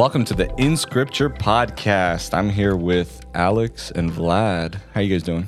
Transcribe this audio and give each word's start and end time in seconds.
Welcome 0.00 0.24
to 0.24 0.34
the 0.34 0.50
In 0.56 0.78
Scripture 0.78 1.28
podcast. 1.28 2.32
I'm 2.32 2.48
here 2.48 2.74
with 2.74 3.20
Alex 3.34 3.90
and 3.90 4.10
Vlad. 4.10 4.80
How 4.94 5.02
you 5.02 5.14
guys 5.14 5.22
doing? 5.22 5.46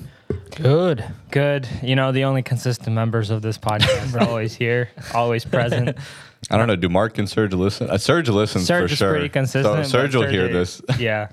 Good. 0.56 1.02
Good. 1.30 1.66
You 1.82 1.96
know, 1.96 2.12
the 2.12 2.24
only 2.24 2.42
consistent 2.42 2.94
members 2.94 3.30
of 3.30 3.40
this 3.40 3.56
podcast 3.56 4.14
are 4.14 4.28
always 4.28 4.54
here, 4.54 4.90
always 5.14 5.46
present. 5.46 5.96
I 6.50 6.58
don't 6.58 6.66
know. 6.66 6.76
Do 6.76 6.90
Mark 6.90 7.16
and 7.16 7.26
Serge 7.30 7.54
listen? 7.54 7.88
Uh, 7.88 7.96
Serge 7.96 8.28
listens 8.28 8.66
Serge 8.66 8.90
for 8.90 8.92
is 8.92 8.98
sure. 8.98 9.10
pretty 9.12 9.30
consistent. 9.30 9.64
So 9.64 9.74
but 9.76 9.86
Serge 9.86 10.14
will 10.14 10.28
hear 10.28 10.52
Serge- 10.52 10.52
this. 10.52 10.82
Yeah. 11.00 11.28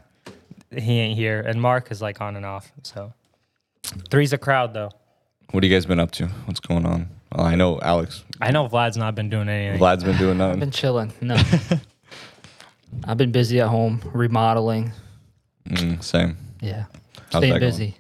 He 0.72 1.00
ain't 1.00 1.18
here. 1.18 1.42
And 1.42 1.62
Mark 1.62 1.92
is 1.92 2.02
like 2.02 2.22
on 2.22 2.38
and 2.38 2.46
off. 2.46 2.72
So 2.84 3.12
three's 4.10 4.32
a 4.32 4.38
crowd 4.38 4.74
though. 4.74 4.92
What 5.52 5.66
have 5.66 5.70
you 5.70 5.76
guys 5.76 5.86
been 5.86 6.00
up 6.00 6.12
to? 6.12 6.28
What's 6.46 6.62
going 6.62 6.86
on? 6.86 7.10
Well, 7.36 7.46
I 7.46 7.56
know 7.56 7.82
Alex. 7.82 8.24
I 8.40 8.52
know 8.52 8.70
Vlad's 8.70 8.96
not 8.96 9.14
been 9.14 9.30
doing 9.30 9.50
anything. 9.50 9.78
Vlad's 9.78 10.06
been 10.06 10.18
doing 10.18 10.38
nothing. 10.38 10.52
I've 10.54 10.58
nothing. 10.58 10.60
been 10.62 10.72
chilling. 10.72 11.14
No. 11.20 11.36
I've 13.06 13.18
been 13.18 13.32
busy 13.32 13.60
at 13.62 13.68
home 13.68 14.02
remodeling. 14.14 14.92
Mm, 15.70 16.04
same. 16.04 16.38
Yeah. 16.62 16.86
How's 17.32 17.42
Staying 17.42 17.54
that 17.54 17.60
going? 17.60 17.72
busy. 17.72 17.98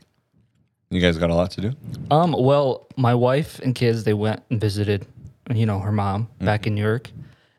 You 0.90 1.00
guys 1.00 1.18
got 1.18 1.30
a 1.30 1.36
lot 1.36 1.52
to 1.52 1.62
do. 1.62 1.74
Um, 2.10 2.34
well, 2.38 2.88
my 2.98 3.14
wife 3.14 3.60
and 3.60 3.76
kids 3.76 4.04
they 4.04 4.14
went 4.16 4.42
and 4.50 4.60
visited, 4.60 5.06
you 5.54 5.66
know, 5.66 5.80
her 5.80 5.92
mom 5.92 6.24
Mm-hmm. 6.26 6.46
back 6.46 6.66
in 6.68 6.76
New 6.76 6.82
York. 6.82 7.10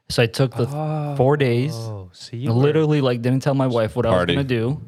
So 0.08 0.22
I 0.24 0.26
took 0.26 0.56
the 0.56 0.66
four 1.16 1.36
days. 1.36 1.72
Oh, 1.72 2.10
so 2.12 2.36
you 2.36 2.50
I 2.50 2.52
literally 2.52 3.00
like 3.00 3.22
didn't 3.22 3.42
tell 3.44 3.54
my 3.54 3.68
wife 3.68 3.94
what 3.94 4.04
Party. 4.06 4.34
I 4.34 4.36
was 4.38 4.44
gonna 4.44 4.48
do, 4.48 4.80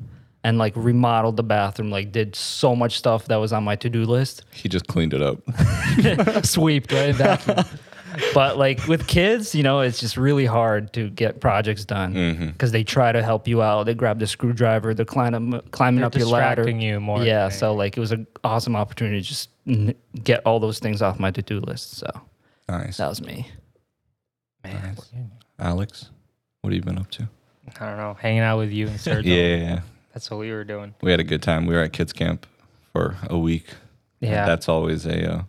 and 0.43 0.59
like 0.59 0.73
remodeled 0.75 1.37
the 1.37 1.45
bathroom. 1.45 1.93
Like 1.93 2.11
did 2.11 2.35
so 2.35 2.75
much 2.75 2.99
stuff 2.99 3.27
that 3.27 3.37
was 3.37 3.53
on 3.53 3.63
my 3.63 3.77
to 3.77 3.89
do 3.89 4.05
list. 4.05 4.43
He 4.51 4.69
just 4.69 4.89
cleaned 4.89 5.15
it 5.15 5.23
up. 5.23 5.39
Sweeped 6.45 6.91
right 6.93 7.17
back. 7.17 7.41
But 8.35 8.59
like 8.59 8.87
with 8.87 9.07
kids, 9.07 9.55
you 9.55 9.63
know, 9.63 9.81
it's 9.81 10.01
just 10.01 10.17
really 10.17 10.47
hard 10.47 10.93
to 10.95 11.11
get 11.11 11.41
projects 11.41 11.85
done 11.85 12.15
Mm-hmm. 12.15 12.47
because 12.49 12.73
they 12.73 12.85
try 12.85 13.13
to 13.13 13.23
help 13.23 13.47
you 13.49 13.63
out. 13.63 13.85
They 13.85 13.95
grab 13.95 14.19
the 14.19 14.27
screwdriver, 14.27 14.95
they're 14.95 15.05
climbing 15.05 15.61
climbing 15.71 16.01
They're 16.01 16.07
up 16.07 16.15
your 16.17 16.27
ladder. 16.27 16.63
distracting 16.63 16.81
you 16.81 17.01
more. 17.01 17.23
Yeah, 17.23 17.49
than 17.49 17.59
so 17.59 17.75
like 17.75 17.97
it 17.97 18.01
was 18.01 18.13
an 18.13 18.27
awesome 18.45 18.77
opportunity 18.77 19.21
to 19.21 19.27
just 19.29 19.51
n- 19.67 19.95
get 20.23 20.41
all 20.47 20.61
those 20.61 20.79
things 20.79 21.03
off 21.03 21.19
my 21.19 21.31
to 21.31 21.43
do 21.43 21.61
list. 21.61 21.97
So 21.97 22.09
Nice. 22.69 22.97
that 22.99 23.09
was 23.09 23.21
me. 23.23 23.49
Man, 24.65 24.97
Alex, 25.59 26.11
what 26.61 26.73
have 26.73 26.77
you 26.77 26.83
been 26.83 26.99
up 26.99 27.11
to? 27.13 27.29
I 27.81 27.87
don't 27.87 27.97
know. 27.97 28.15
Hanging 28.15 28.41
out 28.41 28.59
with 28.59 28.71
you 28.71 28.89
and 28.89 29.01
Serge. 29.01 29.25
Yeah, 29.25 29.81
That's 30.13 30.31
what 30.31 30.39
we 30.41 30.51
were 30.53 30.65
doing. 30.65 30.95
we 31.03 31.11
had 31.11 31.21
a 31.21 31.25
good 31.25 31.43
time. 31.43 31.67
We 31.67 31.75
were 31.75 31.81
at 31.83 31.93
kids 31.93 32.13
camp 32.13 32.47
for 32.93 33.17
a 33.29 33.39
week. 33.39 33.67
Yeah. 34.21 34.47
that's 34.47 34.69
always 34.69 35.05
a 35.05 35.33
uh, 35.33 35.43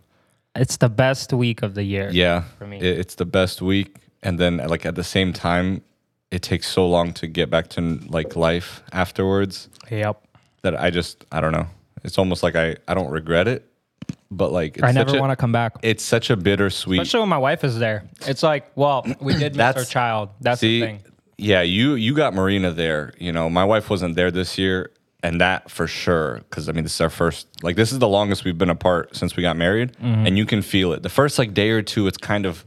it's 0.56 0.76
the 0.76 0.88
best 0.88 1.32
week 1.32 1.62
of 1.62 1.74
the 1.74 1.82
year. 1.82 2.10
yeah. 2.12 2.42
For 2.58 2.66
me. 2.66 2.78
It's 2.80 3.14
the 3.16 3.24
best 3.26 3.60
week, 3.62 3.96
and 4.22 4.38
then 4.38 4.58
like 4.58 4.86
at 4.86 4.94
the 4.94 5.04
same 5.04 5.32
time, 5.32 5.82
it 6.30 6.42
takes 6.42 6.66
so 6.68 6.88
long 6.88 7.12
to 7.14 7.26
get 7.26 7.50
back 7.50 7.68
to 7.70 7.80
like 8.08 8.36
life 8.36 8.82
afterwards 8.92 9.68
Yep. 9.90 10.22
that 10.62 10.80
I 10.80 10.90
just 10.90 11.24
I 11.32 11.40
don't 11.40 11.52
know. 11.52 11.66
It's 12.02 12.18
almost 12.18 12.42
like 12.42 12.56
I 12.56 12.76
I 12.88 12.94
don't 12.94 13.10
regret 13.10 13.48
it, 13.48 13.66
but 14.30 14.52
like 14.52 14.76
it's 14.76 14.84
I 14.84 14.92
never 14.92 15.18
want 15.18 15.30
to 15.30 15.36
come 15.36 15.52
back. 15.52 15.76
It's 15.82 16.02
such 16.04 16.30
a 16.30 16.36
bittersweet. 16.36 17.00
Especially 17.00 17.20
when 17.20 17.28
my 17.30 17.38
wife 17.38 17.64
is 17.64 17.78
there. 17.78 18.04
It's 18.26 18.42
like, 18.42 18.70
well, 18.76 19.04
we 19.20 19.34
did 19.34 19.56
miss 19.56 19.76
our 19.76 19.84
child. 19.84 20.30
That's 20.40 20.60
See, 20.60 20.80
the 20.80 20.86
thing. 20.86 21.00
yeah, 21.38 21.62
you 21.62 21.94
you 21.94 22.14
got 22.14 22.34
Marina 22.34 22.70
there. 22.72 23.12
You 23.18 23.32
know, 23.32 23.48
my 23.48 23.64
wife 23.64 23.88
wasn't 23.90 24.16
there 24.16 24.30
this 24.30 24.58
year, 24.58 24.90
and 25.24 25.40
that 25.40 25.68
for 25.70 25.88
sure. 25.88 26.36
Because 26.48 26.68
I 26.68 26.72
mean, 26.72 26.84
this 26.84 26.94
is 26.94 27.00
our 27.00 27.10
first. 27.10 27.48
Like, 27.62 27.74
this 27.74 27.90
is 27.90 27.98
the 27.98 28.06
longest 28.08 28.44
we've 28.44 28.56
been 28.58 28.70
apart 28.70 29.16
since 29.16 29.34
we 29.36 29.42
got 29.42 29.56
married, 29.56 29.92
Mm-hmm. 29.94 30.26
and 30.26 30.38
you 30.38 30.46
can 30.46 30.62
feel 30.62 30.92
it. 30.92 31.02
The 31.02 31.08
first 31.08 31.38
like 31.38 31.52
day 31.54 31.70
or 31.70 31.82
two, 31.82 32.06
it's 32.06 32.18
kind 32.18 32.46
of, 32.46 32.64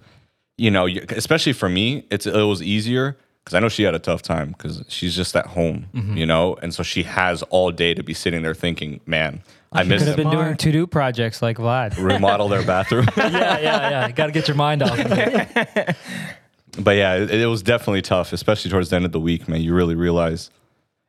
you 0.57 0.69
know, 0.71 0.87
especially 0.87 1.53
for 1.53 1.69
me, 1.69 2.05
it's 2.11 2.25
it 2.27 2.33
was 2.33 2.61
easier 2.61 3.15
because 3.45 3.53
I 3.53 3.59
know 3.61 3.69
she 3.69 3.83
had 3.83 3.95
a 3.95 3.99
tough 3.99 4.21
time 4.23 4.49
because 4.51 4.83
she's 4.89 5.15
just 5.15 5.33
at 5.37 5.45
home, 5.47 5.85
Mm-hmm. 5.93 6.17
you 6.17 6.25
know, 6.25 6.55
and 6.61 6.73
so 6.73 6.83
she 6.83 7.03
has 7.03 7.43
all 7.43 7.71
day 7.71 7.93
to 7.93 8.03
be 8.03 8.13
sitting 8.13 8.41
there 8.41 8.53
thinking, 8.55 8.99
man, 9.05 9.41
I 9.71 9.83
miss 9.83 9.99
Could 10.01 10.07
have 10.07 10.17
been 10.17 10.29
doing 10.31 10.57
to 10.57 10.71
do 10.71 10.87
projects 10.87 11.41
like 11.41 11.57
Vlad. 11.57 11.95
remodel 12.01 12.47
their 12.49 12.63
bathroom. 12.65 13.05
yeah, 13.17 13.27
yeah, 13.59 13.89
yeah. 13.89 14.11
Got 14.11 14.27
to 14.27 14.31
get 14.31 14.47
your 14.47 14.55
mind 14.57 14.81
off. 14.81 14.97
of 14.97 15.05
it. 15.11 15.95
but 16.79 16.95
yeah, 16.95 17.15
it, 17.15 17.31
it 17.31 17.47
was 17.47 17.61
definitely 17.63 18.01
tough, 18.01 18.33
especially 18.33 18.71
towards 18.71 18.89
the 18.89 18.95
end 18.95 19.05
of 19.05 19.11
the 19.11 19.19
week, 19.19 19.47
man. 19.47 19.61
You 19.61 19.73
really 19.73 19.95
realize, 19.95 20.49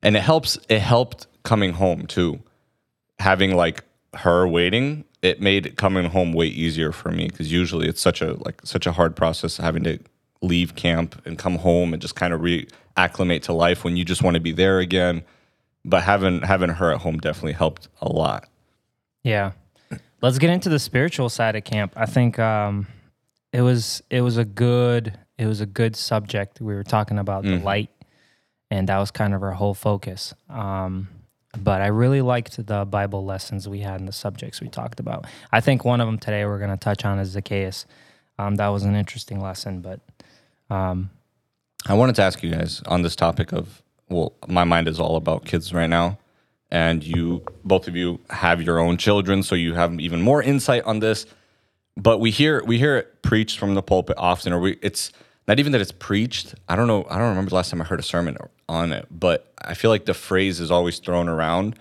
and 0.03 0.17
it 0.17 0.21
helps. 0.23 0.59
It 0.69 0.81
helped 0.81 1.28
coming 1.43 1.73
home 1.73 2.07
too, 2.07 2.41
having 3.19 3.55
like 3.55 3.85
her 4.15 4.47
waiting. 4.47 5.05
It 5.21 5.41
made 5.41 5.77
coming 5.77 6.05
home 6.11 6.33
way 6.33 6.47
easier 6.47 6.93
for 6.93 7.11
me 7.11 7.27
because 7.27 7.51
usually 7.51 7.89
it's 7.89 8.01
such 8.01 8.23
a 8.23 8.35
like 8.45 8.61
such 8.65 8.87
a 8.87 8.93
hard 8.93 9.17
process 9.17 9.57
having 9.57 9.83
to 9.85 9.99
leave 10.41 10.77
camp 10.77 11.21
and 11.27 11.37
come 11.37 11.57
home 11.57 11.93
and 11.93 12.01
just 12.01 12.15
kind 12.15 12.33
of 12.33 12.41
reacclimate 12.41 13.43
to 13.43 13.53
life 13.53 13.83
when 13.83 13.97
you 13.97 14.05
just 14.05 14.23
want 14.23 14.35
to 14.35 14.41
be 14.41 14.53
there 14.53 14.79
again. 14.79 15.25
But 15.85 16.05
having 16.05 16.43
having 16.43 16.71
her 16.71 16.93
at 16.93 17.01
home 17.01 17.19
definitely 17.19 17.55
helped 17.55 17.89
a 18.01 18.11
lot. 18.11 18.49
Yeah. 19.23 19.53
Let's 20.21 20.39
get 20.39 20.51
into 20.51 20.69
the 20.69 20.79
spiritual 20.79 21.29
side 21.29 21.55
of 21.57 21.65
camp. 21.65 21.93
I 21.97 22.07
think 22.07 22.39
um, 22.39 22.87
it 23.53 23.63
was 23.63 24.03
it 24.11 24.21
was 24.21 24.37
a 24.37 24.45
good 24.45 25.17
it 25.39 25.47
was 25.47 25.61
a 25.61 25.67
good 25.67 25.97
subject. 25.97 26.61
We 26.61 26.75
were 26.75 26.85
talking 26.85 27.19
about 27.19 27.45
the 27.45 27.59
light, 27.59 27.91
and 28.71 28.89
that 28.89 28.99
was 28.99 29.11
kind 29.13 29.35
of 29.35 29.43
our 29.43 29.53
whole 29.53 29.75
focus. 29.75 30.35
Um, 30.49 31.09
but 31.63 31.81
I 31.81 31.87
really 31.89 32.23
liked 32.23 32.67
the 32.67 32.85
Bible 32.85 33.25
lessons 33.25 33.69
we 33.69 33.81
had 33.81 34.01
and 34.01 34.09
the 34.09 34.13
subjects 34.13 34.61
we 34.61 34.69
talked 34.69 35.01
about. 35.01 35.27
I 35.53 35.61
think 35.61 35.85
one 35.85 36.01
of 36.01 36.07
them 36.07 36.19
today 36.19 36.45
we're 36.45 36.59
going 36.59 36.71
to 36.71 36.77
touch 36.77 37.05
on 37.05 37.19
is 37.19 37.31
Zacchaeus. 37.31 37.87
Um, 38.39 38.57
that 38.57 38.69
was 38.69 38.85
an 38.85 38.95
interesting 38.95 39.41
lesson, 39.41 39.81
but 39.81 40.01
um, 40.71 41.11
I 41.87 41.95
wanted 41.95 42.17
to 42.17 42.23
ask 42.23 42.43
you 42.43 42.51
guys 42.51 42.83
on 42.87 43.03
this 43.03 43.17
topic 43.17 43.53
of 43.53 43.83
well, 44.09 44.33
my 44.47 44.65
mind 44.65 44.89
is 44.89 44.99
all 44.99 45.17
about 45.17 45.45
kids 45.45 45.75
right 45.75 45.89
now, 45.89 46.19
and 46.71 47.05
you 47.05 47.45
both 47.65 47.89
of 47.89 47.97
you 47.97 48.21
have 48.31 48.63
your 48.63 48.79
own 48.79 48.97
children, 48.97 49.43
so 49.43 49.55
you 49.55 49.75
have 49.75 49.99
even 50.01 50.23
more 50.23 50.43
insight 50.43 50.83
on 50.85 51.01
this. 51.01 51.27
But 51.97 52.19
we 52.19 52.31
hear 52.31 52.65
we 52.65 52.79
hear 52.79 52.97
it 52.97 53.23
preached 53.23 53.59
from 53.59 53.75
the 53.75 53.83
pulpit 53.83 54.17
often, 54.19 54.53
or 54.53 54.61
we 54.61 54.79
it's 54.83 55.13
not 55.49 55.59
even 55.59 55.73
that 55.73 55.81
it's 55.81 55.93
preached. 55.93 56.55
I 56.69 56.77
don't 56.77 56.87
know. 56.87 57.07
I 57.09 57.19
don't 57.19 57.31
remember 57.31 57.49
the 57.49 57.57
last 57.57 57.71
time 57.71 57.81
I 57.81 57.85
heard 57.85 57.99
a 57.99 58.03
sermon 58.03 58.37
on 58.69 58.93
it, 58.93 59.07
but 59.11 59.51
I 59.59 59.73
feel 59.73 59.91
like 59.91 60.05
the 60.05 60.13
phrase 60.13 60.61
is 60.61 60.71
always 60.71 60.99
thrown 60.99 61.27
around, 61.27 61.75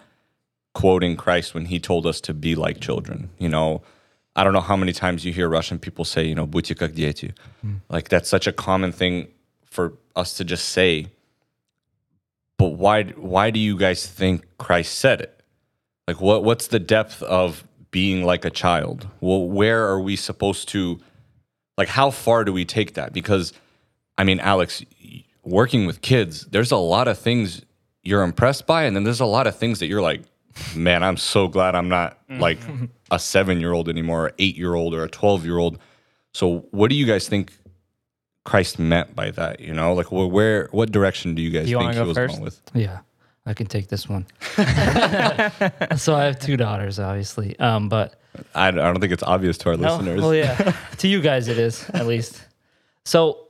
quoting 0.74 1.18
Christ 1.18 1.54
when 1.54 1.66
he 1.66 1.78
told 1.78 2.08
us 2.08 2.22
to 2.22 2.34
be 2.34 2.56
like 2.56 2.80
children. 2.80 3.30
You 3.38 3.50
know, 3.50 3.82
I 4.38 4.46
don't 4.46 4.54
know 4.54 4.62
how 4.62 4.78
many 4.78 4.94
times 4.94 5.26
you 5.26 5.34
hear 5.34 5.50
Russian 5.50 5.80
people 5.80 6.06
say, 6.06 6.26
you 6.26 6.34
know, 6.34 6.48
"Будьте 6.48 6.78
как 6.78 6.94
дети," 6.94 7.34
mm-hmm. 7.66 7.76
like 7.90 8.08
that's 8.08 8.30
such 8.30 8.48
a 8.48 8.54
common 8.54 8.94
thing 8.94 9.28
for 9.66 9.94
us 10.16 10.34
to 10.36 10.46
just 10.46 10.70
say. 10.70 11.08
But 12.58 12.70
why? 12.70 13.04
Why 13.04 13.52
do 13.52 13.60
you 13.60 13.78
guys 13.78 14.08
think 14.08 14.46
Christ 14.58 14.98
said 14.98 15.20
it? 15.20 15.44
Like, 16.08 16.22
what? 16.22 16.46
What's 16.46 16.68
the 16.68 16.80
depth 16.80 17.22
of 17.22 17.68
being 17.92 18.24
like 18.24 18.46
a 18.46 18.50
child? 18.50 19.08
Well, 19.20 19.46
where 19.46 19.86
are 19.88 20.00
we 20.00 20.16
supposed 20.16 20.70
to? 20.70 21.02
Like 21.78 21.88
how 21.88 22.10
far 22.12 22.44
do 22.44 22.52
we 22.54 22.66
take 22.66 22.94
that? 22.96 23.14
Because 23.14 23.54
I 24.18 24.24
mean, 24.24 24.40
Alex, 24.40 24.84
working 25.44 25.86
with 25.86 26.02
kids, 26.02 26.46
there's 26.46 26.72
a 26.72 26.78
lot 26.78 27.08
of 27.08 27.18
things 27.18 27.62
you're 28.04 28.24
impressed 28.24 28.66
by 28.66 28.84
and 28.84 28.96
then 28.96 29.04
there's 29.04 29.20
a 29.20 29.26
lot 29.26 29.48
of 29.48 29.56
things 29.58 29.80
that 29.80 29.88
you're 29.88 30.02
like, 30.02 30.22
man, 30.76 31.04
I'm 31.04 31.18
so 31.18 31.48
glad 31.48 31.76
I'm 31.76 31.90
not 31.90 32.18
like 32.30 32.58
a 33.12 33.18
7-year-old 33.18 33.90
anymore, 33.90 34.28
or 34.28 34.32
8-year-old 34.32 34.94
or 34.94 35.04
a 35.04 35.10
12-year-old. 35.10 35.78
So, 36.34 36.66
what 36.72 36.90
do 36.90 36.96
you 36.96 37.06
guys 37.06 37.28
think 37.30 37.54
Christ 38.44 38.80
meant 38.80 39.16
by 39.16 39.32
that? 39.32 39.60
You 39.60 39.74
know, 39.74 39.94
like 39.94 40.08
wh- 40.08 40.32
where, 40.32 40.68
what 40.72 40.92
direction 40.92 41.36
do 41.36 41.42
you 41.42 41.52
guys 41.52 41.70
You 41.70 41.78
think 41.78 41.92
he 41.92 41.98
go 42.00 42.06
was 42.06 42.18
first? 42.18 42.34
going 42.34 42.44
with? 42.44 42.60
Yeah, 42.74 43.00
I 43.46 43.54
can 43.54 43.68
take 43.68 43.88
this 43.88 44.10
one. 44.10 44.26
so 45.98 46.16
I 46.16 46.24
have 46.26 46.40
two 46.40 46.58
daughters, 46.58 47.00
obviously. 47.00 47.58
Um, 47.60 47.88
but 47.90 48.17
I, 48.56 48.68
I 48.68 48.72
don't 48.72 49.00
think 49.00 49.14
it's 49.14 49.24
obvious 49.24 49.58
to 49.60 49.70
our 49.70 49.78
No, 49.78 49.96
listeners. 49.96 50.22
Well, 50.22 50.36
yeah, 50.36 50.76
to 50.98 51.08
you 51.08 51.22
guys 51.22 51.48
it 51.48 51.58
is 51.58 51.90
at 51.92 52.06
least. 52.14 52.44
So, 53.06 53.48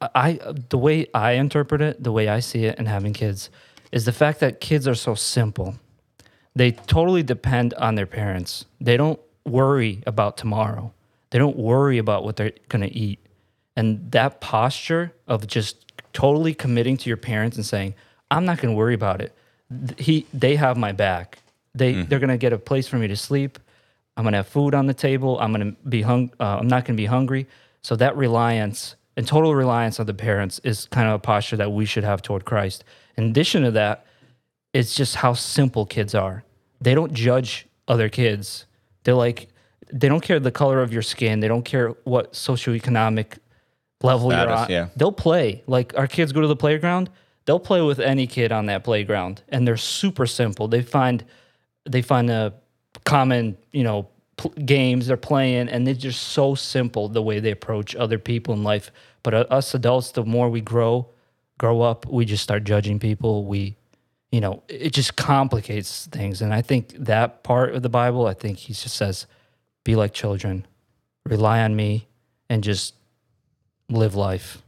I 0.00 0.38
the 0.68 0.78
way 0.78 1.06
I 1.14 1.32
interpret 1.32 1.80
it, 1.80 2.02
the 2.02 2.12
way 2.12 2.28
I 2.28 2.40
see 2.40 2.64
it, 2.66 2.78
and 2.78 2.88
having 2.88 3.12
kids, 3.12 3.50
is 3.92 4.04
the 4.04 4.12
fact 4.12 4.40
that 4.40 4.60
kids 4.60 4.86
are 4.86 4.94
so 4.94 5.14
simple. 5.14 5.76
They 6.56 6.72
totally 6.72 7.22
depend 7.22 7.74
on 7.74 7.94
their 7.94 8.06
parents. 8.06 8.64
They 8.80 8.96
don't 8.96 9.18
worry 9.44 10.02
about 10.06 10.36
tomorrow. 10.36 10.92
They 11.30 11.38
don't 11.38 11.56
worry 11.56 11.98
about 11.98 12.24
what 12.24 12.36
they're 12.36 12.52
gonna 12.68 12.90
eat, 12.92 13.18
and 13.76 14.10
that 14.12 14.40
posture 14.40 15.12
of 15.26 15.46
just 15.46 15.92
totally 16.12 16.54
committing 16.54 16.96
to 16.98 17.10
your 17.10 17.16
parents 17.16 17.56
and 17.56 17.66
saying, 17.66 17.94
"I'm 18.30 18.44
not 18.44 18.58
gonna 18.58 18.74
worry 18.74 18.94
about 18.94 19.20
it." 19.20 19.34
He, 19.98 20.26
they 20.32 20.56
have 20.56 20.76
my 20.76 20.92
back. 20.92 21.38
They, 21.74 21.94
mm-hmm. 21.94 22.08
they're 22.08 22.20
gonna 22.20 22.38
get 22.38 22.52
a 22.52 22.58
place 22.58 22.86
for 22.86 22.98
me 22.98 23.08
to 23.08 23.16
sleep. 23.16 23.58
I'm 24.16 24.24
gonna 24.24 24.38
have 24.38 24.48
food 24.48 24.74
on 24.74 24.86
the 24.86 24.94
table. 24.94 25.38
I'm 25.40 25.52
gonna 25.52 25.74
be 25.88 26.02
hung. 26.02 26.30
Uh, 26.38 26.58
I'm 26.60 26.68
not 26.68 26.84
gonna 26.84 26.96
be 26.96 27.06
hungry. 27.06 27.46
So 27.82 27.96
that 27.96 28.16
reliance 28.16 28.96
and 29.16 29.26
total 29.26 29.54
reliance 29.54 30.00
on 30.00 30.06
the 30.06 30.14
parents 30.14 30.60
is 30.64 30.86
kind 30.86 31.08
of 31.08 31.14
a 31.14 31.18
posture 31.18 31.56
that 31.56 31.70
we 31.72 31.84
should 31.84 32.04
have 32.04 32.22
toward 32.22 32.44
Christ. 32.44 32.84
In 33.16 33.24
addition 33.24 33.62
to 33.62 33.70
that, 33.72 34.06
it's 34.72 34.94
just 34.94 35.16
how 35.16 35.34
simple 35.34 35.86
kids 35.86 36.14
are. 36.14 36.44
They 36.80 36.94
don't 36.94 37.12
judge 37.12 37.66
other 37.86 38.08
kids. 38.08 38.66
They're 39.04 39.14
like, 39.14 39.48
they 39.92 40.08
don't 40.08 40.22
care 40.22 40.40
the 40.40 40.50
color 40.50 40.80
of 40.82 40.92
your 40.92 41.02
skin. 41.02 41.40
They 41.40 41.48
don't 41.48 41.64
care 41.64 41.90
what 42.04 42.32
socioeconomic 42.32 43.38
level 44.02 44.32
you're 44.32 44.40
Status, 44.40 44.60
on. 44.64 44.70
yeah. 44.70 44.88
They'll 44.96 45.12
play. 45.12 45.62
Like 45.66 45.96
our 45.96 46.06
kids 46.06 46.32
go 46.32 46.40
to 46.40 46.46
the 46.48 46.56
playground. 46.56 47.10
they'll 47.46 47.60
play 47.60 47.82
with 47.82 48.00
any 48.00 48.26
kid 48.26 48.52
on 48.52 48.66
that 48.66 48.84
playground, 48.84 49.42
and 49.50 49.68
they're 49.68 49.76
super 49.76 50.26
simple. 50.26 50.66
They 50.68 50.82
find 50.82 51.24
they 51.88 52.00
find 52.02 52.30
a 52.30 52.54
common, 53.04 53.56
you 53.72 53.84
know, 53.84 54.08
games 54.64 55.06
they're 55.06 55.16
playing, 55.16 55.68
and 55.68 55.86
they're 55.86 55.94
just 55.94 56.22
so 56.28 56.54
simple 56.54 57.08
the 57.08 57.22
way 57.22 57.40
they 57.40 57.50
approach 57.50 57.94
other 57.94 58.18
people 58.18 58.54
in 58.54 58.64
life. 58.64 58.90
But 59.22 59.34
uh, 59.34 59.46
us 59.50 59.74
adults, 59.74 60.10
the 60.12 60.24
more 60.24 60.48
we 60.50 60.60
grow, 60.60 61.08
grow 61.58 61.82
up, 61.82 62.06
we 62.06 62.24
just 62.24 62.42
start 62.42 62.64
judging 62.64 62.98
people. 62.98 63.44
We, 63.44 63.76
you 64.32 64.40
know, 64.40 64.62
it 64.68 64.92
just 64.92 65.16
complicates 65.16 66.06
things. 66.06 66.42
And 66.42 66.52
I 66.52 66.62
think 66.62 66.94
that 66.98 67.42
part 67.44 67.74
of 67.74 67.82
the 67.82 67.88
Bible, 67.88 68.26
I 68.26 68.34
think 68.34 68.58
he 68.58 68.72
just 68.72 68.96
says, 68.96 69.26
"Be 69.84 69.94
like 69.94 70.12
children, 70.12 70.66
rely 71.24 71.62
on 71.62 71.76
me, 71.76 72.08
and 72.50 72.62
just 72.64 72.94
live 73.88 74.14
life. 74.14 74.62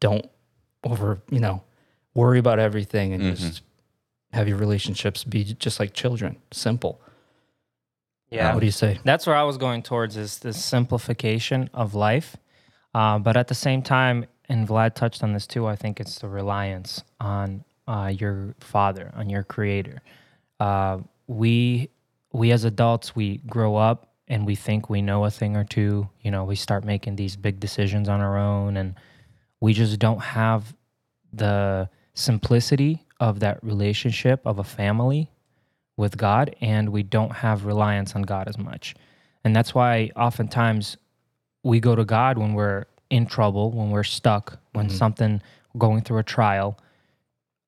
Don't 0.00 0.28
over, 0.82 1.22
you 1.30 1.38
know, 1.38 1.62
worry 2.14 2.38
about 2.40 2.58
everything, 2.58 3.12
and 3.12 3.36
just 3.36 3.62
have 4.32 4.48
your 4.48 4.56
relationships 4.56 5.22
be 5.22 5.44
just 5.44 5.78
like 5.78 5.94
children, 5.94 6.36
simple." 6.50 7.00
Yeah. 8.32 8.54
What 8.54 8.60
do 8.60 8.66
you 8.66 8.72
say? 8.72 8.98
That's 9.04 9.26
where 9.26 9.36
I 9.36 9.42
was 9.42 9.58
going 9.58 9.82
towards 9.82 10.16
is 10.16 10.38
this 10.38 10.62
simplification 10.62 11.68
of 11.74 11.94
life. 11.94 12.36
Uh, 12.94 13.18
but 13.18 13.36
at 13.36 13.48
the 13.48 13.54
same 13.54 13.82
time, 13.82 14.26
and 14.48 14.66
Vlad 14.66 14.94
touched 14.94 15.22
on 15.22 15.32
this 15.32 15.46
too, 15.46 15.66
I 15.66 15.76
think 15.76 16.00
it's 16.00 16.18
the 16.18 16.28
reliance 16.28 17.02
on 17.20 17.64
uh, 17.86 18.12
your 18.14 18.54
father, 18.60 19.12
on 19.14 19.28
your 19.28 19.42
creator. 19.42 20.02
Uh, 20.60 20.98
we 21.26 21.90
we 22.32 22.50
as 22.52 22.64
adults, 22.64 23.14
we 23.14 23.38
grow 23.46 23.76
up 23.76 24.14
and 24.28 24.46
we 24.46 24.54
think 24.54 24.88
we 24.88 25.02
know 25.02 25.24
a 25.24 25.30
thing 25.30 25.56
or 25.56 25.64
two. 25.64 26.08
You 26.22 26.30
know, 26.30 26.44
we 26.44 26.56
start 26.56 26.84
making 26.84 27.16
these 27.16 27.36
big 27.36 27.60
decisions 27.60 28.08
on 28.08 28.20
our 28.20 28.38
own, 28.38 28.76
and 28.76 28.94
we 29.60 29.74
just 29.74 29.98
don't 29.98 30.20
have 30.20 30.74
the 31.32 31.88
simplicity 32.14 33.04
of 33.20 33.40
that 33.40 33.62
relationship 33.62 34.40
of 34.44 34.58
a 34.58 34.64
family 34.64 35.31
with 35.96 36.16
God 36.16 36.54
and 36.60 36.88
we 36.88 37.02
don't 37.02 37.32
have 37.32 37.64
reliance 37.64 38.14
on 38.16 38.22
God 38.22 38.48
as 38.48 38.58
much. 38.58 38.94
And 39.44 39.54
that's 39.54 39.74
why 39.74 40.10
oftentimes 40.16 40.96
we 41.62 41.80
go 41.80 41.94
to 41.94 42.04
God 42.04 42.38
when 42.38 42.54
we're 42.54 42.84
in 43.10 43.26
trouble, 43.26 43.70
when 43.72 43.90
we're 43.90 44.02
stuck, 44.04 44.58
when 44.72 44.88
something 44.88 45.42
going 45.76 46.02
through 46.02 46.18
a 46.18 46.22
trial. 46.22 46.78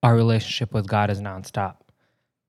Our 0.03 0.15
relationship 0.15 0.73
with 0.73 0.87
God 0.87 1.11
is 1.11 1.21
nonstop. 1.21 1.77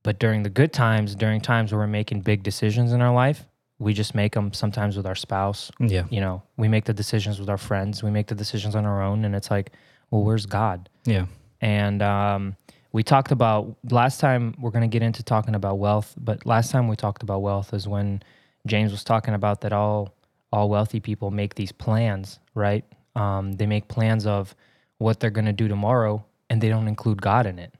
But 0.03 0.19
during 0.19 0.43
the 0.43 0.49
good 0.49 0.71
times, 0.71 1.15
during 1.15 1.41
times 1.41 1.71
where 1.71 1.79
we're 1.79 1.87
making 1.87 2.21
big 2.21 2.43
decisions 2.43 2.91
in 2.93 3.01
our 3.01 3.13
life, 3.13 3.45
we 3.79 3.93
just 3.93 4.13
make 4.15 4.33
them 4.33 4.53
sometimes 4.53 4.95
with 4.95 5.05
our 5.05 5.15
spouse. 5.15 5.71
Yeah, 5.79 6.05
You 6.09 6.21
know, 6.21 6.43
we 6.57 6.67
make 6.67 6.85
the 6.85 6.93
decisions 6.93 7.39
with 7.39 7.49
our 7.49 7.57
friends, 7.57 8.03
we 8.03 8.11
make 8.11 8.27
the 8.27 8.35
decisions 8.35 8.75
on 8.75 8.85
our 8.85 9.01
own. 9.01 9.25
And 9.25 9.35
it's 9.35 9.49
like, 9.51 9.71
well, 10.11 10.23
where's 10.23 10.45
God? 10.45 10.89
yeah, 11.05 11.25
and 11.61 12.01
um, 12.01 12.55
we 12.95 13.03
talked 13.03 13.33
about 13.33 13.75
last 13.91 14.21
time 14.21 14.55
we're 14.57 14.71
going 14.71 14.89
to 14.89 14.93
get 14.95 15.03
into 15.03 15.21
talking 15.21 15.53
about 15.53 15.77
wealth 15.77 16.15
but 16.17 16.45
last 16.45 16.71
time 16.71 16.87
we 16.87 16.95
talked 16.95 17.23
about 17.23 17.41
wealth 17.41 17.73
is 17.73 17.89
when 17.89 18.23
james 18.65 18.89
was 18.89 19.03
talking 19.03 19.33
about 19.33 19.59
that 19.59 19.73
all 19.73 20.13
all 20.53 20.69
wealthy 20.69 21.01
people 21.01 21.29
make 21.29 21.55
these 21.55 21.73
plans 21.73 22.39
right? 22.53 22.85
Um, 23.17 23.51
they 23.51 23.65
make 23.65 23.89
plans 23.89 24.25
of 24.25 24.55
what 24.97 25.19
they're 25.19 25.29
going 25.29 25.45
to 25.45 25.51
do 25.51 25.67
tomorrow 25.67 26.23
and 26.49 26.61
they 26.61 26.69
don't 26.69 26.87
include 26.87 27.21
god 27.21 27.45
in 27.45 27.59
it 27.59 27.73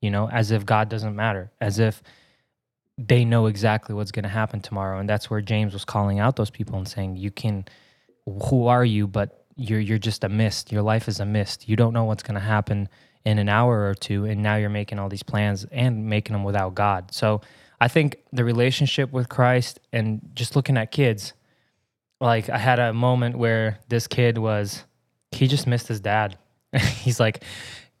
you 0.00 0.08
know 0.08 0.28
as 0.30 0.52
if 0.52 0.64
god 0.64 0.88
doesn't 0.88 1.16
matter 1.16 1.50
as 1.60 1.80
if 1.80 2.00
they 2.96 3.24
know 3.24 3.46
exactly 3.46 3.92
what's 3.94 4.12
going 4.12 4.24
to 4.24 4.28
happen 4.28 4.60
tomorrow. 4.60 5.00
And 5.00 5.08
that's 5.08 5.28
where 5.28 5.40
james 5.40 5.72
was 5.72 5.84
calling 5.84 6.20
out 6.20 6.36
those 6.36 6.50
people 6.50 6.76
and 6.76 6.86
saying 6.86 7.16
you 7.16 7.32
can 7.32 7.64
who 8.26 8.66
are 8.66 8.84
you 8.84 9.08
but 9.08 9.46
you're 9.56 9.80
you're 9.80 9.98
just 9.98 10.22
a 10.22 10.28
mist. 10.28 10.70
Your 10.70 10.82
life 10.82 11.08
is 11.08 11.18
a 11.18 11.26
mist. 11.26 11.68
You 11.68 11.76
don't 11.76 11.92
know 11.92 12.04
what's 12.04 12.22
going 12.22 12.34
to 12.34 12.40
happen 12.40 12.88
in 13.24 13.38
an 13.38 13.48
hour 13.48 13.88
or 13.88 13.94
two 13.94 14.24
and 14.24 14.42
now 14.42 14.56
you're 14.56 14.70
making 14.70 14.98
all 14.98 15.08
these 15.08 15.22
plans 15.22 15.66
and 15.70 16.06
making 16.06 16.32
them 16.32 16.44
without 16.44 16.74
god. 16.74 17.12
So 17.12 17.40
i 17.82 17.88
think 17.88 18.16
the 18.32 18.44
relationship 18.44 19.10
with 19.10 19.28
christ 19.28 19.80
and 19.92 20.20
just 20.34 20.54
looking 20.54 20.76
at 20.76 20.90
kids 20.90 21.32
like 22.20 22.50
i 22.50 22.58
had 22.58 22.78
a 22.78 22.92
moment 22.92 23.38
where 23.38 23.78
this 23.88 24.06
kid 24.06 24.36
was 24.38 24.84
he 25.32 25.46
just 25.46 25.66
missed 25.66 25.86
his 25.88 26.00
dad. 26.00 26.36
He's 26.76 27.20
like 27.20 27.42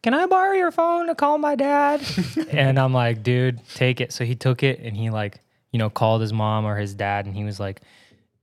can 0.02 0.14
i 0.14 0.26
borrow 0.26 0.52
your 0.52 0.70
phone 0.70 1.06
to 1.08 1.14
call 1.14 1.38
my 1.38 1.54
dad? 1.54 2.02
And 2.50 2.78
i'm 2.78 2.92
like 2.92 3.22
dude 3.22 3.60
take 3.74 4.00
it. 4.00 4.12
So 4.12 4.24
he 4.24 4.34
took 4.34 4.62
it 4.62 4.80
and 4.80 4.96
he 4.96 5.10
like 5.10 5.40
you 5.72 5.78
know 5.78 5.90
called 5.90 6.20
his 6.20 6.32
mom 6.32 6.64
or 6.64 6.76
his 6.76 6.94
dad 6.94 7.26
and 7.26 7.34
he 7.34 7.44
was 7.44 7.60
like 7.60 7.82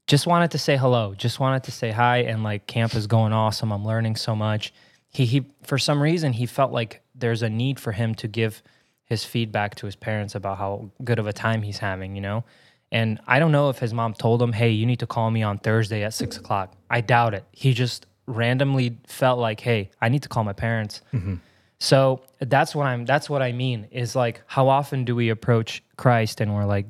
just 0.07 0.25
wanted 0.25 0.51
to 0.51 0.57
say 0.57 0.77
hello. 0.77 1.13
Just 1.15 1.39
wanted 1.39 1.63
to 1.63 1.71
say 1.71 1.91
hi 1.91 2.19
and 2.19 2.41
like 2.41 2.65
camp 2.65 2.95
is 2.95 3.07
going 3.07 3.33
awesome. 3.33 3.73
I'm 3.73 3.85
learning 3.85 4.15
so 4.15 4.35
much 4.35 4.73
he 5.09 5.25
he 5.25 5.45
for 5.63 5.77
some 5.77 6.01
reason 6.01 6.33
he 6.33 6.45
felt 6.45 6.71
like 6.71 7.01
there's 7.15 7.41
a 7.41 7.49
need 7.49 7.79
for 7.79 7.91
him 7.91 8.15
to 8.15 8.27
give 8.27 8.61
his 9.05 9.23
feedback 9.23 9.75
to 9.75 9.85
his 9.85 9.95
parents 9.95 10.35
about 10.35 10.57
how 10.57 10.89
good 11.03 11.19
of 11.19 11.27
a 11.27 11.33
time 11.33 11.61
he's 11.61 11.77
having 11.77 12.15
you 12.15 12.21
know 12.21 12.43
and 12.91 13.19
i 13.27 13.39
don't 13.39 13.51
know 13.51 13.69
if 13.69 13.79
his 13.79 13.93
mom 13.93 14.13
told 14.13 14.41
him 14.41 14.53
hey 14.53 14.69
you 14.69 14.85
need 14.85 14.99
to 14.99 15.07
call 15.07 15.31
me 15.31 15.43
on 15.43 15.57
thursday 15.57 16.03
at 16.03 16.13
six 16.13 16.37
o'clock 16.37 16.73
i 16.89 17.01
doubt 17.01 17.33
it 17.33 17.43
he 17.51 17.73
just 17.73 18.05
randomly 18.25 18.97
felt 19.07 19.39
like 19.39 19.59
hey 19.59 19.89
i 20.01 20.09
need 20.09 20.23
to 20.23 20.29
call 20.29 20.43
my 20.43 20.53
parents 20.53 21.01
mm-hmm. 21.13 21.35
so 21.79 22.21
that's 22.39 22.75
what 22.75 22.85
i'm 22.85 23.05
that's 23.05 23.29
what 23.29 23.41
i 23.41 23.51
mean 23.51 23.87
is 23.91 24.15
like 24.15 24.41
how 24.47 24.67
often 24.67 25.05
do 25.05 25.15
we 25.15 25.29
approach 25.29 25.83
christ 25.95 26.41
and 26.41 26.53
we're 26.53 26.65
like 26.65 26.85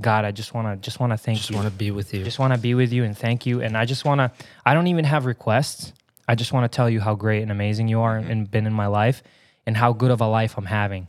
god 0.00 0.24
i 0.24 0.32
just 0.32 0.54
want 0.54 0.66
to 0.66 0.84
just 0.84 0.98
want 0.98 1.12
to 1.12 1.16
thank 1.16 1.38
just 1.38 1.50
you 1.50 1.56
want 1.56 1.68
to 1.68 1.74
be 1.74 1.92
with 1.92 2.12
you. 2.12 2.24
just 2.24 2.40
want 2.40 2.52
to 2.52 2.58
be 2.58 2.74
with 2.74 2.92
you 2.92 3.04
and 3.04 3.16
thank 3.16 3.46
you. 3.46 3.60
And 3.60 3.76
I 3.76 3.84
just 3.84 4.04
want 4.04 4.18
to, 4.18 4.32
I 4.66 4.74
don't 4.74 4.88
even 4.88 5.04
have 5.04 5.26
requests. 5.26 5.92
I 6.26 6.34
just 6.34 6.52
want 6.52 6.70
to 6.70 6.74
tell 6.74 6.88
you 6.88 7.00
how 7.00 7.14
great 7.14 7.42
and 7.42 7.50
amazing 7.50 7.88
you 7.88 8.00
are 8.00 8.16
and 8.16 8.50
been 8.50 8.66
in 8.66 8.72
my 8.72 8.86
life 8.86 9.22
and 9.66 9.76
how 9.76 9.92
good 9.92 10.10
of 10.10 10.20
a 10.20 10.26
life 10.26 10.56
I'm 10.56 10.66
having. 10.66 11.08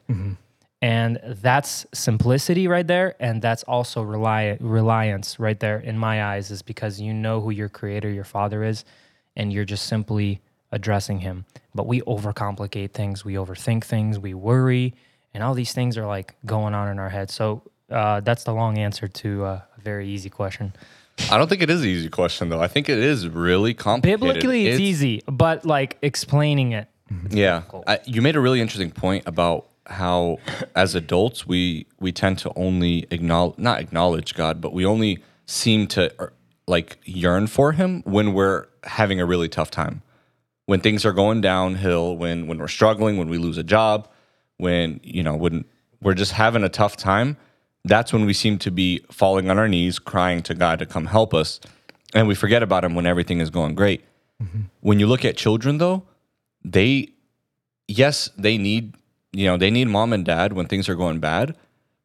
And 0.81 1.19
that's 1.41 1.85
simplicity 1.93 2.67
right 2.67 2.85
there. 2.85 3.15
And 3.19 3.41
that's 3.41 3.63
also 3.63 4.01
rely, 4.01 4.57
reliance 4.59 5.39
right 5.39 5.59
there 5.59 5.79
in 5.79 5.97
my 5.97 6.23
eyes, 6.23 6.51
is 6.51 6.61
because 6.61 7.01
you 7.01 7.13
know 7.13 7.41
who 7.41 7.49
your 7.49 7.69
creator, 7.69 8.09
your 8.09 8.23
father 8.23 8.63
is, 8.63 8.85
and 9.35 9.51
you're 9.51 9.65
just 9.65 9.87
simply 9.87 10.41
addressing 10.71 11.19
him. 11.19 11.45
But 11.73 11.87
we 11.87 12.01
overcomplicate 12.01 12.91
things, 12.91 13.25
we 13.25 13.33
overthink 13.33 13.83
things, 13.83 14.19
we 14.19 14.33
worry, 14.33 14.93
and 15.33 15.43
all 15.43 15.53
these 15.53 15.73
things 15.73 15.97
are 15.97 16.05
like 16.05 16.35
going 16.45 16.73
on 16.73 16.89
in 16.89 16.99
our 16.99 17.09
head. 17.09 17.29
So 17.29 17.63
uh, 17.89 18.19
that's 18.19 18.43
the 18.43 18.53
long 18.53 18.77
answer 18.77 19.07
to 19.07 19.45
a 19.45 19.67
very 19.81 20.07
easy 20.07 20.29
question. 20.29 20.73
I 21.31 21.37
don't 21.37 21.47
think 21.47 21.61
it 21.61 21.69
is 21.69 21.81
an 21.81 21.87
easy 21.87 22.09
question 22.09 22.49
though. 22.49 22.61
I 22.61 22.67
think 22.67 22.89
it 22.89 22.99
is 22.99 23.27
really 23.27 23.73
complicated. 23.73 24.19
Biblically, 24.19 24.67
it's, 24.67 24.79
easy, 24.79 25.21
but 25.25 25.65
like 25.65 25.97
explaining 26.01 26.73
it. 26.73 26.87
Yeah, 27.29 27.63
I, 27.87 27.99
you 28.05 28.21
made 28.21 28.35
a 28.35 28.39
really 28.39 28.61
interesting 28.61 28.91
point 28.91 29.23
about 29.27 29.67
how, 29.87 30.39
as 30.75 30.95
adults, 30.95 31.45
we 31.45 31.85
we 31.99 32.11
tend 32.11 32.39
to 32.39 32.51
only 32.55 33.07
acknowledge 33.11 33.57
not 33.57 33.79
acknowledge 33.79 34.33
God, 34.33 34.59
but 34.61 34.73
we 34.73 34.85
only 34.85 35.23
seem 35.45 35.87
to 35.87 36.11
er, 36.19 36.33
like 36.67 36.97
yearn 37.05 37.47
for 37.47 37.71
Him 37.73 38.01
when 38.05 38.33
we're 38.33 38.65
having 38.83 39.19
a 39.19 39.25
really 39.25 39.47
tough 39.47 39.71
time, 39.71 40.01
when 40.65 40.79
things 40.81 41.05
are 41.05 41.13
going 41.13 41.41
downhill, 41.41 42.17
when 42.17 42.47
when 42.47 42.57
we're 42.57 42.67
struggling, 42.67 43.17
when 43.17 43.29
we 43.29 43.37
lose 43.37 43.57
a 43.57 43.63
job, 43.63 44.09
when 44.57 44.99
you 45.03 45.23
know 45.23 45.35
when 45.35 45.65
we're 46.01 46.15
just 46.15 46.33
having 46.33 46.63
a 46.63 46.69
tough 46.69 46.97
time. 46.97 47.37
That's 47.85 48.11
when 48.11 48.25
we 48.25 48.33
seem 48.33 48.57
to 48.59 48.71
be 48.71 49.05
falling 49.11 49.49
on 49.49 49.59
our 49.59 49.67
knees, 49.67 49.99
crying 49.99 50.41
to 50.43 50.55
God 50.55 50.79
to 50.79 50.87
come 50.87 51.05
help 51.05 51.33
us, 51.33 51.59
and 52.15 52.27
we 52.27 52.33
forget 52.33 52.63
about 52.63 52.83
Him 52.83 52.95
when 52.95 53.05
everything 53.05 53.39
is 53.39 53.51
going 53.51 53.75
great. 53.75 54.03
Mm-hmm. 54.41 54.61
When 54.81 54.99
you 54.99 55.05
look 55.05 55.23
at 55.23 55.37
children, 55.37 55.77
though, 55.77 56.03
they 56.65 57.09
yes 57.87 58.31
they 58.35 58.57
need 58.57 58.95
you 59.31 59.45
know 59.45 59.55
they 59.55 59.69
need 59.69 59.87
mom 59.87 60.11
and 60.11 60.25
dad 60.25 60.53
when 60.53 60.65
things 60.65 60.89
are 60.89 60.95
going 60.95 61.19
bad 61.19 61.55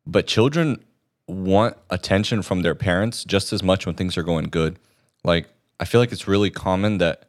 but 0.06 0.26
children 0.26 0.78
want 1.26 1.76
attention 1.88 2.42
from 2.42 2.60
their 2.60 2.74
parents 2.74 3.24
just 3.24 3.52
as 3.52 3.62
much 3.62 3.86
when 3.86 3.94
things 3.94 4.18
are 4.18 4.22
going 4.22 4.44
good. 4.44 4.78
Like 5.24 5.48
i 5.78 5.86
feel 5.86 6.00
like 6.00 6.12
it's 6.12 6.28
really 6.28 6.50
common 6.50 6.98
that 6.98 7.24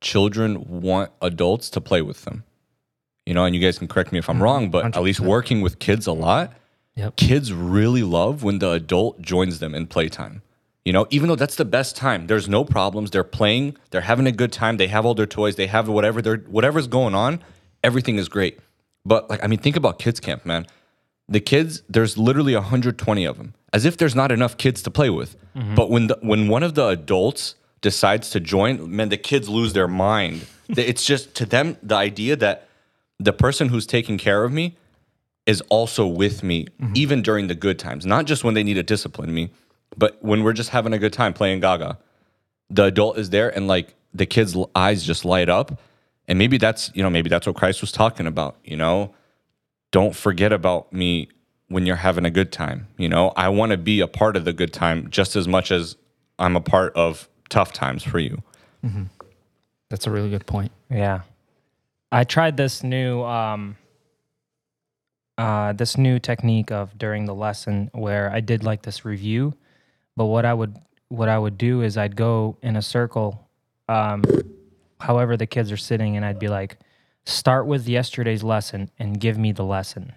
children 0.00 0.82
want 0.82 1.12
adults 1.22 1.70
to 1.70 1.80
play 1.80 2.02
with 2.02 2.24
them. 2.24 2.42
You 3.24 3.34
know 3.34 3.44
and 3.44 3.54
you 3.54 3.60
guys 3.60 3.78
can 3.78 3.86
correct 3.86 4.10
me 4.10 4.18
if 4.18 4.28
i'm 4.28 4.36
mm-hmm. 4.36 4.44
wrong 4.44 4.70
but 4.70 4.96
at 4.96 5.02
least 5.02 5.20
working 5.20 5.60
with 5.60 5.78
kids 5.78 6.06
a 6.08 6.12
lot 6.12 6.52
Yep. 6.96 7.16
kids 7.16 7.52
really 7.52 8.02
love 8.02 8.42
when 8.42 8.60
the 8.60 8.70
adult 8.70 9.20
joins 9.20 9.58
them 9.58 9.74
in 9.74 9.86
playtime. 9.86 10.42
You 10.84 10.92
know, 10.92 11.06
even 11.10 11.28
though 11.28 11.36
that's 11.36 11.56
the 11.56 11.64
best 11.64 11.96
time, 11.96 12.26
there's 12.26 12.48
no 12.48 12.64
problems. 12.64 13.10
They're 13.10 13.24
playing, 13.24 13.76
they're 13.90 14.02
having 14.02 14.26
a 14.26 14.32
good 14.32 14.52
time. 14.52 14.76
They 14.76 14.86
have 14.88 15.06
all 15.06 15.14
their 15.14 15.26
toys, 15.26 15.56
they 15.56 15.66
have 15.66 15.88
whatever 15.88 16.20
they're 16.20 16.36
whatever's 16.36 16.86
going 16.86 17.14
on. 17.14 17.42
Everything 17.82 18.16
is 18.16 18.28
great. 18.28 18.60
But 19.04 19.28
like, 19.30 19.42
I 19.42 19.46
mean, 19.46 19.58
think 19.58 19.76
about 19.76 19.98
kids 19.98 20.20
camp, 20.20 20.44
man. 20.44 20.66
The 21.28 21.40
kids, 21.40 21.82
there's 21.88 22.18
literally 22.18 22.54
120 22.54 23.24
of 23.24 23.38
them, 23.38 23.54
as 23.72 23.86
if 23.86 23.96
there's 23.96 24.14
not 24.14 24.30
enough 24.30 24.58
kids 24.58 24.82
to 24.82 24.90
play 24.90 25.08
with. 25.08 25.36
Mm-hmm. 25.56 25.74
But 25.74 25.90
when 25.90 26.08
the, 26.08 26.18
when 26.20 26.48
one 26.48 26.62
of 26.62 26.74
the 26.74 26.88
adults 26.88 27.54
decides 27.80 28.30
to 28.30 28.40
join, 28.40 28.94
man, 28.94 29.08
the 29.08 29.16
kids 29.16 29.48
lose 29.48 29.72
their 29.72 29.88
mind. 29.88 30.46
it's 30.68 31.04
just 31.04 31.34
to 31.36 31.46
them 31.46 31.76
the 31.82 31.94
idea 31.94 32.36
that 32.36 32.68
the 33.18 33.32
person 33.32 33.68
who's 33.68 33.86
taking 33.86 34.18
care 34.18 34.44
of 34.44 34.52
me 34.52 34.76
is 35.46 35.60
also 35.68 36.06
with 36.06 36.42
me 36.42 36.66
even 36.94 37.22
during 37.22 37.48
the 37.48 37.54
good 37.54 37.78
times 37.78 38.06
not 38.06 38.24
just 38.24 38.44
when 38.44 38.54
they 38.54 38.62
need 38.62 38.74
to 38.74 38.82
discipline 38.82 39.32
me 39.32 39.50
but 39.96 40.16
when 40.22 40.42
we're 40.42 40.52
just 40.52 40.70
having 40.70 40.92
a 40.92 40.98
good 40.98 41.12
time 41.12 41.32
playing 41.32 41.60
gaga 41.60 41.98
the 42.70 42.84
adult 42.84 43.18
is 43.18 43.30
there 43.30 43.54
and 43.54 43.68
like 43.68 43.94
the 44.12 44.26
kids 44.26 44.56
eyes 44.74 45.02
just 45.04 45.24
light 45.24 45.48
up 45.48 45.78
And 46.26 46.38
maybe 46.38 46.56
that's, 46.56 46.90
you 46.94 47.02
know, 47.02 47.10
maybe 47.10 47.28
that's 47.28 47.46
what 47.46 47.56
Christ 47.56 47.80
was 47.80 47.92
talking 47.92 48.26
about, 48.26 48.56
you 48.64 48.76
know? 48.76 49.14
Don't 49.90 50.16
forget 50.16 50.52
about 50.52 50.90
me 50.92 51.28
when 51.68 51.84
you're 51.86 51.96
having 51.96 52.24
a 52.24 52.30
good 52.30 52.50
time, 52.50 52.88
you 52.96 53.08
know? 53.08 53.32
I 53.36 53.50
want 53.50 53.72
to 53.72 53.76
be 53.76 54.00
a 54.00 54.06
part 54.06 54.36
of 54.36 54.44
the 54.44 54.52
good 54.52 54.72
time 54.72 55.10
just 55.10 55.36
as 55.36 55.46
much 55.46 55.70
as 55.70 55.96
I'm 56.38 56.56
a 56.56 56.60
part 56.60 56.94
of 56.96 57.28
tough 57.50 57.72
times 57.72 58.02
for 58.02 58.18
you. 58.18 58.42
That's 59.90 60.06
a 60.06 60.10
really 60.10 60.30
good 60.30 60.46
point. 60.46 60.72
Yeah. 60.90 61.20
I 62.10 62.24
tried 62.24 62.56
this 62.56 62.82
new 62.82 63.22
um 63.22 63.76
uh 65.38 65.72
this 65.72 65.96
new 65.98 66.18
technique 66.18 66.70
of 66.70 66.96
during 66.96 67.24
the 67.24 67.34
lesson 67.34 67.90
where 67.92 68.30
I 68.30 68.40
did 68.40 68.62
like 68.64 68.82
this 68.82 69.04
review, 69.04 69.54
but 70.16 70.26
what 70.26 70.44
I 70.44 70.54
would 70.54 70.76
what 71.08 71.28
I 71.28 71.38
would 71.38 71.58
do 71.58 71.82
is 71.82 71.96
I'd 71.96 72.16
go 72.16 72.56
in 72.62 72.76
a 72.76 72.82
circle 72.82 73.48
um 73.88 74.22
however 75.00 75.36
the 75.36 75.46
kids 75.46 75.70
are 75.72 75.76
sitting 75.76 76.16
and 76.16 76.24
I'd 76.24 76.38
be 76.38 76.48
like 76.48 76.78
start 77.26 77.66
with 77.66 77.88
yesterday's 77.88 78.42
lesson 78.42 78.90
and 78.98 79.18
give 79.18 79.38
me 79.38 79.52
the 79.52 79.64
lesson 79.64 80.12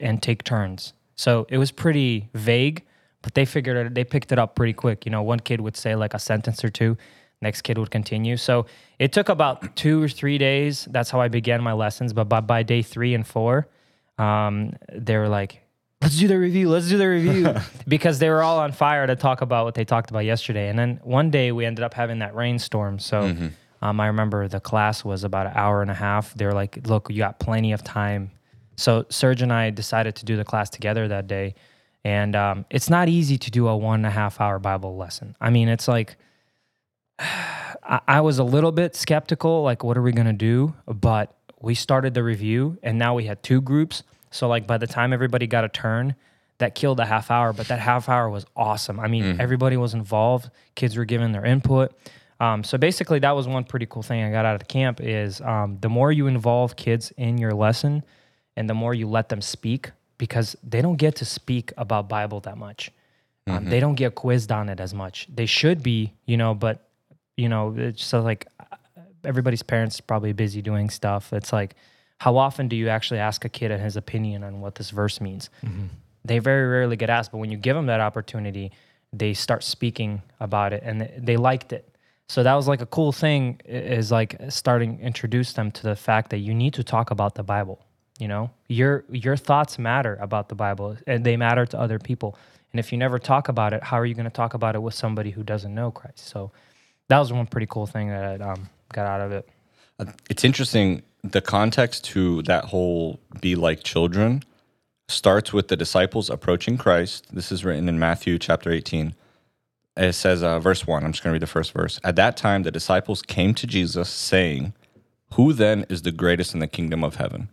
and 0.00 0.22
take 0.22 0.44
turns. 0.44 0.92
So 1.14 1.46
it 1.48 1.58
was 1.58 1.70
pretty 1.70 2.28
vague, 2.34 2.84
but 3.22 3.34
they 3.34 3.44
figured 3.44 3.76
it 3.86 3.94
they 3.94 4.04
picked 4.04 4.32
it 4.32 4.38
up 4.38 4.54
pretty 4.54 4.72
quick. 4.72 5.04
You 5.06 5.12
know, 5.12 5.22
one 5.22 5.40
kid 5.40 5.60
would 5.60 5.76
say 5.76 5.94
like 5.94 6.14
a 6.14 6.18
sentence 6.18 6.64
or 6.64 6.70
two, 6.70 6.96
next 7.40 7.62
kid 7.62 7.78
would 7.78 7.90
continue. 7.90 8.36
So 8.36 8.66
it 8.98 9.12
took 9.12 9.28
about 9.28 9.76
two 9.76 10.02
or 10.02 10.08
three 10.08 10.38
days. 10.38 10.86
That's 10.90 11.10
how 11.10 11.20
I 11.20 11.28
began 11.28 11.62
my 11.62 11.72
lessons. 11.72 12.12
But 12.12 12.24
by, 12.24 12.40
by 12.40 12.62
day 12.62 12.82
three 12.82 13.14
and 13.14 13.26
four, 13.26 13.68
um, 14.18 14.74
they 14.92 15.16
were 15.16 15.28
like, 15.28 15.62
let's 16.00 16.18
do 16.18 16.28
the 16.28 16.38
review, 16.38 16.68
let's 16.68 16.88
do 16.88 16.98
the 16.98 17.08
review. 17.08 17.54
because 17.88 18.18
they 18.18 18.28
were 18.28 18.42
all 18.42 18.58
on 18.58 18.72
fire 18.72 19.06
to 19.06 19.16
talk 19.16 19.40
about 19.40 19.64
what 19.64 19.74
they 19.74 19.84
talked 19.84 20.10
about 20.10 20.24
yesterday. 20.24 20.68
And 20.68 20.78
then 20.78 21.00
one 21.02 21.30
day 21.30 21.52
we 21.52 21.64
ended 21.64 21.84
up 21.84 21.94
having 21.94 22.18
that 22.18 22.34
rainstorm. 22.34 22.98
So 22.98 23.20
um, 23.82 24.00
I 24.00 24.06
remember 24.08 24.48
the 24.48 24.60
class 24.60 25.04
was 25.04 25.24
about 25.24 25.46
an 25.46 25.52
hour 25.54 25.82
and 25.82 25.90
a 25.90 25.94
half. 25.94 26.34
They 26.34 26.44
were 26.44 26.54
like, 26.54 26.86
look, 26.86 27.08
you 27.10 27.18
got 27.18 27.38
plenty 27.38 27.72
of 27.72 27.82
time. 27.82 28.30
So 28.76 29.06
Serge 29.10 29.42
and 29.42 29.52
I 29.52 29.70
decided 29.70 30.16
to 30.16 30.24
do 30.24 30.36
the 30.36 30.44
class 30.44 30.70
together 30.70 31.08
that 31.08 31.26
day. 31.26 31.54
And 32.04 32.34
um, 32.34 32.64
it's 32.70 32.90
not 32.90 33.08
easy 33.08 33.38
to 33.38 33.50
do 33.50 33.68
a 33.68 33.76
one 33.76 34.00
and 34.00 34.06
a 34.06 34.10
half 34.10 34.40
hour 34.40 34.58
Bible 34.58 34.96
lesson. 34.96 35.36
I 35.40 35.50
mean, 35.50 35.68
it's 35.68 35.86
like, 35.86 36.16
I, 37.18 38.00
I 38.06 38.20
was 38.20 38.38
a 38.38 38.44
little 38.44 38.72
bit 38.72 38.94
skeptical, 38.94 39.62
like, 39.62 39.82
what 39.82 39.96
are 39.96 40.02
we 40.02 40.12
gonna 40.12 40.32
do? 40.32 40.74
But 40.86 41.36
we 41.62 41.74
started 41.74 42.14
the 42.14 42.22
review, 42.22 42.78
and 42.82 42.98
now 42.98 43.14
we 43.14 43.24
had 43.24 43.42
two 43.42 43.60
groups. 43.60 44.02
So, 44.30 44.48
like, 44.48 44.66
by 44.66 44.78
the 44.78 44.86
time 44.86 45.12
everybody 45.12 45.46
got 45.46 45.64
a 45.64 45.68
turn, 45.68 46.14
that 46.58 46.74
killed 46.74 47.00
a 47.00 47.06
half 47.06 47.30
hour. 47.30 47.52
But 47.52 47.68
that 47.68 47.78
half 47.78 48.08
hour 48.08 48.28
was 48.28 48.44
awesome. 48.56 49.00
I 49.00 49.08
mean, 49.08 49.40
everybody 49.40 49.76
was 49.76 49.94
involved. 49.94 50.50
Kids 50.74 50.96
were 50.96 51.04
giving 51.04 51.32
their 51.32 51.44
input. 51.44 51.92
Um, 52.40 52.64
so 52.64 52.76
basically, 52.76 53.20
that 53.20 53.32
was 53.36 53.46
one 53.46 53.64
pretty 53.64 53.86
cool 53.86 54.02
thing 54.02 54.22
I 54.22 54.30
got 54.30 54.44
out 54.44 54.54
of 54.54 54.60
the 54.60 54.66
camp. 54.66 55.00
Is 55.00 55.40
um, 55.40 55.78
the 55.80 55.88
more 55.88 56.10
you 56.10 56.26
involve 56.26 56.76
kids 56.76 57.12
in 57.16 57.38
your 57.38 57.54
lesson, 57.54 58.02
and 58.56 58.68
the 58.68 58.74
more 58.74 58.94
you 58.94 59.08
let 59.08 59.28
them 59.28 59.40
speak, 59.40 59.90
because 60.18 60.56
they 60.62 60.82
don't 60.82 60.96
get 60.96 61.16
to 61.16 61.24
speak 61.24 61.72
about 61.76 62.08
Bible 62.08 62.40
that 62.40 62.58
much. 62.58 62.90
Um, 63.48 63.64
they 63.64 63.80
don't 63.80 63.96
get 63.96 64.14
quizzed 64.14 64.52
on 64.52 64.68
it 64.68 64.78
as 64.78 64.94
much. 64.94 65.26
They 65.32 65.46
should 65.46 65.82
be, 65.82 66.12
you 66.26 66.36
know, 66.36 66.54
but 66.54 66.88
you 67.36 67.48
know, 67.48 67.74
it's 67.76 68.04
so 68.04 68.20
like 68.20 68.46
everybody's 69.24 69.62
parents 69.62 70.00
probably 70.00 70.32
busy 70.32 70.62
doing 70.62 70.90
stuff. 70.90 71.32
It's 71.32 71.52
like, 71.52 71.74
how 72.18 72.36
often 72.36 72.68
do 72.68 72.76
you 72.76 72.88
actually 72.88 73.20
ask 73.20 73.44
a 73.44 73.48
kid 73.48 73.70
his 73.80 73.96
opinion 73.96 74.44
on 74.44 74.60
what 74.60 74.76
this 74.76 74.90
verse 74.90 75.20
means? 75.20 75.50
They 76.24 76.38
very 76.38 76.66
rarely 76.68 76.96
get 76.96 77.10
asked, 77.10 77.32
but 77.32 77.38
when 77.38 77.50
you 77.50 77.56
give 77.58 77.74
them 77.74 77.86
that 77.86 78.00
opportunity, 78.00 78.70
they 79.12 79.34
start 79.34 79.64
speaking 79.64 80.22
about 80.40 80.72
it, 80.72 80.82
and 80.84 81.00
they- 81.00 81.14
they 81.18 81.36
liked 81.36 81.72
it. 81.72 81.88
So 82.28 82.42
that 82.44 82.54
was 82.54 82.68
like 82.68 82.80
a 82.80 82.86
cool 82.86 83.12
thing 83.12 83.60
is 83.64 84.10
like 84.12 84.36
starting 84.48 85.00
introduce 85.00 85.52
them 85.52 85.70
to 85.72 85.82
the 85.82 85.96
fact 85.96 86.30
that 86.30 86.38
you 86.38 86.54
need 86.54 86.74
to 86.74 86.84
talk 86.84 87.10
about 87.10 87.34
the 87.34 87.42
Bible. 87.42 87.84
You 88.18 88.28
know, 88.28 88.50
your 88.68 89.04
your 89.10 89.36
thoughts 89.36 89.78
matter 89.78 90.16
about 90.20 90.48
the 90.48 90.54
Bible, 90.54 90.96
and 91.06 91.24
they 91.26 91.36
matter 91.36 91.66
to 91.66 91.78
other 91.78 91.98
people. 91.98 92.38
And 92.72 92.78
if 92.78 92.92
you 92.92 92.96
never 92.98 93.18
talk 93.18 93.48
about 93.48 93.72
it, 93.74 93.82
how 93.82 93.98
are 93.98 94.06
you 94.06 94.14
going 94.14 94.24
to 94.24 94.30
talk 94.30 94.54
about 94.54 94.74
it 94.76 94.78
with 94.82 94.94
somebody 94.94 95.30
who 95.32 95.42
doesn't 95.42 95.74
know 95.74 95.90
Christ? 95.90 96.20
So 96.28 96.52
that 97.08 97.18
was 97.18 97.32
one 97.32 97.46
pretty 97.46 97.66
cool 97.66 97.86
thing 97.86 98.08
that 98.08 98.40
um, 98.40 98.68
got 98.92 99.06
out 99.06 99.20
of 99.20 99.32
it. 99.32 99.48
Uh, 99.98 100.06
it's 100.30 100.44
interesting. 100.44 101.02
The 101.22 101.40
context 101.40 102.04
to 102.06 102.42
that 102.42 102.66
whole 102.66 103.20
be 103.40 103.54
like 103.54 103.82
children 103.82 104.42
starts 105.08 105.52
with 105.52 105.68
the 105.68 105.76
disciples 105.76 106.30
approaching 106.30 106.76
Christ. 106.78 107.26
This 107.32 107.52
is 107.52 107.64
written 107.64 107.88
in 107.88 107.98
Matthew 107.98 108.38
chapter 108.38 108.70
18. 108.70 109.14
It 109.96 110.14
says, 110.14 110.42
uh, 110.42 110.58
verse 110.58 110.86
1, 110.86 111.04
I'm 111.04 111.12
just 111.12 111.22
going 111.22 111.32
to 111.32 111.34
read 111.34 111.42
the 111.42 111.46
first 111.46 111.72
verse. 111.72 112.00
At 112.02 112.16
that 112.16 112.36
time, 112.36 112.62
the 112.62 112.70
disciples 112.70 113.20
came 113.22 113.54
to 113.54 113.66
Jesus 113.66 114.08
saying, 114.08 114.72
Who 115.34 115.52
then 115.52 115.84
is 115.90 116.02
the 116.02 116.12
greatest 116.12 116.54
in 116.54 116.60
the 116.60 116.66
kingdom 116.66 117.04
of 117.04 117.16
heaven? 117.16 117.50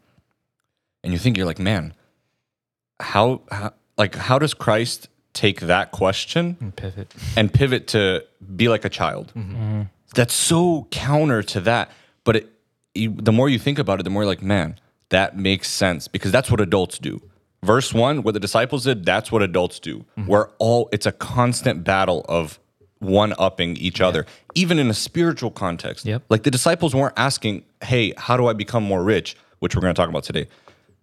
And 1.03 1.11
you 1.13 1.19
think, 1.19 1.37
you're 1.37 1.45
like, 1.45 1.59
man, 1.59 1.93
how, 2.99 3.41
how 3.51 3.73
like, 3.97 4.15
how 4.15 4.39
does 4.39 4.53
Christ 4.53 5.09
take 5.33 5.61
that 5.61 5.91
question 5.91 6.57
And 6.59 6.75
pivot. 6.75 7.13
and 7.37 7.53
pivot 7.53 7.87
to 7.89 8.25
be 8.55 8.67
like 8.67 8.85
a 8.85 8.89
child. 8.89 9.31
Mm-hmm. 9.35 9.55
Mm-hmm. 9.55 9.81
That's 10.15 10.33
so 10.33 10.87
counter 10.91 11.43
to 11.43 11.59
that. 11.61 11.91
But 12.23 12.35
it, 12.37 12.53
you, 12.93 13.15
the 13.17 13.31
more 13.31 13.49
you 13.49 13.59
think 13.59 13.79
about 13.79 13.99
it, 13.99 14.03
the 14.03 14.09
more 14.09 14.23
you're 14.23 14.29
like, 14.29 14.41
man, 14.41 14.79
that 15.09 15.37
makes 15.37 15.69
sense 15.69 16.07
because 16.07 16.31
that's 16.31 16.51
what 16.51 16.61
adults 16.61 16.99
do. 16.99 17.21
Verse 17.63 17.93
one, 17.93 18.23
what 18.23 18.33
the 18.33 18.39
disciples 18.39 18.85
did, 18.85 19.05
that's 19.05 19.31
what 19.31 19.41
adults 19.41 19.79
do. 19.79 19.99
Mm-hmm. 20.17 20.27
We're 20.27 20.49
all, 20.59 20.89
it's 20.91 21.05
a 21.05 21.11
constant 21.11 21.83
battle 21.83 22.25
of 22.29 22.59
one 22.99 23.33
upping 23.37 23.75
each 23.77 24.01
other, 24.01 24.25
even 24.55 24.79
in 24.79 24.89
a 24.89 24.93
spiritual 24.93 25.51
context. 25.51 26.05
Yep. 26.05 26.23
Like 26.29 26.43
the 26.43 26.51
disciples 26.51 26.95
weren't 26.95 27.13
asking, 27.17 27.65
hey, 27.83 28.13
how 28.17 28.37
do 28.37 28.47
I 28.47 28.53
become 28.53 28.83
more 28.83 29.03
rich? 29.03 29.35
Which 29.59 29.75
we're 29.75 29.81
going 29.81 29.93
to 29.93 29.99
talk 29.99 30.09
about 30.09 30.23
today. 30.23 30.47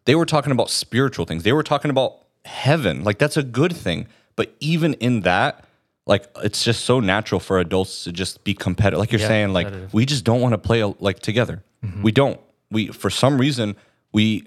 They 0.07 0.15
were 0.15 0.27
talking 0.27 0.53
about 0.53 0.71
spiritual 0.71 1.27
things. 1.27 1.43
They 1.43 1.53
were 1.53 1.63
talking 1.63 1.91
about 1.91 2.19
heaven. 2.45 3.05
Like 3.05 3.19
that's 3.19 3.37
a 3.37 3.43
good 3.43 3.75
thing. 3.77 4.07
But 4.35 4.55
even 4.61 4.95
in 4.95 5.21
that, 5.23 5.66
like 6.07 6.29
it's 6.43 6.63
just 6.65 6.85
so 6.85 7.01
natural 7.01 7.41
for 7.41 7.59
adults 7.59 8.05
to 8.05 8.13
just 8.13 8.45
be 8.45 8.55
competitive. 8.55 8.99
Like 8.99 9.11
you're 9.11 9.21
Yeah, 9.21 9.29
saying, 9.29 9.53
like 9.53 9.69
we 9.93 10.07
just 10.07 10.25
don't 10.25 10.41
want 10.41 10.53
to 10.53 10.59
play 10.59 10.83
like 10.85 11.19
together. 11.19 11.63
Mm-hmm. 11.85 12.03
We 12.03 12.13
don't. 12.13 12.41
We 12.71 12.89
for 12.89 13.11
some 13.11 13.39
reason 13.39 13.77
we 14.13 14.47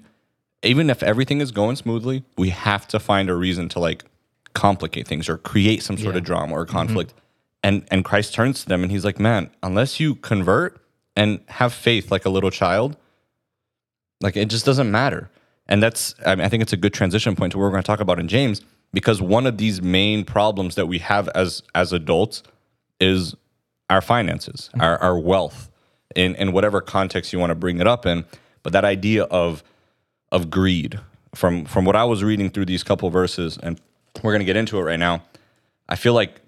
even 0.62 0.90
if 0.90 1.02
everything 1.02 1.40
is 1.40 1.52
going 1.52 1.76
smoothly, 1.76 2.24
we 2.36 2.50
have 2.50 2.88
to 2.88 2.98
find 2.98 3.30
a 3.30 3.34
reason 3.34 3.68
to 3.70 3.78
like 3.78 4.04
complicate 4.54 5.06
things 5.06 5.28
or 5.28 5.38
create 5.38 5.82
some 5.82 5.96
sort 5.96 6.16
of 6.16 6.24
drama 6.24 6.54
or 6.54 6.64
mm-hmm. 6.64 6.72
conflict. 6.72 7.14
And 7.62 7.86
and 7.90 8.04
Christ 8.04 8.32
turns 8.34 8.62
to 8.62 8.68
them 8.68 8.82
and 8.82 8.90
he's 8.90 9.04
like, 9.04 9.20
"Man, 9.20 9.50
unless 9.62 10.00
you 10.00 10.14
convert 10.14 10.80
and 11.14 11.40
have 11.48 11.74
faith 11.74 12.10
like 12.10 12.24
a 12.24 12.30
little 12.30 12.50
child, 12.50 12.96
like 14.22 14.36
it 14.36 14.48
just 14.48 14.64
doesn't 14.64 14.90
matter." 14.90 15.30
And 15.68 15.82
that's 15.82 16.14
I, 16.24 16.34
mean, 16.34 16.44
I 16.44 16.48
think 16.48 16.62
it's 16.62 16.72
a 16.72 16.78
good 16.78 16.94
transition 16.94 17.36
point 17.36 17.52
to 17.52 17.58
what 17.58 17.64
we're 17.64 17.70
going 17.70 17.82
to 17.82 17.86
talk 17.86 18.00
about 18.00 18.18
in 18.18 18.28
James 18.28 18.62
because 18.92 19.20
one 19.22 19.46
of 19.46 19.58
these 19.58 19.80
main 19.82 20.24
problems 20.24 20.74
that 20.74 20.86
we 20.86 20.98
have 20.98 21.28
as 21.30 21.62
as 21.74 21.92
adults 21.92 22.42
is 23.00 23.34
our 23.88 24.00
finances, 24.00 24.70
our, 24.78 24.98
our 24.98 25.18
wealth, 25.18 25.70
in, 26.14 26.34
in 26.36 26.52
whatever 26.52 26.80
context 26.80 27.32
you 27.32 27.38
want 27.38 27.50
to 27.50 27.54
bring 27.56 27.80
it 27.80 27.86
up 27.86 28.06
in. 28.06 28.24
But 28.62 28.72
that 28.72 28.84
idea 28.84 29.24
of 29.24 29.62
of 30.32 30.50
greed, 30.50 31.00
from 31.34 31.64
from 31.64 31.84
what 31.84 31.96
I 31.96 32.04
was 32.04 32.22
reading 32.22 32.50
through 32.50 32.66
these 32.66 32.82
couple 32.82 33.10
verses, 33.10 33.58
and 33.62 33.80
we're 34.22 34.32
gonna 34.32 34.44
get 34.44 34.56
into 34.56 34.78
it 34.78 34.82
right 34.82 34.98
now. 34.98 35.22
I 35.88 35.96
feel 35.96 36.14
like 36.14 36.40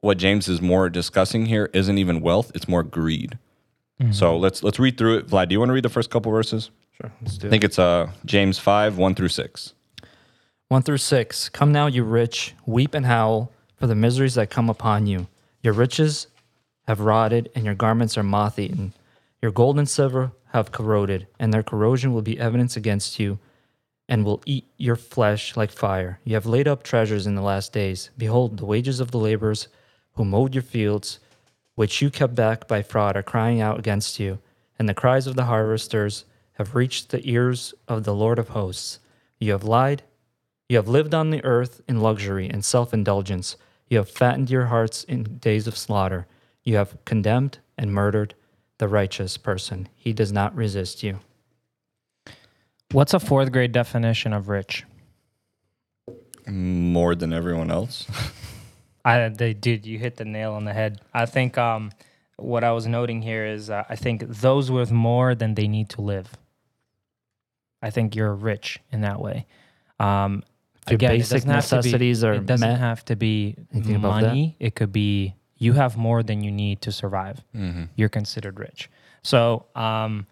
what 0.00 0.18
James 0.18 0.48
is 0.48 0.60
more 0.60 0.88
discussing 0.90 1.46
here 1.46 1.70
isn't 1.72 1.96
even 1.98 2.20
wealth; 2.20 2.50
it's 2.54 2.68
more 2.68 2.82
greed. 2.82 3.38
So 4.12 4.38
let's 4.38 4.62
let's 4.62 4.78
read 4.78 4.96
through 4.96 5.18
it. 5.18 5.26
Vlad, 5.26 5.48
do 5.48 5.52
you 5.52 5.58
want 5.58 5.68
to 5.68 5.74
read 5.74 5.84
the 5.84 5.90
first 5.90 6.08
couple 6.08 6.32
verses? 6.32 6.70
Sure. 6.98 7.12
Let's 7.20 7.36
do 7.36 7.46
I 7.46 7.48
it. 7.48 7.50
think 7.50 7.64
it's 7.64 7.78
uh 7.78 8.10
James 8.24 8.58
five 8.58 8.96
one 8.96 9.14
through 9.14 9.28
six. 9.28 9.74
1 10.70 10.82
through 10.82 10.98
6. 10.98 11.48
Come 11.48 11.72
now, 11.72 11.88
you 11.88 12.04
rich, 12.04 12.54
weep 12.64 12.94
and 12.94 13.04
howl 13.04 13.50
for 13.74 13.88
the 13.88 13.94
miseries 13.96 14.36
that 14.36 14.50
come 14.50 14.70
upon 14.70 15.08
you. 15.08 15.26
Your 15.64 15.72
riches 15.72 16.28
have 16.86 17.00
rotted, 17.00 17.50
and 17.56 17.64
your 17.64 17.74
garments 17.74 18.16
are 18.16 18.22
moth 18.22 18.56
eaten. 18.56 18.94
Your 19.42 19.50
gold 19.50 19.80
and 19.80 19.88
silver 19.88 20.30
have 20.52 20.70
corroded, 20.70 21.26
and 21.40 21.52
their 21.52 21.64
corrosion 21.64 22.14
will 22.14 22.22
be 22.22 22.38
evidence 22.38 22.76
against 22.76 23.18
you, 23.18 23.40
and 24.08 24.24
will 24.24 24.42
eat 24.46 24.64
your 24.76 24.94
flesh 24.94 25.56
like 25.56 25.72
fire. 25.72 26.20
You 26.22 26.34
have 26.34 26.46
laid 26.46 26.68
up 26.68 26.84
treasures 26.84 27.26
in 27.26 27.34
the 27.34 27.42
last 27.42 27.72
days. 27.72 28.10
Behold, 28.16 28.56
the 28.56 28.64
wages 28.64 29.00
of 29.00 29.10
the 29.10 29.18
laborers 29.18 29.66
who 30.14 30.24
mowed 30.24 30.54
your 30.54 30.62
fields, 30.62 31.18
which 31.74 32.00
you 32.00 32.10
kept 32.10 32.36
back 32.36 32.68
by 32.68 32.82
fraud, 32.82 33.16
are 33.16 33.24
crying 33.24 33.60
out 33.60 33.80
against 33.80 34.20
you, 34.20 34.38
and 34.78 34.88
the 34.88 34.94
cries 34.94 35.26
of 35.26 35.34
the 35.34 35.46
harvesters 35.46 36.26
have 36.52 36.76
reached 36.76 37.08
the 37.08 37.28
ears 37.28 37.74
of 37.88 38.04
the 38.04 38.14
Lord 38.14 38.38
of 38.38 38.50
hosts. 38.50 39.00
You 39.40 39.50
have 39.50 39.64
lied 39.64 40.04
you 40.70 40.76
have 40.76 40.86
lived 40.86 41.16
on 41.16 41.30
the 41.30 41.44
earth 41.44 41.82
in 41.88 42.00
luxury 42.00 42.48
and 42.48 42.64
self 42.64 42.94
indulgence. 42.94 43.56
You 43.88 43.98
have 43.98 44.08
fattened 44.08 44.50
your 44.50 44.66
hearts 44.66 45.02
in 45.02 45.24
days 45.24 45.66
of 45.66 45.76
slaughter. 45.76 46.28
You 46.62 46.76
have 46.76 46.96
condemned 47.04 47.58
and 47.76 47.92
murdered 47.92 48.36
the 48.78 48.86
righteous 48.86 49.36
person. 49.36 49.88
He 49.96 50.12
does 50.12 50.30
not 50.30 50.54
resist 50.54 51.02
you. 51.02 51.18
What's 52.92 53.12
a 53.12 53.18
fourth 53.18 53.50
grade 53.50 53.72
definition 53.72 54.32
of 54.32 54.48
rich? 54.48 54.84
More 56.46 57.16
than 57.16 57.32
everyone 57.32 57.72
else. 57.72 58.06
I 59.04 59.28
they 59.28 59.54
did 59.54 59.86
you 59.86 59.98
hit 59.98 60.18
the 60.18 60.24
nail 60.24 60.52
on 60.52 60.66
the 60.66 60.72
head. 60.72 61.00
I 61.12 61.26
think 61.26 61.58
um 61.58 61.90
what 62.36 62.62
I 62.62 62.70
was 62.70 62.86
noting 62.86 63.22
here 63.22 63.44
is 63.44 63.70
uh, 63.70 63.82
I 63.88 63.96
think 63.96 64.22
those 64.28 64.70
with 64.70 64.92
more 64.92 65.34
than 65.34 65.56
they 65.56 65.66
need 65.66 65.88
to 65.90 66.00
live. 66.00 66.36
I 67.82 67.90
think 67.90 68.14
you're 68.14 68.32
rich 68.32 68.78
in 68.92 69.00
that 69.00 69.20
way. 69.20 69.46
Um, 69.98 70.44
If 70.90 71.02
your 71.02 71.10
again, 71.10 71.10
it 71.12 71.18
basic 71.18 71.36
doesn't 71.44 71.50
have 71.50 71.64
to 71.64 71.70
be- 71.70 71.76
necessities 71.76 72.24
are 72.24 72.32
it 72.34 72.46
doesn't 72.46 72.68
met. 72.68 72.78
have 72.78 73.04
to 73.06 73.16
be 73.16 73.56
Anything 73.72 74.00
money. 74.00 74.56
It 74.58 74.74
could 74.74 74.92
be 74.92 75.34
you 75.58 75.74
have 75.74 75.96
more 75.96 76.22
than 76.22 76.42
you 76.42 76.50
need 76.50 76.80
to 76.82 76.92
survive. 76.92 77.42
You're 77.96 78.08
considered 78.08 78.58
rich. 78.58 78.90
So 79.22 79.66
um, 79.74 80.26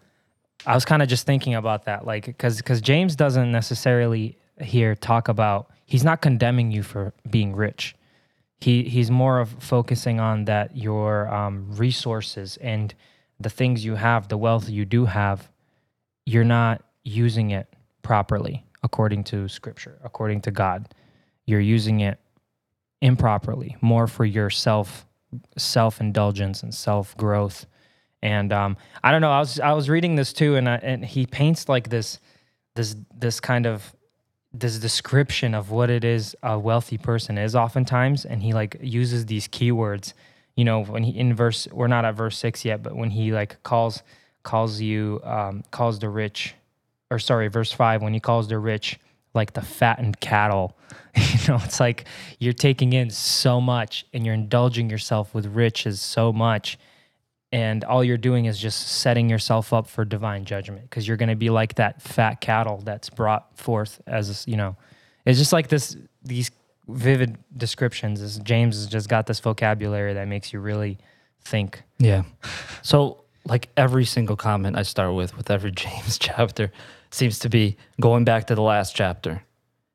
I 0.65 0.73
was 0.73 0.85
kind 0.85 1.01
of 1.01 1.07
just 1.07 1.25
thinking 1.25 1.55
about 1.55 1.85
that, 1.85 2.05
like 2.05 2.25
because 2.25 2.57
because 2.57 2.81
James 2.81 3.15
doesn't 3.15 3.51
necessarily 3.51 4.37
here 4.61 4.95
talk 4.95 5.27
about 5.27 5.69
he's 5.85 6.03
not 6.03 6.21
condemning 6.21 6.71
you 6.71 6.83
for 6.83 7.13
being 7.29 7.55
rich. 7.55 7.95
He 8.59 8.83
he's 8.83 9.09
more 9.11 9.39
of 9.39 9.49
focusing 9.59 10.19
on 10.19 10.45
that 10.45 10.75
your 10.75 11.33
um, 11.33 11.67
resources 11.77 12.57
and 12.57 12.93
the 13.39 13.49
things 13.49 13.85
you 13.85 13.95
have, 13.95 14.27
the 14.27 14.37
wealth 14.37 14.67
you 14.67 14.83
do 14.83 15.05
have, 15.05 15.49
you're 16.25 16.43
not 16.43 16.83
using 17.03 17.51
it 17.51 17.73
properly 18.01 18.65
according 18.83 19.23
to 19.25 19.47
Scripture, 19.47 19.99
according 20.03 20.41
to 20.41 20.51
God. 20.51 20.93
You're 21.45 21.59
using 21.59 22.01
it 22.01 22.19
improperly, 23.01 23.77
more 23.81 24.07
for 24.07 24.25
your 24.25 24.49
self 24.49 25.05
self 25.57 26.01
indulgence 26.01 26.63
and 26.63 26.73
self 26.73 27.15
growth. 27.17 27.65
And 28.21 28.51
um, 28.51 28.77
I 29.03 29.11
don't 29.11 29.21
know. 29.21 29.31
I 29.31 29.39
was 29.39 29.59
I 29.59 29.73
was 29.73 29.89
reading 29.89 30.15
this 30.15 30.33
too, 30.33 30.55
and 30.55 30.67
I, 30.67 30.75
and 30.75 31.05
he 31.05 31.25
paints 31.25 31.69
like 31.69 31.89
this 31.89 32.19
this 32.75 32.95
this 33.15 33.39
kind 33.39 33.65
of 33.65 33.95
this 34.53 34.79
description 34.79 35.53
of 35.53 35.69
what 35.71 35.89
it 35.89 36.03
is 36.03 36.35
a 36.41 36.57
wealthy 36.57 36.97
person 36.97 37.37
is 37.37 37.55
oftentimes 37.55 38.25
and 38.25 38.41
he 38.41 38.51
like 38.51 38.77
uses 38.81 39.27
these 39.27 39.47
keywords 39.47 40.13
you 40.55 40.65
know 40.65 40.83
when 40.83 41.03
he 41.03 41.11
in 41.17 41.35
verse 41.35 41.67
we're 41.71 41.87
not 41.87 42.03
at 42.03 42.15
verse 42.15 42.35
six 42.35 42.65
yet 42.65 42.81
but 42.81 42.95
when 42.95 43.11
he 43.11 43.31
like 43.31 43.61
calls 43.61 44.01
calls 44.41 44.81
you 44.81 45.21
um, 45.23 45.63
calls 45.69 45.99
the 45.99 46.09
rich 46.09 46.55
or 47.11 47.19
sorry 47.19 47.47
verse 47.47 47.71
five 47.71 48.01
when 48.01 48.13
he 48.13 48.19
calls 48.19 48.47
the 48.47 48.57
rich 48.57 48.99
like 49.33 49.53
the 49.53 49.61
fattened 49.61 50.19
cattle 50.19 50.75
you 51.15 51.47
know 51.47 51.59
it's 51.63 51.79
like 51.79 52.05
you're 52.39 52.53
taking 52.53 52.93
in 52.93 53.09
so 53.09 53.59
much 53.59 54.05
and 54.13 54.25
you're 54.25 54.35
indulging 54.35 54.89
yourself 54.89 55.33
with 55.33 55.45
riches 55.47 56.01
so 56.01 56.31
much. 56.31 56.77
And 57.51 57.83
all 57.83 58.03
you're 58.03 58.17
doing 58.17 58.45
is 58.45 58.59
just 58.59 58.87
setting 58.87 59.27
yourself 59.27 59.73
up 59.73 59.87
for 59.87 60.05
divine 60.05 60.45
judgment 60.45 60.83
because 60.83 61.07
you're 61.07 61.17
going 61.17 61.29
to 61.29 61.35
be 61.35 61.49
like 61.49 61.75
that 61.75 61.99
fat 61.99 62.41
cattle 62.41 62.77
that's 62.85 63.09
brought 63.09 63.57
forth 63.57 63.99
as 64.05 64.47
you 64.47 64.55
know 64.55 64.77
it's 65.25 65.39
just 65.39 65.51
like 65.51 65.67
this 65.67 65.97
these 66.23 66.51
vivid 66.87 67.37
descriptions. 67.57 68.21
Is 68.21 68.37
james 68.39 68.75
has 68.75 68.85
just 68.85 69.09
got 69.09 69.25
this 69.25 69.39
vocabulary 69.39 70.13
that 70.13 70.27
makes 70.27 70.53
you 70.53 70.59
really 70.59 70.97
think. 71.41 71.83
Yeah. 71.97 72.23
So, 72.81 73.25
like 73.45 73.67
every 73.75 74.05
single 74.05 74.37
comment 74.37 74.77
I 74.77 74.83
start 74.83 75.13
with, 75.13 75.35
with 75.35 75.51
every 75.51 75.71
James 75.75 76.17
chapter, 76.17 76.71
seems 77.11 77.39
to 77.39 77.49
be 77.49 77.77
going 77.99 78.23
back 78.23 78.47
to 78.47 78.55
the 78.55 78.61
last 78.61 78.95
chapter. 78.95 79.43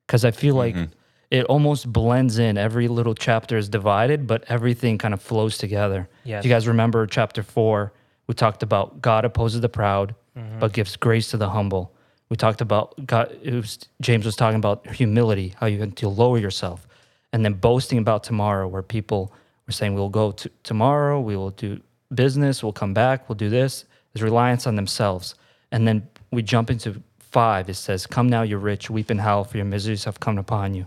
Because 0.07 0.25
I 0.25 0.31
feel 0.31 0.55
like 0.55 0.75
mm-hmm. 0.75 0.93
it 1.31 1.45
almost 1.47 1.91
blends 1.91 2.39
in. 2.39 2.59
Every 2.59 2.89
little 2.89 3.15
chapter 3.15 3.57
is 3.57 3.69
divided, 3.69 4.27
but 4.27 4.45
everything 4.49 4.99
kind 4.99 5.15
of 5.15 5.23
flows 5.23 5.57
together. 5.59 6.09
Yes. 6.25 6.43
Do 6.43 6.49
you 6.49 6.55
guys 6.55 6.69
remember 6.69 7.07
chapter 7.07 7.43
four? 7.43 7.93
We 8.27 8.35
talked 8.35 8.63
about 8.63 9.01
God 9.01 9.25
opposes 9.25 9.61
the 9.61 9.69
proud, 9.69 10.15
mm-hmm. 10.37 10.59
but 10.59 10.73
gives 10.73 10.97
grace 10.97 11.31
to 11.31 11.37
the 11.37 11.49
humble. 11.49 11.93
We 12.29 12.37
talked 12.37 12.61
about 12.61 12.95
God. 13.07 13.37
It 13.43 13.55
was, 13.55 13.79
James 14.01 14.25
was 14.25 14.37
talking 14.37 14.57
about 14.57 14.87
humility, 14.95 15.55
how 15.59 15.67
you 15.67 15.79
have 15.81 15.95
to 15.95 16.09
lower 16.09 16.39
yourself, 16.39 16.87
and 17.33 17.45
then 17.45 17.55
boasting 17.55 17.99
about 17.99 18.25
tomorrow, 18.25 18.67
where 18.67 18.83
people 18.83 19.33
were 19.67 19.73
saying 19.73 19.95
we'll 19.95 20.09
go 20.09 20.33
to 20.33 20.51
tomorrow, 20.63 21.21
we 21.21 21.37
will 21.37 21.51
do 21.51 21.81
business, 22.15 22.63
we'll 22.63 22.73
come 22.73 22.95
back, 22.95 23.29
we'll 23.29 23.37
do 23.37 23.49
this. 23.51 23.85
There's 24.13 24.23
reliance 24.23 24.67
on 24.67 24.77
themselves, 24.77 25.35
and 25.71 25.87
then 25.87 26.09
we 26.35 26.43
jump 26.43 26.71
into 26.71 27.03
five. 27.19 27.69
It 27.69 27.75
says, 27.75 28.07
"Come 28.07 28.29
now, 28.29 28.43
you're 28.43 28.59
rich, 28.59 28.91
weep 28.91 29.11
and 29.11 29.21
howl, 29.21 29.45
for 29.45 29.57
your 29.57 29.67
miseries 29.67 30.05
have 30.05 30.21
come 30.21 30.39
upon 30.39 30.75
you." 30.75 30.87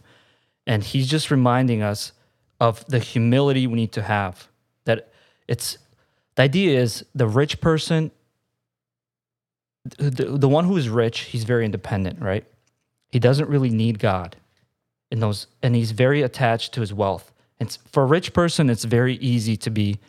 And 0.66 0.84
he's 0.84 1.10
just 1.10 1.32
reminding 1.32 1.82
us 1.82 2.12
of 2.60 2.86
the 2.88 3.00
humility 3.00 3.68
we 3.68 3.76
need 3.76 3.92
to 3.94 4.02
have. 4.02 4.48
That 4.86 5.12
it's 5.48 5.78
the 6.36 6.44
idea 6.44 6.80
is 6.80 7.06
the 7.16 7.28
rich 7.28 7.62
person, 7.62 8.12
the, 9.98 10.38
the 10.38 10.50
one 10.50 10.66
who 10.66 10.78
is 10.78 10.90
rich, 10.90 11.22
he's 11.22 11.44
very 11.46 11.66
independent, 11.66 12.22
right? 12.22 12.46
He 13.10 13.20
doesn't 13.20 13.50
really 13.50 13.70
need 13.70 14.00
God 14.00 14.36
in 15.10 15.20
those, 15.20 15.48
and 15.64 15.76
he's 15.76 15.92
very 15.92 16.22
attached 16.22 16.74
to 16.74 16.82
his 16.82 16.94
wealth. 16.94 17.32
It's 17.60 17.78
for 17.92 18.04
a 18.04 18.06
rich 18.06 18.34
person, 18.34 18.70
it's 18.70 18.84
very 18.84 19.16
easy 19.16 19.58
to 19.58 19.70
be 19.70 20.00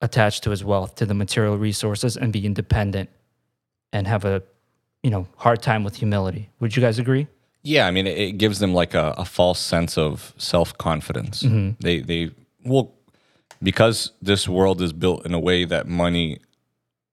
attached 0.00 0.42
to 0.44 0.50
his 0.50 0.64
wealth, 0.64 0.94
to 0.96 1.06
the 1.06 1.14
material 1.14 1.58
resources, 1.58 2.16
and 2.16 2.32
be 2.32 2.46
independent 2.46 3.10
and 3.92 4.06
have 4.06 4.24
a, 4.24 4.42
you 5.02 5.10
know, 5.10 5.26
hard 5.36 5.62
time 5.62 5.84
with 5.84 5.96
humility. 5.96 6.50
Would 6.60 6.76
you 6.76 6.82
guys 6.82 6.98
agree? 6.98 7.26
Yeah, 7.62 7.86
I 7.86 7.90
mean, 7.90 8.06
it, 8.06 8.38
gives 8.38 8.58
them 8.58 8.72
like 8.72 8.94
a, 8.94 9.14
a 9.18 9.24
false 9.24 9.58
sense 9.58 9.98
of 9.98 10.34
self 10.38 10.76
confidence. 10.78 11.42
Mm-hmm. 11.42 11.72
They 11.80 12.00
they 12.00 12.30
well 12.64 12.94
because 13.62 14.12
this 14.22 14.48
world 14.48 14.80
is 14.80 14.92
built 14.92 15.26
in 15.26 15.34
a 15.34 15.40
way 15.40 15.64
that 15.66 15.86
money 15.86 16.38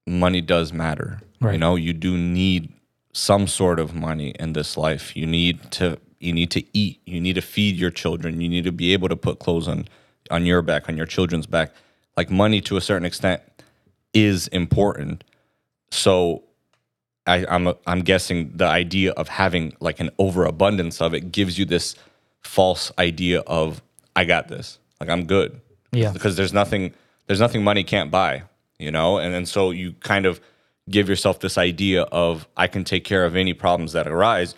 money 0.06 0.40
does 0.40 0.72
matter. 0.72 1.20
You 1.40 1.58
know, 1.58 1.76
you 1.76 1.92
do 1.92 2.16
need 2.16 2.72
some 3.12 3.46
sort 3.46 3.78
of 3.78 3.94
money 3.94 4.30
in 4.40 4.54
this 4.54 4.76
life. 4.76 5.16
You 5.16 5.26
need 5.26 5.70
to 5.72 5.98
you 6.18 6.32
need 6.32 6.50
to 6.52 6.64
eat. 6.76 7.00
You 7.04 7.20
need 7.20 7.34
to 7.34 7.42
feed 7.42 7.76
your 7.76 7.90
children. 7.90 8.40
You 8.40 8.48
need 8.48 8.64
to 8.64 8.72
be 8.72 8.92
able 8.92 9.08
to 9.08 9.16
put 9.16 9.38
clothes 9.38 9.68
on 9.68 9.86
on 10.30 10.46
your 10.46 10.62
back, 10.62 10.88
on 10.88 10.96
your 10.96 11.06
children's 11.06 11.46
back. 11.46 11.72
Like 12.16 12.30
money 12.30 12.60
to 12.62 12.76
a 12.76 12.80
certain 12.80 13.06
extent 13.06 13.42
is 14.14 14.48
important. 14.48 15.24
So 15.90 16.44
I, 17.28 17.46
I'm 17.48 17.72
I'm 17.86 18.00
guessing 18.02 18.52
the 18.56 18.66
idea 18.66 19.12
of 19.12 19.28
having 19.28 19.74
like 19.80 20.00
an 20.00 20.10
overabundance 20.18 21.00
of 21.00 21.14
it 21.14 21.30
gives 21.32 21.58
you 21.58 21.64
this 21.64 21.94
false 22.42 22.90
idea 22.98 23.40
of 23.40 23.82
I 24.16 24.24
got 24.24 24.48
this, 24.48 24.78
like 25.00 25.08
I'm 25.10 25.26
good, 25.26 25.60
Yeah. 25.92 26.12
because 26.12 26.36
there's 26.36 26.52
nothing 26.52 26.92
there's 27.26 27.40
nothing 27.40 27.62
money 27.62 27.84
can't 27.84 28.10
buy, 28.10 28.42
you 28.78 28.90
know, 28.90 29.18
and 29.18 29.32
then 29.34 29.46
so 29.46 29.70
you 29.70 29.92
kind 30.00 30.26
of 30.26 30.40
give 30.88 31.08
yourself 31.08 31.40
this 31.40 31.58
idea 31.58 32.02
of 32.04 32.48
I 32.56 32.66
can 32.66 32.82
take 32.84 33.04
care 33.04 33.24
of 33.26 33.36
any 33.36 33.52
problems 33.52 33.92
that 33.92 34.08
arise, 34.08 34.54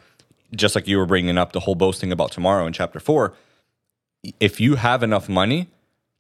just 0.55 0.75
like 0.77 0.87
you 0.87 0.97
were 0.99 1.07
bringing 1.07 1.37
up 1.37 1.53
the 1.53 1.61
whole 1.61 1.75
boasting 1.75 2.13
about 2.13 2.31
tomorrow 2.33 2.67
in 2.67 2.73
chapter 2.73 3.01
four. 3.01 3.35
If 4.39 4.61
you 4.61 4.77
have 4.77 5.03
enough 5.03 5.29
money 5.29 5.69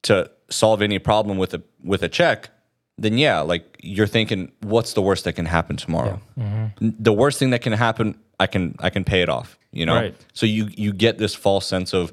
to 0.03 0.31
solve 0.51 0.83
any 0.83 0.99
problem 0.99 1.39
with 1.39 1.55
a 1.55 1.63
with 1.85 2.03
a 2.03 2.09
check, 2.09 2.51
then 3.01 3.19
yeah, 3.19 3.41
like 3.41 3.65
you're 3.83 4.07
thinking, 4.07 4.53
what's 4.63 4.93
the 4.93 5.03
worst 5.03 5.25
that 5.25 5.33
can 5.33 5.47
happen 5.47 5.77
tomorrow? 5.77 6.21
N- 6.39 6.73
The 6.99 7.13
worst 7.13 7.39
thing 7.39 7.51
that 7.51 7.63
can 7.63 7.73
happen, 7.73 8.15
I 8.39 8.47
can 8.47 8.77
I 8.79 8.91
can 8.91 9.05
pay 9.05 9.23
it 9.23 9.29
off. 9.29 9.59
You 9.73 9.87
know, 9.87 9.95
Right. 9.95 10.15
so 10.35 10.47
you 10.47 10.69
you 10.77 10.93
get 10.93 11.19
this 11.19 11.35
false 11.35 11.67
sense 11.67 11.93
of 11.95 12.13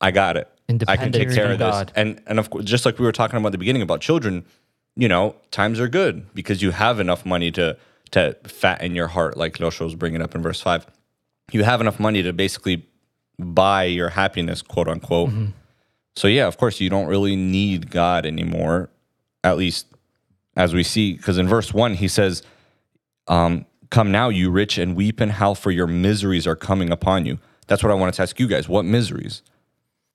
I 0.00 0.10
got 0.10 0.36
it. 0.36 0.48
I 0.88 0.96
can 0.96 1.10
take 1.12 1.30
care 1.32 1.50
of 1.52 1.58
this. 1.58 1.68
God. 1.70 1.92
And 1.96 2.20
and 2.26 2.38
of 2.38 2.50
course, 2.50 2.64
just 2.64 2.84
like 2.86 2.98
we 2.98 3.04
were 3.06 3.12
talking 3.12 3.36
about 3.38 3.48
at 3.48 3.52
the 3.52 3.58
beginning 3.58 3.82
about 3.82 4.00
children, 4.00 4.44
you 4.96 5.08
know, 5.08 5.34
times 5.50 5.80
are 5.80 5.88
good 5.88 6.32
because 6.34 6.62
you 6.62 6.70
have 6.70 7.00
enough 7.00 7.24
money 7.26 7.50
to 7.52 7.76
to 8.12 8.36
fatten 8.44 8.94
your 8.94 9.06
heart, 9.08 9.36
like 9.36 9.54
Losho 9.58 9.84
was 9.84 9.94
bringing 9.94 10.20
up 10.22 10.34
in 10.34 10.42
verse 10.42 10.60
five. 10.60 10.86
You 11.52 11.64
have 11.64 11.80
enough 11.80 11.98
money 12.00 12.22
to 12.22 12.32
basically 12.32 12.86
buy 13.38 13.84
your 13.84 14.10
happiness, 14.10 14.62
quote 14.62 14.88
unquote. 14.88 15.30
Mm-hmm. 15.30 15.46
So 16.16 16.28
yeah, 16.28 16.46
of 16.46 16.56
course, 16.58 16.80
you 16.80 16.90
don't 16.90 17.06
really 17.06 17.36
need 17.36 17.90
God 17.90 18.26
anymore, 18.26 18.90
at 19.44 19.56
least 19.56 19.86
as 20.60 20.74
we 20.74 20.82
see, 20.82 21.14
because 21.14 21.38
in 21.38 21.48
verse 21.48 21.72
one 21.72 21.94
he 21.94 22.06
says, 22.06 22.42
um, 23.28 23.64
"Come 23.88 24.12
now, 24.12 24.28
you 24.28 24.50
rich, 24.50 24.76
and 24.76 24.94
weep 24.94 25.18
and 25.18 25.32
howl, 25.32 25.54
for 25.54 25.70
your 25.70 25.86
miseries 25.86 26.46
are 26.46 26.54
coming 26.54 26.90
upon 26.90 27.24
you." 27.24 27.38
That's 27.66 27.82
what 27.82 27.90
I 27.90 27.94
wanted 27.94 28.14
to 28.14 28.22
ask 28.22 28.38
you 28.38 28.46
guys. 28.46 28.68
What 28.68 28.84
miseries? 28.84 29.42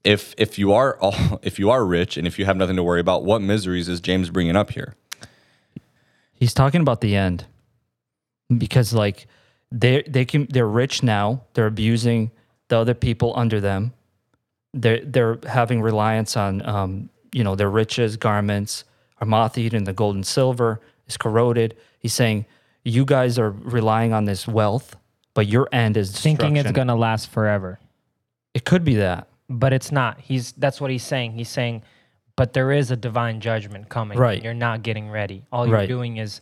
If 0.04 0.36
if 0.38 0.60
you 0.60 0.72
are 0.72 0.98
all, 1.00 1.40
if 1.42 1.58
you 1.58 1.72
are 1.72 1.84
rich 1.84 2.16
and 2.16 2.28
if 2.28 2.38
you 2.38 2.46
have 2.46 2.58
nothing 2.58 2.76
to 2.76 2.84
worry 2.84 3.00
about, 3.00 3.24
what 3.24 3.42
miseries 3.42 3.90
is 3.90 4.00
James 4.00 4.30
bringing 4.30 4.56
up 4.56 4.70
here? 4.70 4.94
He's 6.34 6.54
talking 6.54 6.82
about 6.82 7.02
the 7.02 7.16
end 7.16 7.46
because 8.56 8.94
like 8.94 9.26
they 9.72 10.04
they 10.04 10.26
can 10.26 10.46
they're 10.52 10.68
rich 10.68 11.02
now. 11.02 11.42
They're 11.54 11.66
abusing 11.66 12.30
the 12.68 12.78
other 12.78 12.94
people 12.94 13.34
under 13.36 13.60
them. 13.60 13.94
They're 14.76 15.04
they're 15.04 15.40
having 15.48 15.82
reliance 15.82 16.38
on 16.38 16.64
um, 16.68 17.10
you 17.32 17.44
know 17.44 17.56
their 17.56 17.72
riches, 17.72 18.16
garments 18.16 18.84
are 19.22 19.26
moth 19.28 19.58
eaten. 19.58 19.84
The 19.86 19.94
gold 19.94 20.16
and 20.16 20.26
silver 20.26 20.80
is 21.08 21.18
corroded. 21.18 21.76
He's 22.00 22.14
saying 22.14 22.46
you 22.84 23.06
guys 23.06 23.40
are 23.40 23.52
relying 23.52 24.14
on 24.14 24.26
this 24.26 24.48
wealth, 24.48 24.96
but 25.34 25.48
your 25.48 25.68
end 25.72 25.98
is 25.98 26.12
thinking 26.20 26.58
it's 26.58 26.72
going 26.72 26.88
to 26.88 26.96
last 26.96 27.30
forever 27.30 27.80
It 28.54 28.64
could 28.66 28.84
be 28.84 28.96
that. 28.96 29.28
but 29.50 29.74
it's 29.74 29.92
not 29.92 30.20
he's 30.20 30.52
that's 30.54 30.80
what 30.82 30.90
he's 30.92 31.04
saying 31.04 31.34
he's 31.34 31.50
saying 31.50 31.84
but 32.36 32.54
there 32.54 32.72
is 32.72 32.90
a 32.92 32.96
divine 32.96 33.40
judgment 33.42 33.90
coming 33.90 34.18
Right. 34.18 34.44
you're 34.44 34.54
not 34.56 34.82
getting 34.84 35.10
ready 35.10 35.44
all 35.52 35.68
you're 35.68 35.76
Right. 35.78 35.88
doing 35.88 36.18
is 36.18 36.42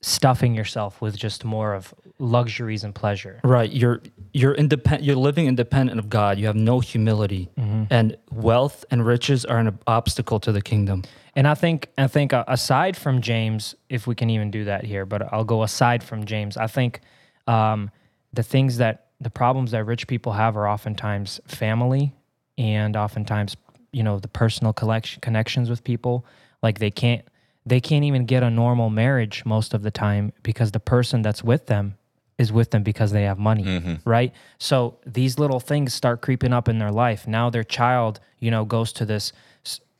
stuffing 0.00 0.54
yourself 0.54 1.00
with 1.00 1.16
just 1.16 1.44
more 1.44 1.74
of 1.74 1.92
luxuries 2.18 2.84
and 2.84 2.94
pleasure 2.94 3.40
Right. 3.44 3.70
You're 3.72 4.00
you're 4.32 4.54
independent. 4.54 5.04
You're 5.04 5.16
living 5.16 5.46
independent 5.46 5.98
of 5.98 6.08
God. 6.10 6.38
You 6.38 6.46
have 6.46 6.56
no 6.56 6.80
humility. 6.80 7.48
Mm-hmm. 7.58 7.84
and 7.90 8.16
wealth 8.30 8.84
and 8.90 9.04
riches 9.04 9.44
are 9.44 9.58
an 9.58 9.78
obstacle 9.86 10.38
to 10.40 10.52
the 10.52 10.60
kingdom. 10.62 11.02
And 11.38 11.46
I 11.46 11.54
think 11.54 11.88
I 11.96 12.08
think 12.08 12.32
uh, 12.32 12.42
aside 12.48 12.96
from 12.96 13.20
James, 13.22 13.76
if 13.88 14.08
we 14.08 14.16
can 14.16 14.28
even 14.28 14.50
do 14.50 14.64
that 14.64 14.82
here, 14.82 15.06
but 15.06 15.32
I'll 15.32 15.44
go 15.44 15.62
aside 15.62 16.02
from 16.02 16.24
James. 16.24 16.56
I 16.56 16.66
think 16.66 17.00
um, 17.46 17.92
the 18.32 18.42
things 18.42 18.78
that 18.78 19.10
the 19.20 19.30
problems 19.30 19.70
that 19.70 19.84
rich 19.84 20.08
people 20.08 20.32
have 20.32 20.56
are 20.56 20.68
oftentimes 20.68 21.40
family, 21.46 22.12
and 22.58 22.96
oftentimes 22.96 23.56
you 23.92 24.02
know 24.02 24.18
the 24.18 24.26
personal 24.26 24.72
collection 24.72 25.20
connections 25.20 25.70
with 25.70 25.84
people. 25.84 26.26
Like 26.60 26.80
they 26.80 26.90
can't 26.90 27.24
they 27.64 27.80
can't 27.80 28.04
even 28.04 28.26
get 28.26 28.42
a 28.42 28.50
normal 28.50 28.90
marriage 28.90 29.44
most 29.44 29.74
of 29.74 29.82
the 29.84 29.92
time 29.92 30.32
because 30.42 30.72
the 30.72 30.80
person 30.80 31.22
that's 31.22 31.44
with 31.44 31.66
them 31.66 31.94
is 32.38 32.50
with 32.52 32.72
them 32.72 32.82
because 32.82 33.12
they 33.12 33.22
have 33.22 33.38
money, 33.38 33.62
right? 34.04 34.32
So 34.58 34.98
these 35.06 35.38
little 35.38 35.60
things 35.60 35.94
start 35.94 36.20
creeping 36.20 36.52
up 36.52 36.68
in 36.68 36.80
their 36.80 36.90
life. 36.90 37.28
Now 37.28 37.48
their 37.48 37.62
child, 37.62 38.18
you 38.40 38.50
know, 38.50 38.64
goes 38.64 38.92
to 38.94 39.04
this 39.04 39.32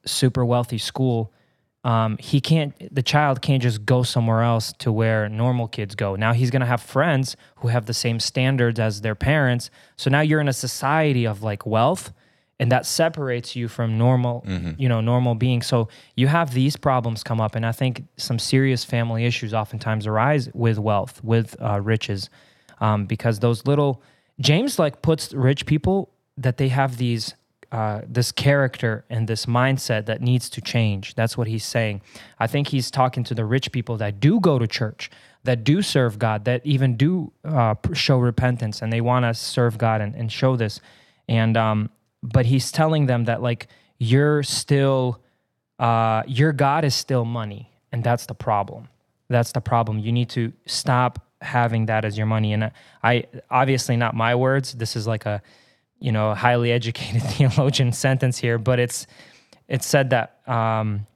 super 0.08 0.44
wealthy 0.44 0.78
school. 0.78 1.32
Um, 1.84 2.18
he 2.18 2.40
can't. 2.40 2.74
The 2.94 3.02
child 3.02 3.40
can't 3.40 3.62
just 3.62 3.84
go 3.86 4.02
somewhere 4.02 4.42
else 4.42 4.72
to 4.78 4.90
where 4.90 5.28
normal 5.28 5.68
kids 5.68 5.94
go. 5.94 6.16
Now 6.16 6.32
he's 6.32 6.50
gonna 6.50 6.66
have 6.66 6.82
friends 6.82 7.36
who 7.56 7.68
have 7.68 7.86
the 7.86 7.94
same 7.94 8.18
standards 8.18 8.80
as 8.80 9.00
their 9.00 9.14
parents. 9.14 9.70
So 9.96 10.10
now 10.10 10.20
you're 10.20 10.40
in 10.40 10.48
a 10.48 10.52
society 10.52 11.24
of 11.26 11.42
like 11.42 11.64
wealth, 11.64 12.12
and 12.58 12.72
that 12.72 12.84
separates 12.84 13.54
you 13.54 13.68
from 13.68 13.96
normal, 13.96 14.42
you 14.76 14.88
know, 14.88 15.00
normal 15.00 15.36
beings. 15.36 15.66
So 15.66 15.88
you 16.16 16.26
have 16.26 16.52
these 16.52 16.76
problems 16.76 17.22
come 17.22 17.40
up, 17.40 17.54
and 17.54 17.64
I 17.64 17.72
think 17.72 18.02
some 18.16 18.38
serious 18.40 18.84
family 18.84 19.24
issues 19.24 19.54
oftentimes 19.54 20.06
arise 20.06 20.50
with 20.54 20.78
wealth, 20.80 21.22
with 21.22 21.54
uh, 21.62 21.80
riches, 21.80 22.28
um, 22.80 23.06
because 23.06 23.38
those 23.38 23.64
little 23.66 24.02
James 24.40 24.78
like 24.78 25.00
puts 25.00 25.32
rich 25.32 25.64
people 25.66 26.10
that 26.36 26.56
they 26.56 26.68
have 26.68 26.96
these 26.96 27.34
uh, 27.70 28.00
this 28.08 28.32
character 28.32 29.04
and 29.10 29.28
this 29.28 29.46
mindset 29.46 30.06
that 30.06 30.22
needs 30.22 30.48
to 30.50 30.60
change. 30.60 31.14
That's 31.14 31.36
what 31.36 31.46
he's 31.46 31.64
saying. 31.64 32.00
I 32.38 32.46
think 32.46 32.68
he's 32.68 32.90
talking 32.90 33.24
to 33.24 33.34
the 33.34 33.44
rich 33.44 33.72
people 33.72 33.96
that 33.98 34.20
do 34.20 34.40
go 34.40 34.58
to 34.58 34.66
church, 34.66 35.10
that 35.44 35.64
do 35.64 35.82
serve 35.82 36.18
God, 36.18 36.44
that 36.46 36.64
even 36.64 36.96
do 36.96 37.32
uh, 37.44 37.74
show 37.92 38.18
repentance, 38.18 38.80
and 38.80 38.92
they 38.92 39.00
want 39.00 39.24
to 39.24 39.34
serve 39.34 39.76
God 39.76 40.00
and, 40.00 40.14
and 40.14 40.32
show 40.32 40.56
this. 40.56 40.80
And 41.28 41.56
um, 41.56 41.90
but 42.22 42.46
he's 42.46 42.72
telling 42.72 43.06
them 43.06 43.24
that 43.24 43.42
like 43.42 43.68
you're 43.98 44.42
still, 44.42 45.20
uh, 45.78 46.22
your 46.26 46.52
God 46.52 46.84
is 46.84 46.94
still 46.94 47.24
money, 47.24 47.70
and 47.92 48.02
that's 48.02 48.26
the 48.26 48.34
problem. 48.34 48.88
That's 49.28 49.52
the 49.52 49.60
problem. 49.60 49.98
You 49.98 50.12
need 50.12 50.30
to 50.30 50.52
stop 50.66 51.24
having 51.42 51.86
that 51.86 52.04
as 52.04 52.16
your 52.16 52.26
money. 52.26 52.52
And 52.52 52.70
I 53.02 53.24
obviously 53.50 53.96
not 53.96 54.14
my 54.14 54.34
words. 54.34 54.72
This 54.72 54.96
is 54.96 55.06
like 55.06 55.26
a 55.26 55.42
you 56.00 56.12
know, 56.12 56.34
highly 56.34 56.72
educated 56.72 57.22
theologian 57.32 57.92
sentence 57.92 58.38
here, 58.38 58.58
but 58.58 58.78
it's 58.78 59.06
it's 59.68 59.86
said 59.86 60.10
that 60.10 60.48
um, 60.48 61.06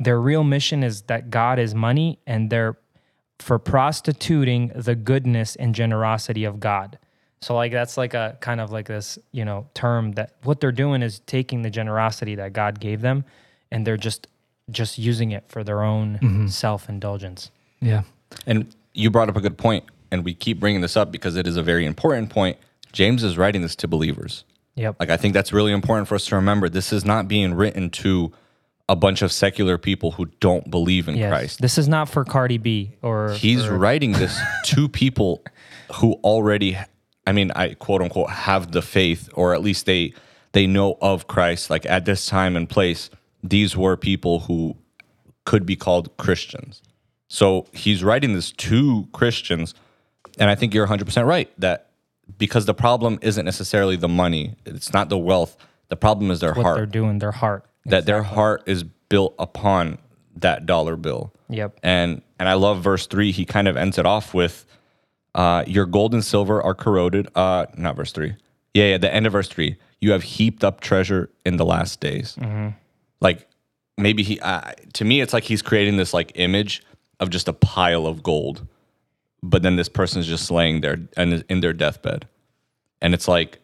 their 0.00 0.20
real 0.20 0.44
mission 0.44 0.82
is 0.82 1.02
that 1.02 1.30
God 1.30 1.58
is 1.58 1.74
money, 1.74 2.18
and 2.26 2.50
they're 2.50 2.76
for 3.38 3.58
prostituting 3.58 4.70
the 4.74 4.94
goodness 4.94 5.56
and 5.56 5.74
generosity 5.74 6.44
of 6.44 6.60
God. 6.60 6.98
So 7.40 7.56
like 7.56 7.72
that's 7.72 7.96
like 7.96 8.14
a 8.14 8.38
kind 8.40 8.60
of 8.60 8.70
like 8.70 8.86
this, 8.86 9.18
you 9.32 9.44
know, 9.44 9.66
term 9.74 10.12
that 10.12 10.36
what 10.44 10.60
they're 10.60 10.70
doing 10.70 11.02
is 11.02 11.20
taking 11.20 11.62
the 11.62 11.70
generosity 11.70 12.36
that 12.36 12.52
God 12.52 12.78
gave 12.78 13.00
them, 13.00 13.24
and 13.70 13.86
they're 13.86 13.96
just 13.96 14.28
just 14.70 14.96
using 14.96 15.32
it 15.32 15.44
for 15.48 15.64
their 15.64 15.82
own 15.82 16.48
self 16.48 16.88
indulgence. 16.88 17.50
Yeah. 17.80 18.02
And 18.46 18.74
you 18.94 19.10
brought 19.10 19.28
up 19.28 19.36
a 19.36 19.40
good 19.40 19.58
point, 19.58 19.84
and 20.10 20.24
we 20.24 20.34
keep 20.34 20.60
bringing 20.60 20.80
this 20.80 20.96
up 20.96 21.10
because 21.10 21.36
it 21.36 21.46
is 21.46 21.56
a 21.56 21.62
very 21.62 21.84
important 21.84 22.30
point. 22.30 22.58
James 22.92 23.24
is 23.24 23.36
writing 23.38 23.62
this 23.62 23.76
to 23.76 23.88
believers. 23.88 24.44
Yep. 24.76 24.96
Like 25.00 25.10
I 25.10 25.16
think 25.16 25.34
that's 25.34 25.52
really 25.52 25.72
important 25.72 26.08
for 26.08 26.14
us 26.14 26.26
to 26.26 26.36
remember. 26.36 26.68
This 26.68 26.92
is 26.92 27.04
not 27.04 27.28
being 27.28 27.54
written 27.54 27.90
to 27.90 28.32
a 28.88 28.96
bunch 28.96 29.22
of 29.22 29.30
secular 29.32 29.78
people 29.78 30.12
who 30.12 30.26
don't 30.40 30.70
believe 30.70 31.08
in 31.08 31.16
Yes. 31.16 31.30
Christ. 31.30 31.60
This 31.60 31.78
is 31.78 31.88
not 31.88 32.08
for 32.08 32.24
Cardi 32.24 32.58
B 32.58 32.92
or 33.02 33.32
He's 33.32 33.64
for- 33.64 33.76
writing 33.78 34.12
this 34.12 34.38
to 34.66 34.88
people 34.88 35.42
who 35.94 36.14
already 36.24 36.78
I 37.26 37.32
mean, 37.32 37.52
I 37.54 37.74
quote 37.74 38.02
unquote 38.02 38.30
have 38.30 38.72
the 38.72 38.82
faith 38.82 39.28
or 39.34 39.54
at 39.54 39.62
least 39.62 39.86
they 39.86 40.14
they 40.52 40.66
know 40.66 40.98
of 41.00 41.26
Christ. 41.28 41.70
Like 41.70 41.86
at 41.86 42.04
this 42.04 42.26
time 42.26 42.56
and 42.56 42.68
place, 42.68 43.08
these 43.42 43.76
were 43.76 43.96
people 43.96 44.40
who 44.40 44.76
could 45.44 45.64
be 45.66 45.76
called 45.76 46.16
Christians. 46.16 46.82
So 47.28 47.66
he's 47.72 48.02
writing 48.04 48.34
this 48.34 48.52
to 48.52 49.06
Christians 49.12 49.74
and 50.38 50.48
I 50.50 50.54
think 50.54 50.72
you're 50.74 50.86
100% 50.86 51.26
right 51.26 51.50
that 51.58 51.90
because 52.38 52.66
the 52.66 52.74
problem 52.74 53.18
isn't 53.22 53.44
necessarily 53.44 53.96
the 53.96 54.08
money, 54.08 54.56
it's 54.64 54.92
not 54.92 55.08
the 55.08 55.18
wealth. 55.18 55.56
The 55.88 55.96
problem 55.96 56.30
is 56.30 56.40
their 56.40 56.54
what 56.54 56.62
heart 56.64 56.76
they're 56.76 56.86
doing, 56.86 57.18
their 57.18 57.32
heart. 57.32 57.66
that 57.86 58.06
their 58.06 58.22
heart 58.22 58.62
is 58.66 58.82
built 58.82 59.34
upon 59.38 59.98
that 60.36 60.64
dollar 60.64 60.96
bill. 60.96 61.32
Yep. 61.50 61.78
And 61.82 62.22
and 62.38 62.48
I 62.48 62.54
love 62.54 62.82
verse 62.82 63.06
three. 63.06 63.30
He 63.32 63.44
kind 63.44 63.68
of 63.68 63.76
ends 63.76 63.98
it 63.98 64.06
off 64.06 64.32
with, 64.32 64.64
uh, 65.34 65.64
"Your 65.66 65.84
gold 65.84 66.14
and 66.14 66.24
silver 66.24 66.62
are 66.62 66.74
corroded." 66.74 67.28
Uh, 67.34 67.66
not 67.76 67.94
verse 67.96 68.12
three. 68.12 68.34
Yeah, 68.72 68.86
yeah. 68.86 68.98
The 68.98 69.12
end 69.12 69.26
of 69.26 69.32
verse 69.32 69.48
three. 69.48 69.76
You 70.00 70.12
have 70.12 70.22
heaped 70.22 70.64
up 70.64 70.80
treasure 70.80 71.28
in 71.44 71.58
the 71.58 71.64
last 71.64 72.00
days. 72.00 72.36
Like 73.20 73.46
maybe 73.98 74.22
he. 74.22 74.40
Uh, 74.40 74.72
to 74.94 75.04
me, 75.04 75.20
it's 75.20 75.32
like 75.34 75.44
he's 75.44 75.60
creating 75.62 75.98
this 75.98 76.14
like 76.14 76.32
image 76.36 76.82
of 77.20 77.28
just 77.30 77.46
a 77.48 77.52
pile 77.52 78.06
of 78.06 78.22
gold, 78.22 78.66
but 79.42 79.62
then 79.62 79.76
this 79.76 79.88
person's 79.88 80.26
just 80.26 80.50
laying 80.50 80.80
there 80.80 80.98
and 81.16 81.44
in 81.48 81.60
their 81.60 81.72
deathbed, 81.72 82.26
and 83.00 83.14
it's 83.14 83.28
like 83.28 83.58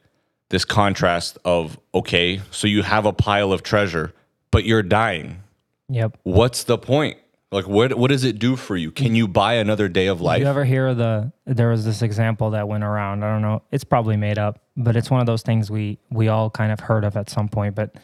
this 0.50 0.64
contrast 0.64 1.38
of 1.44 1.78
okay, 1.94 2.40
so 2.50 2.66
you 2.66 2.82
have 2.82 3.06
a 3.06 3.12
pile 3.12 3.52
of 3.52 3.62
treasure, 3.62 4.12
but 4.50 4.64
you're 4.64 4.82
dying. 4.82 5.42
Yep. 5.88 6.18
What's 6.22 6.64
the 6.64 6.78
point? 6.78 7.18
Like, 7.50 7.66
what 7.66 7.94
what 7.94 8.10
does 8.10 8.24
it 8.24 8.38
do 8.38 8.56
for 8.56 8.76
you? 8.76 8.90
Can 8.90 9.14
you 9.14 9.26
buy 9.26 9.54
another 9.54 9.88
day 9.88 10.06
of 10.06 10.20
life? 10.20 10.40
You 10.40 10.46
ever 10.46 10.64
hear 10.64 10.94
the? 10.94 11.32
There 11.46 11.70
was 11.70 11.84
this 11.84 12.02
example 12.02 12.50
that 12.50 12.68
went 12.68 12.84
around. 12.84 13.24
I 13.24 13.32
don't 13.32 13.42
know. 13.42 13.62
It's 13.70 13.84
probably 13.84 14.18
made 14.18 14.38
up, 14.38 14.60
but 14.76 14.96
it's 14.96 15.10
one 15.10 15.20
of 15.20 15.26
those 15.26 15.42
things 15.42 15.70
we 15.70 15.98
we 16.10 16.28
all 16.28 16.50
kind 16.50 16.72
of 16.72 16.80
heard 16.80 17.04
of 17.04 17.16
at 17.16 17.30
some 17.30 17.48
point. 17.48 17.74
But 17.74 17.96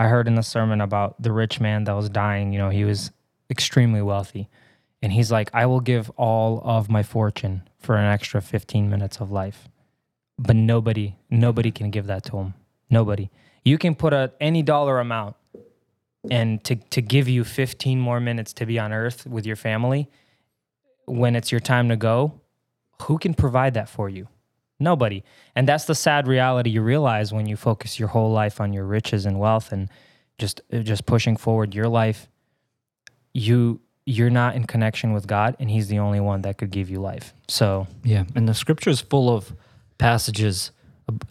I 0.00 0.08
heard 0.08 0.26
in 0.26 0.34
the 0.34 0.42
sermon 0.42 0.80
about 0.80 1.20
the 1.22 1.30
rich 1.30 1.60
man 1.60 1.84
that 1.84 1.92
was 1.92 2.08
dying. 2.08 2.52
You 2.52 2.58
know, 2.58 2.70
he 2.70 2.84
was 2.84 3.12
extremely 3.48 4.02
wealthy, 4.02 4.48
and 5.02 5.12
he's 5.12 5.30
like, 5.30 5.50
"I 5.52 5.66
will 5.66 5.80
give 5.80 6.10
all 6.16 6.60
of 6.64 6.88
my 6.90 7.02
fortune 7.02 7.62
for 7.78 7.96
an 7.96 8.04
extra 8.04 8.40
15 8.40 8.88
minutes 8.88 9.20
of 9.20 9.30
life." 9.30 9.68
But 10.38 10.56
nobody, 10.56 11.16
nobody 11.30 11.70
can 11.70 11.90
give 11.90 12.06
that 12.06 12.24
to 12.24 12.38
him. 12.38 12.54
Nobody. 12.90 13.30
You 13.64 13.78
can 13.78 13.94
put 13.94 14.12
a 14.12 14.32
any 14.40 14.62
dollar 14.62 15.00
amount, 15.00 15.36
and 16.30 16.62
to 16.64 16.76
to 16.76 17.02
give 17.02 17.28
you 17.28 17.44
15 17.44 18.00
more 18.00 18.20
minutes 18.20 18.52
to 18.54 18.66
be 18.66 18.78
on 18.78 18.92
Earth 18.92 19.26
with 19.26 19.46
your 19.46 19.56
family 19.56 20.08
when 21.08 21.34
it's 21.34 21.50
your 21.50 21.60
time 21.60 21.88
to 21.88 21.96
go, 21.96 22.40
who 23.02 23.18
can 23.18 23.34
provide 23.34 23.74
that 23.74 23.88
for 23.88 24.08
you? 24.08 24.28
Nobody. 24.80 25.24
And 25.56 25.66
that's 25.66 25.86
the 25.86 25.94
sad 25.94 26.28
reality 26.28 26.70
you 26.70 26.82
realize 26.82 27.32
when 27.32 27.46
you 27.46 27.56
focus 27.56 27.98
your 27.98 28.08
whole 28.08 28.30
life 28.30 28.60
on 28.60 28.72
your 28.72 28.84
riches 28.84 29.26
and 29.26 29.40
wealth 29.40 29.72
and 29.72 29.88
just 30.38 30.60
just 30.70 31.04
pushing 31.06 31.36
forward 31.36 31.74
your 31.74 31.88
life. 31.88 32.28
You 33.34 33.80
you're 34.08 34.30
not 34.30 34.56
in 34.56 34.64
connection 34.64 35.12
with 35.12 35.26
God 35.26 35.54
and 35.60 35.70
he's 35.70 35.88
the 35.88 35.98
only 35.98 36.18
one 36.18 36.40
that 36.42 36.56
could 36.56 36.70
give 36.70 36.88
you 36.88 36.98
life. 36.98 37.34
So, 37.46 37.86
Yeah, 38.02 38.24
and 38.34 38.48
the 38.48 38.54
scripture 38.54 38.88
is 38.88 39.02
full 39.02 39.28
of 39.28 39.52
passages 39.98 40.70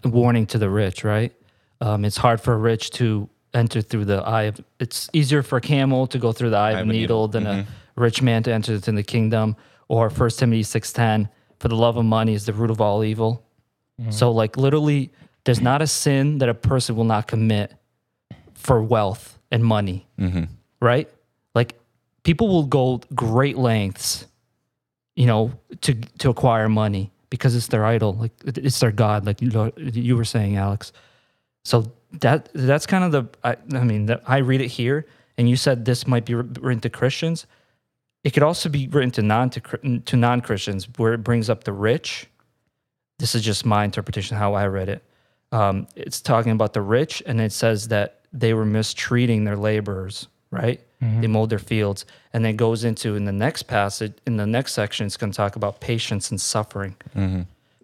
warning 0.05 0.45
to 0.47 0.59
the 0.59 0.69
rich. 0.69 1.03
Right? 1.03 1.33
Um, 1.81 2.05
it's 2.05 2.17
hard 2.17 2.39
for 2.39 2.53
a 2.53 2.57
rich 2.57 2.91
to 2.91 3.29
enter 3.53 3.81
through 3.81 4.05
the 4.05 4.17
eye 4.17 4.43
of. 4.43 4.61
It's 4.79 5.09
easier 5.11 5.41
for 5.41 5.57
a 5.57 5.61
camel 5.61 6.05
to 6.07 6.19
go 6.19 6.31
through 6.31 6.51
the 6.51 6.57
eye 6.57 6.71
of 6.71 6.77
a 6.77 6.81
of 6.81 6.89
a 6.89 6.91
needle, 6.91 7.27
needle. 7.27 7.27
than 7.27 7.47
a 7.47 7.63
mm-hmm. 7.63 8.01
rich 8.01 8.21
man 8.21 8.43
to 8.43 8.53
enter 8.53 8.73
into 8.73 8.91
the 8.91 9.03
kingdom. 9.03 9.55
Or 9.87 10.11
First 10.11 10.37
Timothy 10.37 10.63
six 10.63 10.93
ten, 10.93 11.29
for 11.59 11.69
the 11.69 11.75
love 11.75 11.97
of 11.97 12.05
money 12.05 12.33
is 12.33 12.45
the 12.45 12.53
root 12.53 12.69
of 12.69 12.79
all 12.79 13.03
evil. 13.03 13.43
Mm-hmm. 13.99 14.11
So, 14.11 14.31
like 14.31 14.55
literally, 14.55 15.11
there's 15.45 15.61
not 15.61 15.81
a 15.81 15.87
sin 15.87 16.37
that 16.39 16.49
a 16.49 16.53
person 16.53 16.95
will 16.95 17.05
not 17.05 17.25
commit 17.25 17.73
for 18.53 18.83
wealth 18.83 19.39
and 19.51 19.63
money. 19.63 20.05
Mm-hmm. 20.19 20.43
Right? 20.79 21.09
People 22.27 22.49
will 22.49 22.65
go 22.65 23.01
great 23.15 23.57
lengths 23.57 24.27
you 25.17 25.25
know, 25.25 25.51
to 25.81 25.95
to 26.19 26.29
acquire 26.29 26.69
money 26.69 27.11
because 27.31 27.55
it's 27.55 27.67
their 27.67 27.83
idol, 27.83 28.13
like 28.13 28.31
it's 28.45 28.79
their 28.79 28.91
god, 28.91 29.25
like 29.25 29.41
you 29.41 30.15
were 30.15 30.23
saying, 30.23 30.55
Alex. 30.55 30.93
So 31.65 31.91
that 32.21 32.49
that's 32.53 32.85
kind 32.85 33.03
of 33.03 33.11
the. 33.11 33.37
I, 33.43 33.57
I 33.75 33.83
mean, 33.83 34.15
I 34.27 34.37
read 34.37 34.61
it 34.61 34.67
here, 34.67 35.07
and 35.37 35.49
you 35.49 35.55
said 35.55 35.85
this 35.85 36.05
might 36.05 36.23
be 36.23 36.35
written 36.35 36.79
to 36.81 36.89
Christians. 36.89 37.47
It 38.23 38.29
could 38.31 38.43
also 38.43 38.69
be 38.69 38.87
written 38.87 39.09
to 39.11 39.23
non 39.23 39.49
to, 39.49 39.99
to 40.05 40.15
non 40.15 40.41
Christians, 40.41 40.87
where 40.97 41.13
it 41.13 41.23
brings 41.23 41.49
up 41.49 41.63
the 41.63 41.73
rich. 41.73 42.27
This 43.17 43.33
is 43.33 43.41
just 43.41 43.65
my 43.65 43.83
interpretation 43.83 44.37
how 44.37 44.53
I 44.53 44.67
read 44.67 44.87
it. 44.87 45.03
Um, 45.51 45.87
it's 45.95 46.21
talking 46.21 46.51
about 46.51 46.73
the 46.73 46.81
rich, 46.83 47.23
and 47.25 47.41
it 47.41 47.51
says 47.51 47.87
that 47.87 48.21
they 48.31 48.53
were 48.53 48.65
mistreating 48.65 49.45
their 49.45 49.57
laborers, 49.57 50.27
right? 50.51 50.79
They 51.21 51.27
mowed 51.27 51.49
their 51.51 51.59
fields, 51.59 52.05
and 52.33 52.43
then 52.43 52.55
goes 52.55 52.83
into 52.83 53.15
in 53.15 53.25
the 53.25 53.31
next 53.31 53.63
passage, 53.63 54.13
in 54.25 54.37
the 54.37 54.47
next 54.47 54.73
section, 54.73 55.05
it's 55.05 55.15
going 55.17 55.31
to 55.31 55.37
talk 55.37 55.55
about 55.55 55.79
patience 55.79 56.31
and 56.31 56.41
suffering. 56.41 56.95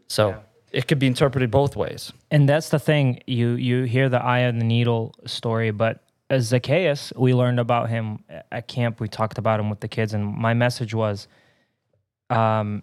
So, 0.07 0.29
it 0.71 0.87
could 0.87 0.97
be 0.97 1.05
interpreted 1.05 1.51
both 1.51 1.75
ways. 1.75 2.11
And 2.31 2.49
that's 2.49 2.69
the 2.69 2.79
thing. 2.79 3.21
You 3.27 3.51
you 3.51 3.83
hear 3.83 4.09
the 4.09 4.21
eye 4.23 4.39
of 4.39 4.55
the 4.55 4.63
needle 4.63 5.13
story, 5.27 5.69
but 5.69 6.01
as 6.31 6.45
Zacchaeus, 6.47 7.13
we 7.15 7.33
learned 7.35 7.59
about 7.59 7.89
him 7.89 8.23
at 8.51 8.67
camp. 8.67 8.99
We 8.99 9.07
talked 9.07 9.37
about 9.37 9.59
him 9.59 9.69
with 9.69 9.81
the 9.81 9.87
kids, 9.87 10.13
and 10.15 10.25
my 10.25 10.55
message 10.55 10.95
was, 10.95 11.27
um, 12.31 12.81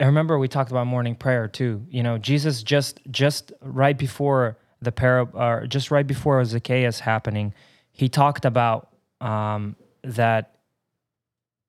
I 0.00 0.06
remember 0.06 0.38
we 0.38 0.48
talked 0.48 0.70
about 0.70 0.86
morning 0.86 1.14
prayer 1.14 1.46
too. 1.48 1.84
You 1.90 2.02
know, 2.02 2.16
Jesus 2.16 2.62
just 2.62 3.00
just 3.10 3.52
right 3.60 3.98
before 3.98 4.56
the 4.80 4.92
parable, 4.92 5.38
or 5.38 5.66
just 5.66 5.90
right 5.90 6.06
before 6.06 6.42
Zacchaeus 6.44 7.00
happening, 7.00 7.52
he 7.92 8.08
talked 8.08 8.46
about 8.46 8.88
um, 9.20 9.76
that 10.02 10.56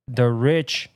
the 0.08 0.28
rich. 0.30 0.90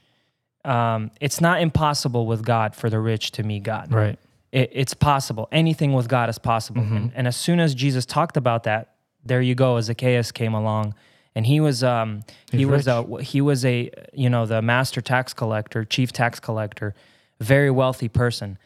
Um, 0.66 1.12
it's 1.20 1.42
not 1.42 1.62
impossible 1.62 2.26
with 2.26 2.46
God 2.46 2.74
for 2.74 2.90
the 2.90 3.00
rich 3.00 3.32
to 3.32 3.44
meet 3.44 3.64
God 3.64 3.92
Right. 3.92 4.18
it, 4.54 4.70
it's 4.74 4.94
possible. 4.94 5.50
Anything 5.52 5.92
with 5.92 6.08
God 6.08 6.30
is 6.30 6.38
possible. 6.40 6.82
And, 6.82 7.12
and 7.16 7.28
as 7.28 7.36
soon 7.36 7.60
as 7.60 7.76
Jesus 7.76 8.06
talked 8.06 8.38
about 8.38 8.64
that, 8.64 8.94
there 9.26 9.42
you 9.42 9.56
go. 9.56 9.80
Zacchaeus 9.82 10.32
came 10.32 10.54
along, 10.54 10.96
and 11.36 11.46
he 11.46 11.60
was 11.60 11.84
um, 11.84 12.22
he 12.50 12.60
He's 12.60 12.68
was 12.68 12.88
a 12.88 13.04
he 13.22 13.42
was 13.42 13.66
a 13.66 13.92
you 14.14 14.30
know 14.30 14.46
the 14.46 14.62
master 14.62 15.02
tax 15.02 15.34
collector, 15.34 15.84
chief 15.84 16.14
tax 16.14 16.40
collector, 16.40 16.96
very 17.42 17.70
wealthy 17.70 18.08
person, 18.08 18.58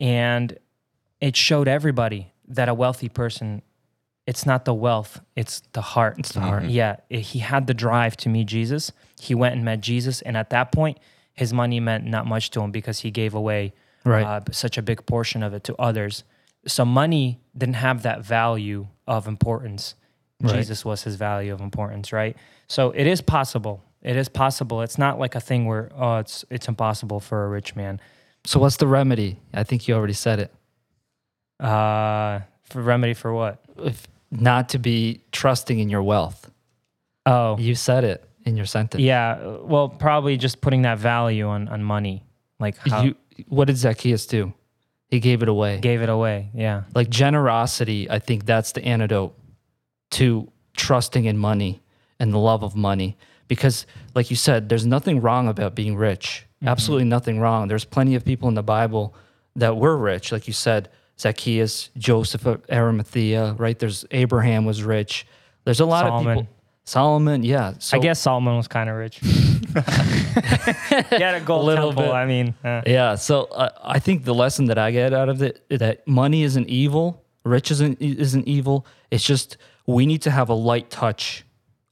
and 0.00 0.56
it 1.20 1.36
showed 1.36 1.68
everybody 1.68 2.32
that 2.48 2.68
a 2.70 2.74
wealthy 2.74 3.08
person. 3.10 3.60
It's 4.26 4.46
not 4.46 4.64
the 4.64 4.74
wealth; 4.74 5.20
it's 5.36 5.60
the 5.72 5.80
heart. 5.80 6.16
It's 6.18 6.32
the 6.32 6.40
heart. 6.40 6.64
Yeah, 6.64 6.96
i- 7.10 7.16
he 7.16 7.40
had 7.40 7.66
the 7.66 7.74
drive 7.74 8.16
to 8.18 8.28
meet 8.28 8.46
Jesus. 8.46 8.92
He 9.20 9.34
went 9.34 9.54
and 9.56 9.64
met 9.64 9.80
Jesus, 9.80 10.22
and 10.22 10.36
at 10.36 10.50
that 10.50 10.70
point, 10.72 10.98
his 11.34 11.52
money 11.52 11.80
meant 11.80 12.04
not 12.04 12.26
much 12.26 12.50
to 12.50 12.60
him 12.60 12.70
because 12.70 13.00
he 13.00 13.10
gave 13.10 13.34
away 13.34 13.72
Right. 14.04 14.24
uh, 14.24 14.40
such 14.52 14.78
a 14.78 14.82
big 14.82 15.06
portion 15.06 15.42
of 15.42 15.54
it 15.54 15.64
to 15.64 15.74
others. 15.76 16.24
So 16.66 16.84
money 16.84 17.40
didn't 17.56 17.74
have 17.76 18.02
that 18.02 18.24
value 18.24 18.86
of 19.06 19.26
importance. 19.26 19.94
Right. 20.40 20.54
Jesus 20.56 20.84
was 20.84 21.02
his 21.04 21.16
value 21.16 21.52
of 21.52 21.60
importance, 21.60 22.12
right? 22.12 22.36
So 22.68 22.90
it 22.90 23.06
is 23.06 23.20
possible. 23.20 23.82
It 24.02 24.16
is 24.16 24.28
possible. 24.28 24.82
It's 24.82 24.98
not 24.98 25.18
like 25.18 25.34
a 25.36 25.40
thing 25.40 25.66
where 25.66 25.90
oh, 25.96 26.18
it's 26.18 26.44
it's 26.50 26.68
impossible 26.68 27.20
for 27.20 27.44
a 27.44 27.48
rich 27.48 27.74
man. 27.76 28.00
So 28.44 28.58
what's 28.60 28.76
the 28.76 28.86
remedy? 28.88 29.38
I 29.54 29.62
think 29.64 29.86
you 29.88 29.94
already 29.94 30.12
said 30.14 30.38
it. 30.40 30.52
Uh, 31.64 32.40
for 32.72 32.82
remedy 32.82 33.14
for 33.14 33.32
what? 33.32 33.60
If 33.78 34.06
not 34.30 34.70
to 34.70 34.78
be 34.78 35.22
trusting 35.32 35.78
in 35.78 35.88
your 35.88 36.02
wealth. 36.02 36.50
Oh, 37.26 37.56
You 37.58 37.74
said 37.74 38.04
it 38.04 38.28
in 38.44 38.56
your 38.56 38.66
sentence. 38.66 39.00
yeah. 39.02 39.38
Well, 39.62 39.88
probably 39.88 40.36
just 40.36 40.60
putting 40.60 40.82
that 40.82 40.98
value 40.98 41.46
on 41.46 41.68
on 41.68 41.82
money, 41.84 42.24
like 42.58 42.76
how 42.78 43.02
You, 43.02 43.14
what 43.46 43.66
did 43.66 43.76
Zacchaeus 43.76 44.26
do? 44.26 44.52
He 45.08 45.20
gave 45.20 45.42
it 45.42 45.48
away. 45.48 45.78
gave 45.78 46.00
it 46.02 46.08
away. 46.08 46.50
Yeah, 46.54 46.84
like 46.94 47.10
generosity, 47.10 48.10
I 48.10 48.18
think 48.18 48.46
that's 48.46 48.72
the 48.72 48.82
antidote 48.84 49.38
to 50.12 50.50
trusting 50.76 51.26
in 51.26 51.36
money 51.38 51.82
and 52.18 52.32
the 52.32 52.38
love 52.38 52.62
of 52.64 52.74
money. 52.74 53.16
Because, 53.48 53.86
like 54.14 54.30
you 54.30 54.36
said, 54.36 54.68
there's 54.70 54.86
nothing 54.86 55.20
wrong 55.20 55.48
about 55.48 55.74
being 55.74 55.94
rich. 55.96 56.46
Mm-hmm. 56.56 56.68
Absolutely 56.68 57.04
nothing 57.04 57.38
wrong. 57.40 57.68
There's 57.68 57.84
plenty 57.84 58.14
of 58.14 58.24
people 58.24 58.48
in 58.48 58.54
the 58.54 58.62
Bible 58.62 59.14
that 59.56 59.76
were 59.76 59.96
rich. 59.98 60.32
Like 60.32 60.46
you 60.46 60.54
said, 60.54 60.88
Zacchaeus, 61.22 61.90
Joseph 61.96 62.46
of 62.46 62.62
Arimathea, 62.70 63.54
right? 63.58 63.78
There's 63.78 64.04
Abraham 64.10 64.64
was 64.64 64.82
rich. 64.82 65.26
There's 65.64 65.80
a 65.80 65.86
lot 65.86 66.04
of 66.04 66.10
Solomon. 66.10 66.38
people. 66.38 66.52
Solomon, 66.84 67.44
yeah. 67.44 67.74
So, 67.78 67.96
I 67.96 68.00
guess 68.00 68.20
Solomon 68.20 68.56
was 68.56 68.66
kind 68.66 68.90
of 68.90 68.96
rich. 68.96 69.18
had 69.74 71.34
a 71.34 71.40
gold 71.44 71.64
little 71.64 71.90
temple. 71.90 72.06
bit. 72.06 72.12
I 72.12 72.26
mean, 72.26 72.54
Yeah. 72.64 73.14
So 73.14 73.44
uh, 73.44 73.70
I 73.84 74.00
think 74.00 74.24
the 74.24 74.34
lesson 74.34 74.66
that 74.66 74.78
I 74.78 74.90
get 74.90 75.14
out 75.14 75.28
of 75.28 75.42
it 75.42 75.64
is 75.70 75.78
that 75.78 76.06
money 76.08 76.42
isn't 76.42 76.68
evil, 76.68 77.22
rich 77.44 77.70
isn't 77.70 78.00
isn't 78.00 78.48
evil. 78.48 78.84
It's 79.12 79.24
just 79.24 79.56
we 79.86 80.06
need 80.06 80.22
to 80.22 80.30
have 80.32 80.48
a 80.48 80.54
light 80.54 80.90
touch 80.90 81.44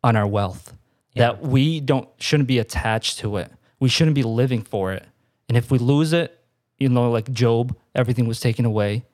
on 0.02 0.16
our 0.16 0.26
wealth. 0.26 0.74
That 1.14 1.42
we 1.42 1.80
don't 1.80 2.08
shouldn't 2.18 2.48
be 2.48 2.58
attached 2.58 3.18
to 3.18 3.36
it. 3.36 3.52
We 3.78 3.88
shouldn't 3.88 4.14
be 4.14 4.22
living 4.22 4.62
for 4.62 4.92
it. 4.92 5.06
And 5.48 5.56
if 5.56 5.70
we 5.70 5.78
lose 5.78 6.12
it, 6.12 6.38
you 6.78 6.88
know, 6.88 7.10
like 7.10 7.30
Job, 7.30 7.76
everything 7.94 8.26
was 8.26 8.40
taken 8.40 8.64
away. 8.64 9.04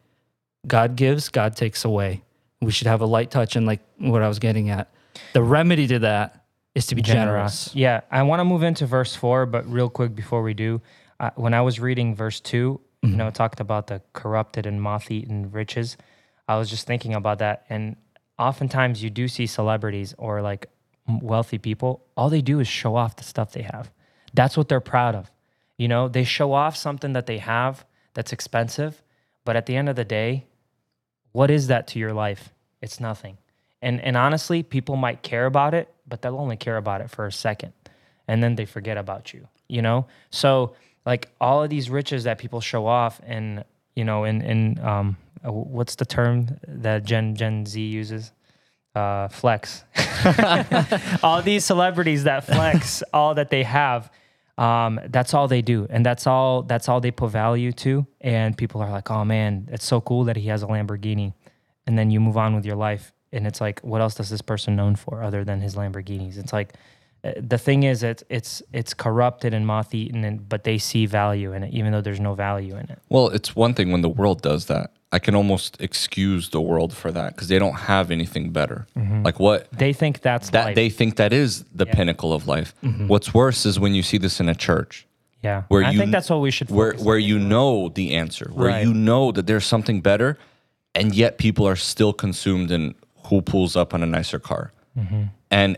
God 0.67 0.97
gives, 0.97 1.29
God 1.29 1.57
takes 1.57 1.85
away. 1.85 2.23
We 2.61 2.73
should 2.73 2.87
have 2.87 3.01
a 3.01 3.07
light 3.07 3.31
touch, 3.31 3.57
and 3.57 3.67
like 3.67 3.81
what 3.99 4.23
I 4.23 4.29
was 4.29 4.39
getting 4.39 4.71
at, 4.71 4.91
the 5.33 5.43
remedy 5.43 5.87
to 5.89 5.99
that 6.01 6.45
is 6.75 6.87
to 6.89 6.95
be 6.95 7.03
generous. 7.03 7.75
Yeah, 7.75 8.01
I 8.11 8.23
want 8.23 8.41
to 8.41 8.45
move 8.45 8.63
into 8.63 8.87
verse 8.87 9.15
four, 9.15 9.47
but 9.47 9.71
real 9.71 9.89
quick 9.91 10.15
before 10.15 10.43
we 10.43 10.55
do, 10.55 10.81
uh, 11.21 11.31
when 11.37 11.55
I 11.55 11.63
was 11.63 11.81
reading 11.81 12.15
verse 12.15 12.41
2 12.41 12.81
you 13.11 13.17
know, 13.17 13.29
it 13.29 13.35
talked 13.35 13.61
about 13.61 13.87
the 13.87 14.03
corrupted 14.13 14.67
and 14.67 14.83
moth-eaten 14.83 15.51
riches. 15.53 15.97
I 16.49 16.57
was 16.57 16.69
just 16.69 16.87
thinking 16.87 17.15
about 17.15 17.39
that, 17.39 17.65
and 17.69 17.97
oftentimes 18.39 19.03
you 19.03 19.11
do 19.11 19.29
see 19.29 19.47
celebrities 19.47 20.15
or 20.19 20.43
like 20.43 20.67
wealthy 21.09 21.59
people. 21.59 22.05
All 22.17 22.29
they 22.31 22.43
do 22.43 22.61
is 22.61 22.69
show 22.69 22.97
off 22.97 23.17
the 23.17 23.25
stuff 23.25 23.53
they 23.53 23.63
have. 23.63 23.91
That's 24.35 24.57
what 24.57 24.69
they're 24.69 24.81
proud 24.81 25.15
of. 25.15 25.31
You 25.79 25.89
know, 25.89 26.09
they 26.09 26.25
show 26.25 26.53
off 26.53 26.77
something 26.77 27.13
that 27.13 27.27
they 27.27 27.39
have 27.39 27.85
that's 28.15 28.33
expensive, 28.33 29.03
but 29.45 29.57
at 29.57 29.67
the 29.67 29.77
end 29.77 29.89
of 29.89 29.97
the 29.97 30.05
day, 30.05 30.47
what 31.37 31.51
is 31.51 31.67
that 31.67 31.87
to 31.89 31.99
your 31.99 32.15
life? 32.15 32.49
It's 32.81 32.99
nothing. 32.99 33.37
And 33.83 34.01
and 34.01 34.17
honestly, 34.17 34.63
people 34.63 34.97
might 34.97 35.21
care 35.23 35.45
about 35.45 35.75
it, 35.75 35.93
but 36.09 36.23
they'll 36.23 36.39
only 36.39 36.57
care 36.57 36.79
about 36.79 37.03
it 37.03 37.11
for 37.11 37.27
a 37.27 37.33
second. 37.33 37.75
And 38.27 38.43
then 38.43 38.55
they 38.55 38.65
forget 38.65 38.97
about 38.97 39.35
you, 39.35 39.47
you 39.69 39.83
know? 39.83 40.07
So 40.31 40.75
like 41.05 41.29
all 41.39 41.63
of 41.63 41.69
these 41.69 41.91
riches 41.91 42.25
that 42.25 42.39
people 42.39 42.63
show 42.63 42.87
off 42.87 43.21
and 43.27 43.65
you 43.95 44.05
know, 44.05 44.25
in 44.25 44.41
in 44.41 44.79
um 44.81 45.19
uh, 45.47 45.53
what's 45.53 45.97
the 45.97 46.07
term 46.07 46.59
that 46.69 47.05
Gen 47.05 47.35
Gen 47.35 47.67
Z 47.67 47.83
uses? 47.83 48.33
Uh 48.95 49.29
flex. 49.29 49.85
all 51.23 51.43
these 51.43 51.67
celebrities 51.67 52.25
that 52.25 52.47
flex 52.47 53.03
all 53.13 53.35
that 53.35 53.51
they 53.51 53.63
have 53.63 54.11
um, 54.59 55.01
that's 55.09 55.35
all 55.35 55.49
they 55.49 55.63
do 55.63 55.87
and 55.91 56.05
that's 56.05 56.27
all 56.27 56.63
that's 56.63 56.89
all 56.89 57.01
they 57.01 57.11
put 57.11 57.31
value 57.31 57.73
to. 57.73 58.07
And 58.21 58.57
people 58.57 58.81
are 58.81 58.91
like 58.91 59.11
oh 59.11 59.25
man 59.25 59.69
it's 59.73 59.85
so 59.85 60.01
cool 60.01 60.25
that 60.25 60.37
he 60.37 60.49
has 60.49 60.63
a 60.63 60.67
lamborghini. 60.67 61.35
And 61.87 61.97
then 61.99 62.11
you 62.11 62.21
move 62.21 62.37
on 62.37 62.55
with 62.55 62.65
your 62.65 62.77
life 62.77 63.13
and 63.33 63.47
it's 63.47 63.61
like 63.61 63.81
what 63.81 64.01
else 64.01 64.15
does 64.15 64.31
this 64.31 64.43
person 64.43 64.77
known 64.77 64.97
for 64.97 65.23
other 65.23 65.45
than 65.45 65.61
his 65.61 65.75
lamborghinis? 65.77 66.39
It's 66.39 66.53
like 66.53 66.75
Uh, 67.27 67.33
the 67.49 67.59
thing 67.59 67.83
is 67.83 68.03
it's 68.03 68.23
it's 68.29 68.63
it's 68.73 68.95
corrupted 68.95 69.53
and 69.55 69.67
moth-eaten 69.67 70.25
and 70.25 70.49
but 70.49 70.63
they 70.65 70.79
see 70.79 71.07
value 71.07 71.53
in 71.53 71.63
it 71.63 71.73
even 71.75 71.91
though 71.93 72.01
there's 72.03 72.21
no 72.21 72.35
value 72.35 72.75
in 72.77 72.87
it 72.91 72.99
Well, 73.09 73.29
it's 73.29 73.57
one 73.57 73.75
thing 73.75 73.91
when 73.93 74.03
the 74.03 74.09
world 74.21 74.43
does 74.43 74.67
that. 74.67 74.91
I 75.13 75.19
can 75.19 75.35
almost 75.35 75.81
excuse 75.81 76.51
the 76.51 76.61
world 76.61 76.93
for 76.93 77.11
that 77.13 77.35
because 77.35 77.49
they 77.49 77.59
don't 77.59 77.79
have 77.93 78.11
anything 78.11 78.51
better. 78.51 78.87
Mm-hmm. 78.97 79.23
Like 79.23 79.39
what 79.41 79.71
they 79.73 79.93
think 79.93 80.21
that's 80.21 80.51
that 80.51 80.67
life. 80.67 80.75
they 80.75 80.91
think 80.91 81.17
that 81.17 81.33
is 81.33 81.65
the 81.75 81.87
pinnacle 81.87 82.33
of 82.33 82.47
life. 82.47 82.75
Mm-hmm. 82.83 83.07
What's 83.09 83.33
worse 83.33 83.65
is 83.67 83.79
when 83.81 83.95
you 83.95 84.03
see 84.03 84.19
this 84.19 84.41
in 84.41 84.49
a 84.49 84.55
church 84.55 85.07
yeah 85.43 85.63
where 85.69 85.85
i 85.85 85.91
you 85.91 85.99
think 85.99 86.13
that's 86.13 86.31
what 86.31 86.41
we 86.41 86.51
should 86.51 86.69
where 86.71 86.95
where 86.95 87.19
you 87.19 87.39
know 87.39 87.89
the 87.99 88.15
answer, 88.23 88.51
where 88.53 88.69
Right. 88.69 88.85
you 88.87 88.93
know 88.93 89.33
that 89.33 89.47
there's 89.47 89.67
something 89.67 90.01
better, 90.01 90.39
and 90.95 91.15
yet 91.15 91.39
people 91.39 91.65
are 91.69 91.77
still 91.77 92.13
consumed 92.13 92.71
in 92.71 92.95
who 93.27 93.43
pulls 93.43 93.77
up 93.77 93.93
on 93.95 94.03
a 94.03 94.07
nicer 94.07 94.39
car. 94.39 94.73
Mm-hmm. 94.99 95.23
And 95.51 95.77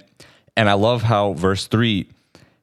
and 0.59 0.69
I 0.69 0.75
love 0.75 1.03
how 1.05 1.33
verse 1.33 1.67
three 1.69 2.09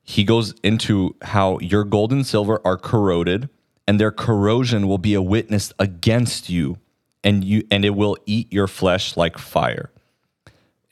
he 0.03 0.23
goes 0.23 0.53
into 0.61 1.15
how 1.23 1.57
your 1.59 1.83
gold 1.83 2.11
and 2.11 2.23
silver 2.27 2.61
are 2.63 2.77
corroded, 2.77 3.49
and 3.87 3.99
their 3.99 4.11
corrosion 4.11 4.87
will 4.87 4.99
be 4.99 5.15
a 5.15 5.21
witness 5.21 5.73
against 5.79 6.47
you, 6.49 6.77
and 7.23 7.43
you 7.43 7.63
and 7.71 7.83
it 7.83 7.91
will 7.95 8.15
eat 8.27 8.53
your 8.53 8.67
flesh 8.67 9.17
like 9.17 9.39
fire. 9.39 9.89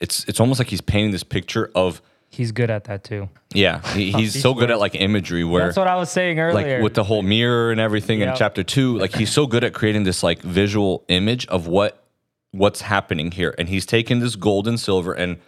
It's 0.00 0.24
it's 0.24 0.40
almost 0.40 0.58
like 0.58 0.68
he's 0.68 0.80
painting 0.80 1.12
this 1.12 1.22
picture 1.22 1.70
of 1.76 2.02
he's 2.28 2.50
good 2.50 2.68
at 2.68 2.82
that 2.84 3.04
too 3.04 3.28
yeah 3.54 3.80
he, 3.94 4.10
he's 4.18 4.42
so 4.42 4.54
good 4.54 4.68
at 4.68 4.80
like 4.80 4.96
imagery 4.96 5.44
where 5.44 5.66
that's 5.66 5.76
what 5.76 5.86
i 5.86 5.94
was 5.94 6.10
saying 6.10 6.40
earlier 6.40 6.78
like 6.78 6.82
with 6.82 6.94
the 6.94 7.04
whole 7.04 7.22
mirror 7.22 7.70
and 7.70 7.80
everything 7.80 8.20
in 8.22 8.26
Yep. 8.26 8.36
chapter 8.36 8.64
two 8.64 8.98
like 8.98 9.14
he's 9.14 9.30
so 9.30 9.46
good 9.46 9.62
at 9.62 9.72
creating 9.72 10.02
this 10.02 10.24
like 10.24 10.42
visual 10.42 11.04
image 11.06 11.46
of 11.46 11.68
what 11.68 12.02
what's 12.50 12.80
happening 12.80 13.30
here 13.30 13.54
and 13.56 13.68
he's 13.68 13.86
taken 13.86 14.18
this 14.18 14.34
gold 14.34 14.66
and 14.66 14.80
silver 14.80 15.12
and 15.12 15.38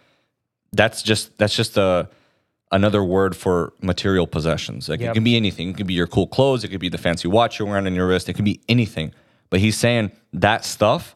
that's 0.77 1.03
just 1.03 1.37
that's 1.39 1.55
just 1.57 1.77
a 1.77 2.09
another 2.73 3.03
word 3.03 3.37
for 3.37 3.73
material 3.81 4.27
possessions. 4.27 4.89
Like 4.89 5.01
it 5.01 5.15
can 5.15 5.25
be 5.25 5.37
anything. 5.37 5.71
It 5.71 5.77
could 5.77 5.87
be 5.87 5.95
your 5.95 6.07
cool 6.07 6.27
clothes. 6.27 6.65
It 6.65 6.69
could 6.69 6.81
be 6.81 6.89
the 6.89 6.99
fancy 6.99 7.29
watch 7.29 7.59
you're 7.59 7.69
wearing 7.69 7.87
on 7.87 7.95
your 7.95 8.07
wrist. 8.09 8.29
It 8.29 8.35
could 8.35 8.45
be 8.45 8.61
anything. 8.69 9.13
But 9.51 9.61
he's 9.61 9.77
saying 9.79 10.11
that 10.33 10.65
stuff 10.65 11.15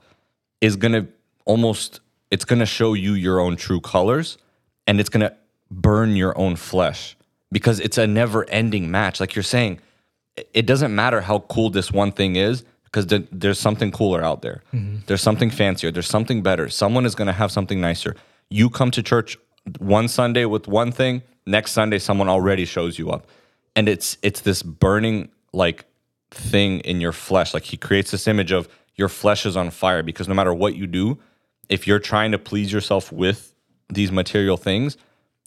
is 0.60 0.76
gonna 0.76 1.06
almost 1.44 2.00
it's 2.30 2.44
gonna 2.44 2.66
show 2.66 2.94
you 2.94 3.14
your 3.14 3.40
own 3.40 3.56
true 3.56 3.80
colors 3.80 4.38
and 4.86 5.00
it's 5.00 5.08
gonna 5.08 5.34
burn 5.70 6.14
your 6.16 6.36
own 6.38 6.56
flesh 6.56 7.16
because 7.50 7.80
it's 7.80 7.98
a 7.98 8.06
never 8.06 8.48
ending 8.50 8.90
match. 8.90 9.18
Like 9.20 9.34
you're 9.34 9.42
saying 9.42 9.80
it- 10.54 10.66
doesn't 10.66 10.94
matter 10.94 11.20
how 11.20 11.40
cool 11.40 11.70
this 11.70 11.90
one 11.90 12.12
thing 12.12 12.36
is 12.36 12.64
because 12.84 13.06
th- 13.06 13.26
there's 13.32 13.58
something 13.58 13.90
cooler 13.90 14.22
out 14.22 14.42
there. 14.42 14.62
Mm-hmm. 14.72 14.98
There's 15.06 15.22
something 15.22 15.50
fancier. 15.50 15.90
There's 15.90 16.08
something 16.08 16.42
better. 16.42 16.68
Someone 16.68 17.04
is 17.06 17.14
gonna 17.16 17.32
have 17.32 17.50
something 17.50 17.80
nicer. 17.80 18.14
You 18.48 18.70
come 18.70 18.90
to 18.92 19.02
church 19.02 19.36
one 19.78 20.08
sunday 20.08 20.44
with 20.44 20.66
one 20.66 20.90
thing 20.92 21.22
next 21.46 21.72
sunday 21.72 21.98
someone 21.98 22.28
already 22.28 22.64
shows 22.64 22.98
you 22.98 23.10
up 23.10 23.26
and 23.76 23.88
it's 23.88 24.16
it's 24.22 24.40
this 24.40 24.62
burning 24.62 25.30
like 25.52 25.84
thing 26.30 26.80
in 26.80 27.00
your 27.00 27.12
flesh. 27.12 27.54
Like 27.54 27.64
he 27.64 27.76
creates 27.76 28.10
this 28.10 28.26
image 28.26 28.52
of 28.52 28.68
your 28.96 29.08
flesh 29.08 29.46
is 29.46 29.56
on 29.56 29.70
fire 29.70 30.02
because 30.02 30.28
no 30.28 30.34
matter 30.34 30.52
what 30.52 30.76
you 30.76 30.86
do, 30.86 31.18
if 31.68 31.86
you're 31.86 31.98
trying 31.98 32.32
to 32.32 32.38
please 32.38 32.72
yourself 32.72 33.12
with 33.12 33.54
these 33.88 34.12
material 34.12 34.56
things, 34.56 34.96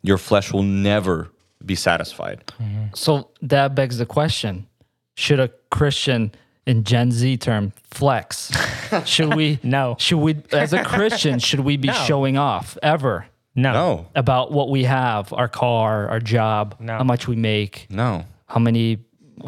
your 0.02 0.18
flesh 0.18 0.52
will 0.52 0.64
never 0.64 1.30
be 1.66 1.76
satisfied. 1.76 2.44
Mm-hmm. 2.62 2.86
So 2.94 3.30
that 3.42 3.76
begs 3.76 3.98
the 3.98 4.06
question: 4.06 4.68
Should 5.16 5.40
a 5.40 5.50
Christian 5.72 6.34
in 6.66 6.84
Gen 6.84 7.12
Z 7.12 7.38
term 7.38 7.74
flex? 7.84 8.52
Should 9.06 9.36
we? 9.36 9.60
No. 9.64 9.96
Should 10.00 10.18
we, 10.18 10.38
as 10.52 10.74
a 10.74 10.84
Christian, 10.84 11.40
should 11.40 11.62
we 11.62 11.78
be 11.78 11.92
showing 11.92 12.38
off 12.38 12.78
ever 12.84 13.26
No. 13.56 13.72
No, 13.74 14.06
about 14.16 14.52
what 14.52 14.70
we 14.70 14.84
have, 14.86 15.32
our 15.34 15.48
car, 15.48 16.08
our 16.10 16.20
job, 16.20 16.76
No. 16.80 16.98
how 16.98 17.04
much 17.04 17.28
we 17.28 17.36
make, 17.36 17.86
no. 17.90 18.26
how 18.48 18.60
many, 18.60 18.98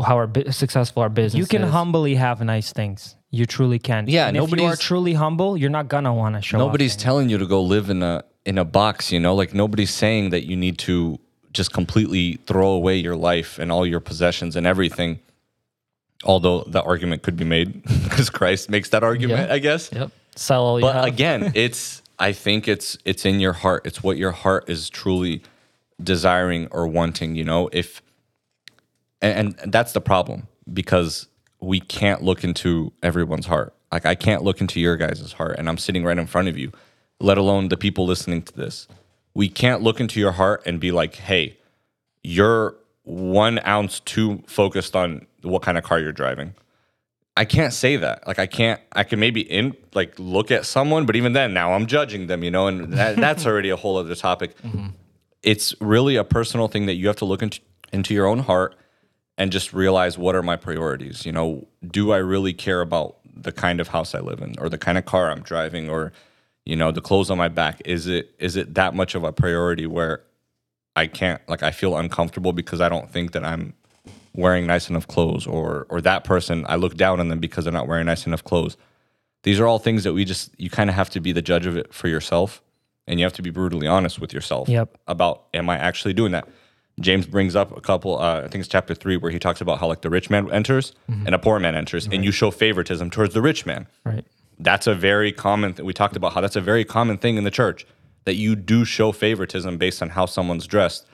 how 0.06 0.16
our 0.16 0.28
bu- 0.28 0.52
successful 0.52 1.02
our 1.02 1.10
business? 1.10 1.40
You 1.40 1.48
can 1.48 1.64
is? 1.64 1.72
humbly 1.72 2.16
have 2.16 2.40
nice 2.42 2.72
things. 2.72 3.16
You 3.32 3.46
truly 3.46 3.80
can. 3.80 4.06
Yeah, 4.08 4.28
and 4.28 4.38
if 4.38 4.42
you 4.42 4.46
are 4.54 4.58
nobody's- 4.58 4.80
truly 4.80 5.14
humble, 5.14 5.58
you're 5.58 5.70
not 5.72 5.88
gonna 5.88 6.14
want 6.14 6.36
to 6.36 6.42
show. 6.42 6.58
off 6.58 6.68
Nobody's 6.68 6.94
things. 6.94 7.04
telling 7.04 7.30
you 7.30 7.38
to 7.40 7.46
go 7.48 7.62
live 7.62 7.90
in 7.90 8.04
a 8.04 8.24
in 8.46 8.60
a 8.60 8.64
box, 8.66 9.12
you 9.12 9.20
know? 9.20 9.34
Like 9.34 9.56
nobody's 9.56 9.90
saying 9.90 10.30
that 10.30 10.46
you 10.46 10.56
need 10.56 10.78
to 10.80 11.20
just 11.52 11.74
completely 11.74 12.36
throw 12.46 12.70
away 12.70 12.96
your 12.98 13.16
life 13.16 13.58
and 13.58 13.72
all 13.72 13.88
your 13.88 14.00
possessions 14.00 14.56
and 14.56 14.68
everything. 14.68 15.20
Although 16.24 16.64
the 16.68 16.82
argument 16.84 17.24
could 17.24 17.38
be 17.38 17.44
made 17.46 17.82
because 18.04 18.30
Christ 18.30 18.70
makes 18.70 18.90
that 18.90 19.04
argument, 19.04 19.48
Yeah. 19.50 19.56
I 19.56 19.60
guess. 19.60 19.90
Yep. 19.92 20.12
Sell 20.36 20.64
all 20.64 20.80
you 20.80 20.86
But 20.86 20.96
have. 20.96 21.06
again, 21.06 21.52
it's 21.56 22.02
I 22.20 22.32
think 22.32 22.68
it's 22.68 22.98
it's 23.06 23.26
in 23.26 23.40
your 23.40 23.54
heart. 23.54 23.86
It's 23.86 24.04
what 24.04 24.18
your 24.18 24.32
heart 24.32 24.70
is 24.70 24.90
truly 24.90 25.42
desiring 26.02 26.68
or 26.72 26.88
wanting, 26.88 27.36
you 27.36 27.44
know? 27.44 27.70
If 27.72 28.02
and, 29.22 29.56
and 29.62 29.72
that's 29.72 29.94
the 29.94 30.02
problem 30.02 30.48
because 30.72 31.28
we 31.62 31.80
can't 31.80 32.22
look 32.22 32.44
into 32.44 32.94
everyone's 33.02 33.46
heart. 33.46 33.74
Like 33.92 34.06
I 34.06 34.16
can't 34.16 34.44
look 34.44 34.62
into 34.62 34.80
your 34.80 34.98
guys' 34.98 35.34
heart 35.34 35.56
and 35.58 35.70
I'm 35.70 35.78
sitting 35.78 36.04
right 36.04 36.18
in 36.18 36.28
front 36.28 36.48
of 36.48 36.58
you, 36.58 36.72
let 37.20 37.38
alone 37.38 37.70
the 37.70 37.78
people 37.78 38.06
listening 38.06 38.42
to 38.44 38.54
this. 38.54 38.88
We 39.34 39.50
can't 39.50 39.82
look 39.82 40.00
into 40.00 40.20
your 40.20 40.34
heart 40.34 40.64
and 40.66 40.80
be 40.80 40.92
like, 40.92 41.16
hey, 41.16 41.58
you're 42.24 42.76
one 43.04 43.60
ounce 43.66 44.00
too 44.02 44.44
focused 44.48 44.96
on 44.96 45.26
what 45.44 45.62
kind 45.62 45.78
of 45.78 45.84
car 45.84 46.00
you're 46.00 46.12
driving. 46.12 46.56
I 47.38 47.46
can't 47.46 47.74
say 47.74 47.98
that. 47.98 48.26
Like 48.28 48.40
I 48.40 48.48
can't. 48.48 48.80
I 48.94 49.04
can 49.04 49.20
maybe 49.20 49.42
in 49.42 49.76
like 49.94 50.18
look 50.18 50.52
at 50.52 50.66
someone, 50.66 51.06
but 51.06 51.16
even 51.16 51.34
then, 51.34 51.54
now 51.54 51.74
I'm 51.74 51.86
judging 51.86 52.28
them. 52.28 52.44
You 52.44 52.52
know, 52.52 52.68
and 52.68 52.94
that, 52.94 53.16
that's 53.18 53.46
already 53.46 53.70
a 53.70 53.76
whole 53.76 53.98
other 53.98 54.16
topic. 54.16 54.58
Mm-hmm. 54.62 54.88
It's 55.44 55.76
really 55.82 56.16
a 56.16 56.24
personal 56.24 56.68
thing 56.68 56.86
that 56.86 56.96
you 56.96 57.08
have 57.08 57.18
to 57.18 57.26
look 57.26 57.42
into 57.42 57.60
into 57.92 58.14
your 58.14 58.26
own 58.26 58.40
heart 58.40 58.76
and 59.38 59.52
just 59.52 59.74
realize 59.74 60.18
what 60.18 60.36
are 60.36 60.44
my 60.44 60.56
priorities. 60.56 61.26
You 61.26 61.34
know, 61.34 61.68
do 61.86 62.12
I 62.12 62.18
really 62.18 62.54
care 62.54 62.82
about 62.82 63.18
the 63.34 63.52
kind 63.52 63.82
of 63.82 63.90
house 63.90 64.16
I 64.16 64.22
live 64.22 64.42
in, 64.42 64.56
or 64.58 64.70
the 64.70 64.78
kind 64.78 64.98
of 64.98 65.06
car 65.06 65.30
I'm 65.30 65.42
driving, 65.42 65.90
or 65.90 66.14
you 66.66 66.78
know, 66.78 66.92
the 66.92 67.02
clothes 67.02 67.30
on 67.30 67.38
my 67.38 67.50
back? 67.50 67.82
Is 67.86 68.08
it 68.08 68.34
is 68.40 68.56
it 68.56 68.76
that 68.76 68.96
much 68.96 69.14
of 69.14 69.26
a 69.26 69.34
priority 69.34 69.88
where 69.88 70.24
I 70.96 71.08
can't 71.08 71.42
like 71.50 71.64
I 71.64 71.72
feel 71.72 71.98
uncomfortable 71.98 72.54
because 72.54 72.80
I 72.80 72.88
don't 72.88 73.12
think 73.12 73.34
that 73.34 73.44
I'm 73.44 73.74
wearing 74.36 74.66
nice 74.68 74.90
enough 74.90 75.08
clothes 75.08 75.48
or 75.48 75.86
or 75.90 76.02
that 76.02 76.24
person 76.24 76.66
I 76.68 76.76
look 76.76 76.96
down 76.96 77.20
on 77.20 77.28
them 77.30 77.40
because 77.40 77.64
they're 77.66 77.74
not 77.74 77.88
wearing 77.88 78.06
nice 78.06 78.26
enough 78.28 78.44
clothes. 78.44 78.78
These 79.44 79.60
are 79.60 79.68
all 79.68 79.80
things 79.80 80.04
that 80.04 80.14
we 80.14 80.26
just 80.26 80.52
you 80.58 80.70
kind 80.70 80.90
of 80.90 80.96
have 80.96 81.10
to 81.12 81.20
be 81.20 81.32
the 81.32 81.42
judge 81.42 81.66
of 81.66 81.78
it 81.78 81.94
for 81.94 82.08
yourself 82.08 82.62
and 83.08 83.20
you 83.20 83.26
have 83.26 83.34
to 83.34 83.42
be 83.42 83.50
brutally 83.52 83.88
honest 83.88 84.20
with 84.20 84.34
yourself 84.34 84.68
Yep. 84.70 84.98
about 85.08 85.44
am 85.54 85.70
I 85.70 85.78
actually 85.78 86.14
doing 86.14 86.32
that? 86.32 86.48
James 87.00 87.26
brings 87.28 87.56
up 87.56 87.76
a 87.78 87.82
couple 87.82 88.18
uh, 88.20 88.40
I 88.40 88.48
think 88.48 88.62
it's 88.62 88.68
chapter 88.70 88.96
3 88.96 89.18
where 89.18 89.32
he 89.32 89.40
talks 89.40 89.62
about 89.62 89.80
how 89.80 89.88
like 89.88 90.02
the 90.02 90.10
rich 90.10 90.30
man 90.30 90.52
enters 90.52 90.94
and 91.08 91.36
a 91.36 91.40
poor 91.40 91.60
man 91.60 91.76
enters 91.76 92.08
and 92.08 92.24
you 92.26 92.32
show 92.32 92.52
favoritism 92.52 93.10
towards 93.10 93.34
the 93.34 93.42
rich 93.42 93.66
man 93.66 93.88
right. 94.06 94.26
that's 94.60 94.88
a 94.88 94.96
very 94.96 95.32
common 95.32 95.74
th- 95.74 95.86
we 95.86 95.94
talked 95.94 96.16
about 96.16 96.34
how 96.34 96.42
that's 96.42 96.56
a 96.56 96.62
very 96.62 96.86
common 96.86 97.18
thing 97.18 97.36
in 97.38 97.44
the 97.44 97.52
church 97.52 97.86
that 98.24 98.36
you 98.36 98.56
do 98.56 98.86
show 98.86 99.12
favoritism 99.12 99.78
based 99.78 100.02
on 100.02 100.10
how 100.10 100.26
someone's 100.26 100.66
dressed 100.66 101.06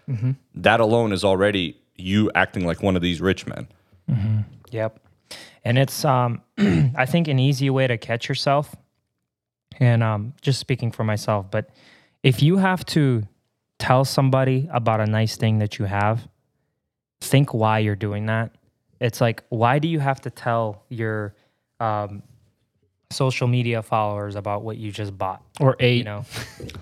that 0.56 0.80
alone 0.80 1.12
is 1.12 1.24
already 1.26 1.76
you 2.02 2.32
acting 2.36 2.66
like 2.66 2.82
one 2.82 2.96
of 2.96 3.02
these 3.02 3.22
rich 3.22 3.46
men 3.48 3.68
Yep. 4.72 5.00
And 5.64 5.78
it's 5.78 6.04
um 6.06 6.42
I 6.58 7.06
think 7.06 7.28
an 7.28 7.40
easy 7.40 7.70
way 7.70 7.88
to 7.88 7.98
catch 7.98 8.28
yourself. 8.28 8.76
And 9.80 10.04
um 10.04 10.34
just 10.42 10.60
speaking 10.60 10.92
for 10.92 11.04
myself, 11.04 11.50
but 11.52 11.70
if 12.24 12.42
you 12.42 12.58
have 12.58 12.86
to 12.88 13.24
tell 13.80 14.06
somebody 14.06 14.70
about 14.72 15.02
a 15.02 15.06
nice 15.06 15.38
thing 15.38 15.60
that 15.60 15.80
you 15.80 15.86
have, 15.86 16.28
think 17.20 17.54
why 17.54 17.80
you're 17.80 17.96
doing 17.96 18.28
that. 18.28 18.52
It's 19.00 19.22
like 19.22 19.44
why 19.50 19.80
do 19.80 19.88
you 19.88 20.00
have 20.00 20.22
to 20.22 20.30
tell 20.30 20.84
your 20.90 21.36
um 21.80 22.24
social 23.12 23.48
media 23.48 23.82
followers 23.82 24.36
about 24.36 24.64
what 24.64 24.78
you 24.78 24.92
just 24.92 25.18
bought? 25.18 25.44
Or 25.60 25.76
eight. 25.80 25.98
You 25.98 26.04
know? 26.06 26.26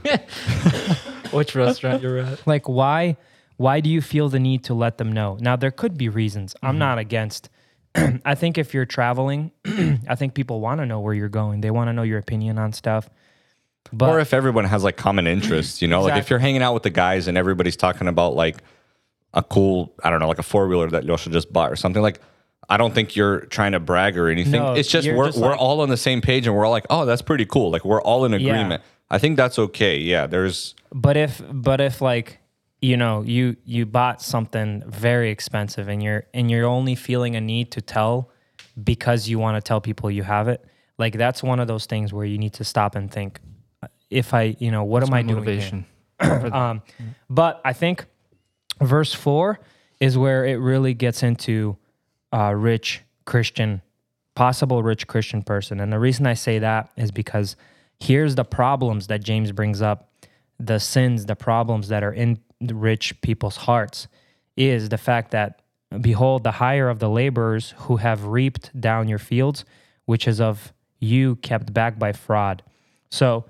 Which 1.32 1.56
restaurant 1.56 2.02
you're 2.02 2.20
at? 2.20 2.48
like 2.48 2.68
why 2.68 3.18
why 3.60 3.82
do 3.82 3.90
you 3.90 4.02
feel 4.02 4.30
the 4.30 4.40
need 4.40 4.64
to 4.64 4.74
let 4.74 4.98
them 4.98 5.12
know 5.12 5.38
now 5.42 5.56
there 5.56 5.72
could 5.72 5.98
be 5.98 6.08
reasons 6.10 6.56
i'm 6.64 6.72
mm-hmm. 6.72 6.80
not 6.80 6.98
against 6.98 7.50
i 8.26 8.34
think 8.34 8.58
if 8.58 8.74
you're 8.74 8.86
traveling 8.86 9.52
i 10.08 10.16
think 10.16 10.34
people 10.34 10.62
want 10.62 10.80
to 10.80 10.86
know 10.86 11.00
where 11.00 11.14
you're 11.14 11.30
going 11.30 11.62
they 11.62 11.72
want 11.72 11.88
to 11.88 11.94
know 11.94 12.04
your 12.04 12.20
opinion 12.20 12.58
on 12.58 12.72
stuff 12.72 13.10
but 13.92 14.10
or 14.10 14.20
if 14.20 14.34
everyone 14.34 14.66
has 14.66 14.84
like 14.84 14.98
common 14.98 15.28
interests 15.28 15.82
you 15.82 15.88
know 15.88 16.02
like 16.02 16.20
if 16.20 16.30
you're 16.30 16.40
hanging 16.40 16.62
out 16.62 16.74
with 16.74 16.84
the 16.84 16.90
guys 16.90 17.28
and 17.28 17.38
everybody's 17.38 17.78
talking 17.78 18.08
about 18.08 18.34
like 18.34 18.58
a 19.34 19.44
cool 19.44 19.94
i 20.04 20.10
don't 20.10 20.20
know 20.20 20.28
like 20.28 20.40
a 20.40 20.44
four-wheeler 20.44 20.90
that 20.90 21.04
Yosha 21.04 21.32
just 21.32 21.52
bought 21.52 21.72
or 21.72 21.76
something 21.76 22.02
like 22.02 22.20
I 22.70 22.78
don't 22.78 22.94
think 22.94 23.16
you're 23.16 23.42
trying 23.48 23.72
to 23.72 23.80
brag 23.80 24.16
or 24.16 24.30
anything. 24.30 24.62
No, 24.62 24.74
it's 24.74 24.88
just 24.88 25.08
we're 25.08 25.26
just 25.26 25.40
we're 25.40 25.50
like- 25.50 25.60
all 25.60 25.82
on 25.82 25.90
the 25.90 25.98
same 25.98 26.22
page 26.22 26.46
and 26.46 26.56
we're 26.56 26.66
all 26.66 26.72
like, 26.72 26.86
oh, 26.90 27.04
that's 27.06 27.24
pretty 27.24 27.46
cool. 27.46 27.72
Like 27.72 27.84
we're 27.84 28.02
all 28.02 28.26
in 28.26 28.32
Yeah. 28.32 28.38
agreement. 28.38 28.84
I 29.10 29.18
think 29.18 29.38
that's 29.38 29.58
okay. 29.58 29.98
Yeah, 29.98 30.28
there's 30.28 30.76
but 30.94 31.18
if 31.18 31.42
but 31.52 31.82
if 31.82 32.00
like 32.00 32.39
you 32.82 32.98
know 32.98 33.22
you 33.22 33.56
you 33.66 33.86
bought 33.86 34.22
something 34.22 34.84
very 34.88 35.30
expensive 35.32 35.88
and 35.88 36.02
you're 36.02 36.26
and 36.34 36.50
you're 36.50 36.68
only 36.68 36.96
feeling 36.96 37.36
a 37.36 37.42
need 37.42 37.72
to 37.72 37.82
tell 37.82 38.30
because 38.82 39.28
you 39.28 39.40
want 39.40 39.58
to 39.58 39.62
tell 39.62 39.82
people 39.82 40.10
you 40.10 40.24
have 40.24 40.48
it 40.48 40.64
like 40.98 41.18
that's 41.18 41.44
one 41.44 41.60
of 41.60 41.68
those 41.68 41.86
things 41.86 42.14
where 42.14 42.26
you 42.26 42.38
need 42.38 42.54
to 42.54 42.64
stop 42.64 42.96
and 42.96 43.12
think 43.12 43.40
if 44.10 44.34
i 44.34 44.56
you 44.60 44.72
know 44.72 44.84
what 44.84 45.04
am 45.04 45.14
i 45.14 45.22
doing 45.22 45.30
here? 45.30 45.36
motivation. 45.36 45.86
Um, 46.22 46.82
but 47.30 47.62
I 47.64 47.72
think 47.72 48.06
verse 48.82 49.14
four 49.14 49.60
is 50.00 50.18
where 50.18 50.46
it 50.46 50.56
really 50.56 50.94
gets 50.94 51.24
into 51.24 51.78
uh, 52.34 52.54
rich 52.56 53.02
Christian, 53.26 53.82
possible 54.36 54.84
rich 54.84 55.08
Christian 55.08 55.44
person. 55.44 55.80
And 55.80 55.92
the 55.92 56.00
reason 56.00 56.26
I 56.28 56.34
say 56.34 56.60
that 56.60 56.90
is 56.98 57.12
because 57.12 57.56
here's 58.00 58.36
the 58.36 58.44
problems 58.44 59.08
that 59.08 59.24
James 59.24 59.52
brings 59.52 59.82
up 59.82 60.12
the 60.60 60.80
sins, 60.80 61.26
the 61.26 61.36
problems 61.36 61.88
that 61.90 62.04
are 62.04 62.14
in 62.14 62.40
the 62.62 62.76
rich 62.76 63.20
people's 63.22 63.58
hearts 63.58 64.08
is 64.56 64.90
the 64.90 64.98
fact 64.98 65.32
that, 65.32 65.62
behold, 66.02 66.44
the 66.44 66.52
hire 66.52 66.90
of 66.90 67.00
the 67.00 67.10
laborers 67.10 67.74
who 67.78 67.98
have 67.98 68.26
reaped 68.26 68.80
down 68.80 69.08
your 69.08 69.20
fields, 69.20 69.66
which 70.06 70.28
is 70.28 70.42
of 70.42 70.74
you 71.00 71.38
kept 71.38 71.74
back 71.74 71.98
by 71.98 72.12
fraud. 72.12 72.62
So, 73.10 73.46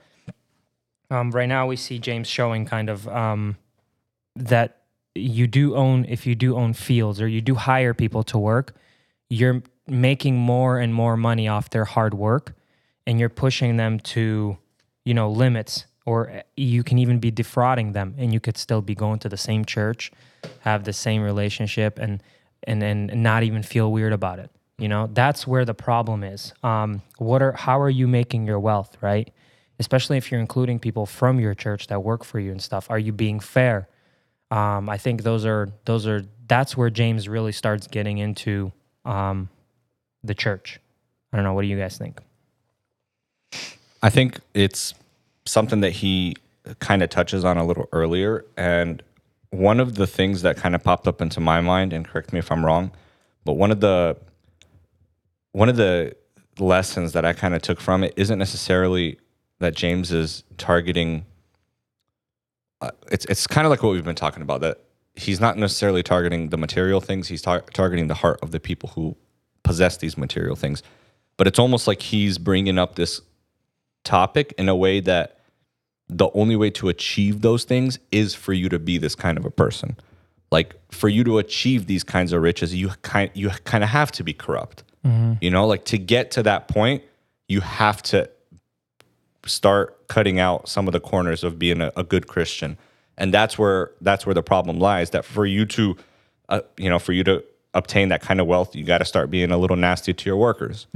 um, 1.11 1.31
right 1.31 1.49
now 1.49 1.65
we 1.65 1.75
see 1.75 1.97
James 1.97 2.27
showing 2.27 2.65
kind 2.65 2.89
of 2.89 3.07
um, 3.07 3.57
that 4.35 4.77
you 5.15 5.47
do 5.47 5.75
own 5.75 6.05
if 6.05 6.27
you 6.27 6.35
do 6.35 6.55
own 6.55 6.73
fields 6.73 7.19
or 7.19 7.27
you 7.27 7.41
do 7.41 7.55
hire 7.55 7.93
people 7.93 8.23
to 8.23 8.37
work, 8.37 8.75
you're 9.29 9.63
making 9.87 10.37
more 10.37 10.79
and 10.79 10.93
more 10.93 11.17
money 11.17 11.47
off 11.47 11.71
their 11.71 11.85
hard 11.85 12.13
work, 12.13 12.55
and 13.07 13.19
you're 13.19 13.29
pushing 13.29 13.77
them 13.77 13.99
to, 13.99 14.57
you 15.03 15.13
know, 15.13 15.31
limits. 15.31 15.85
Or 16.09 16.43
you 16.57 16.83
can 16.83 16.97
even 16.97 17.19
be 17.19 17.31
defrauding 17.31 17.93
them, 17.93 18.15
and 18.17 18.33
you 18.33 18.39
could 18.39 18.57
still 18.57 18.81
be 18.81 18.95
going 18.95 19.19
to 19.19 19.29
the 19.29 19.37
same 19.37 19.63
church, 19.63 20.11
have 20.61 20.83
the 20.83 20.93
same 20.93 21.21
relationship, 21.21 21.99
and 21.99 22.23
and 22.63 22.81
and 22.83 23.23
not 23.23 23.43
even 23.43 23.61
feel 23.63 23.91
weird 23.91 24.13
about 24.13 24.39
it. 24.39 24.49
You 24.77 24.87
know, 24.87 25.09
that's 25.13 25.45
where 25.45 25.65
the 25.65 25.73
problem 25.73 26.23
is. 26.23 26.53
Um, 26.63 27.01
what 27.17 27.41
are 27.41 27.51
how 27.51 27.79
are 27.79 27.89
you 27.89 28.07
making 28.07 28.47
your 28.47 28.59
wealth, 28.59 28.97
right? 29.01 29.29
especially 29.79 30.17
if 30.17 30.29
you're 30.29 30.41
including 30.41 30.77
people 30.77 31.05
from 31.05 31.39
your 31.39 31.55
church 31.55 31.87
that 31.87 32.03
work 32.03 32.25
for 32.25 32.37
you 32.37 32.51
and 32.51 32.61
stuff 32.61 32.91
are 32.91 32.99
you 32.99 33.13
being 33.13 33.39
fair 33.39 33.87
um, 34.51 34.89
i 34.89 34.97
think 34.97 35.23
those 35.23 35.45
are 35.45 35.69
those 35.85 36.05
are 36.05 36.25
that's 36.47 36.75
where 36.75 36.89
james 36.89 37.29
really 37.29 37.53
starts 37.53 37.87
getting 37.87 38.17
into 38.17 38.71
um, 39.05 39.47
the 40.21 40.35
church 40.35 40.81
i 41.31 41.37
don't 41.37 41.45
know 41.45 41.53
what 41.53 41.61
do 41.61 41.67
you 41.69 41.77
guys 41.77 41.97
think 41.97 42.19
I 44.01 44.09
think 44.09 44.39
it's 44.53 44.93
something 45.49 45.81
that 45.81 45.91
he 45.91 46.35
kind 46.79 47.01
of 47.01 47.09
touches 47.09 47.43
on 47.43 47.57
a 47.57 47.65
little 47.65 47.87
earlier. 47.91 48.45
And 48.57 49.01
one 49.51 49.79
of 49.79 49.95
the 49.95 50.07
things 50.07 50.41
that 50.43 50.57
kind 50.57 50.75
of 50.75 50.83
popped 50.83 51.07
up 51.07 51.21
into 51.21 51.39
my 51.39 51.61
mind, 51.61 51.93
and 51.93 52.07
correct 52.07 52.33
me 52.33 52.39
if 52.39 52.51
I'm 52.51 52.65
wrong, 52.65 52.91
but 53.45 53.53
one 53.53 53.71
of 53.71 53.79
the 53.79 54.17
one 55.51 55.69
of 55.69 55.77
the 55.77 56.15
lessons 56.59 57.13
that 57.13 57.25
I 57.25 57.33
kind 57.33 57.55
of 57.55 57.61
took 57.61 57.79
from 57.79 58.03
it 58.03 58.13
isn't 58.15 58.37
necessarily 58.37 59.17
that 59.59 59.75
James 59.75 60.11
is 60.11 60.43
targeting. 60.57 61.25
Uh, 62.81 62.91
it's 63.11 63.25
it's 63.25 63.47
kind 63.47 63.65
of 63.65 63.71
like 63.71 63.81
what 63.81 63.91
we've 63.91 64.05
been 64.05 64.15
talking 64.15 64.43
about 64.43 64.61
that 64.61 64.79
he's 65.15 65.39
not 65.39 65.57
necessarily 65.57 66.03
targeting 66.03 66.49
the 66.49 66.57
material 66.57 67.01
things. 67.01 67.27
He's 67.27 67.41
tar- 67.41 67.65
targeting 67.73 68.07
the 68.07 68.13
heart 68.15 68.39
of 68.41 68.51
the 68.51 68.59
people 68.59 68.89
who 68.89 69.17
possess 69.63 69.97
these 69.97 70.17
material 70.17 70.55
things. 70.55 70.81
But 71.37 71.47
it's 71.47 71.59
almost 71.59 71.87
like 71.87 72.01
he's 72.01 72.37
bringing 72.37 72.77
up 72.77 72.95
this 72.95 73.21
topic 74.03 74.53
in 74.57 74.69
a 74.69 74.75
way 74.75 74.99
that 75.01 75.38
the 76.09 76.29
only 76.33 76.55
way 76.55 76.69
to 76.71 76.89
achieve 76.89 77.41
those 77.41 77.63
things 77.63 77.99
is 78.11 78.33
for 78.33 78.53
you 78.53 78.67
to 78.69 78.79
be 78.79 78.97
this 78.97 79.15
kind 79.15 79.37
of 79.37 79.45
a 79.45 79.51
person. 79.51 79.95
Like 80.51 80.75
for 80.91 81.07
you 81.07 81.23
to 81.25 81.37
achieve 81.37 81.85
these 81.85 82.03
kinds 82.03 82.33
of 82.33 82.41
riches, 82.41 82.73
you 82.73 82.89
kind 83.03 83.29
you 83.35 83.49
kind 83.65 83.83
of 83.83 83.89
have 83.91 84.11
to 84.13 84.23
be 84.23 84.33
corrupt. 84.33 84.83
You 85.41 85.49
know, 85.49 85.65
like 85.67 85.85
to 85.85 85.97
get 85.97 86.31
to 86.31 86.43
that 86.43 86.67
point, 86.67 87.03
you 87.47 87.61
have 87.61 88.01
to 88.03 88.29
start 89.45 90.07
cutting 90.07 90.39
out 90.39 90.67
some 90.67 90.87
of 90.87 90.91
the 90.93 90.99
corners 90.99 91.43
of 91.43 91.57
being 91.57 91.81
a, 91.81 91.91
a 91.95 92.03
good 92.03 92.27
Christian, 92.27 92.77
and 93.17 93.33
that's 93.33 93.57
where 93.57 93.91
that's 94.01 94.25
where 94.25 94.33
the 94.33 94.43
problem 94.43 94.79
lies. 94.79 95.11
That 95.11 95.23
for 95.23 95.45
you 95.45 95.65
to, 95.67 95.95
uh, 96.49 96.61
you 96.77 96.89
know, 96.89 96.99
for 96.99 97.13
you 97.13 97.23
to 97.25 97.43
obtain 97.75 98.09
that 98.09 98.21
kind 98.21 98.41
of 98.41 98.47
wealth, 98.47 98.75
you 98.75 98.83
got 98.83 98.97
to 98.97 99.05
start 99.05 99.29
being 99.29 99.51
a 99.51 99.57
little 99.57 99.77
nasty 99.77 100.13
to 100.13 100.25
your 100.25 100.37
workers. 100.37 100.87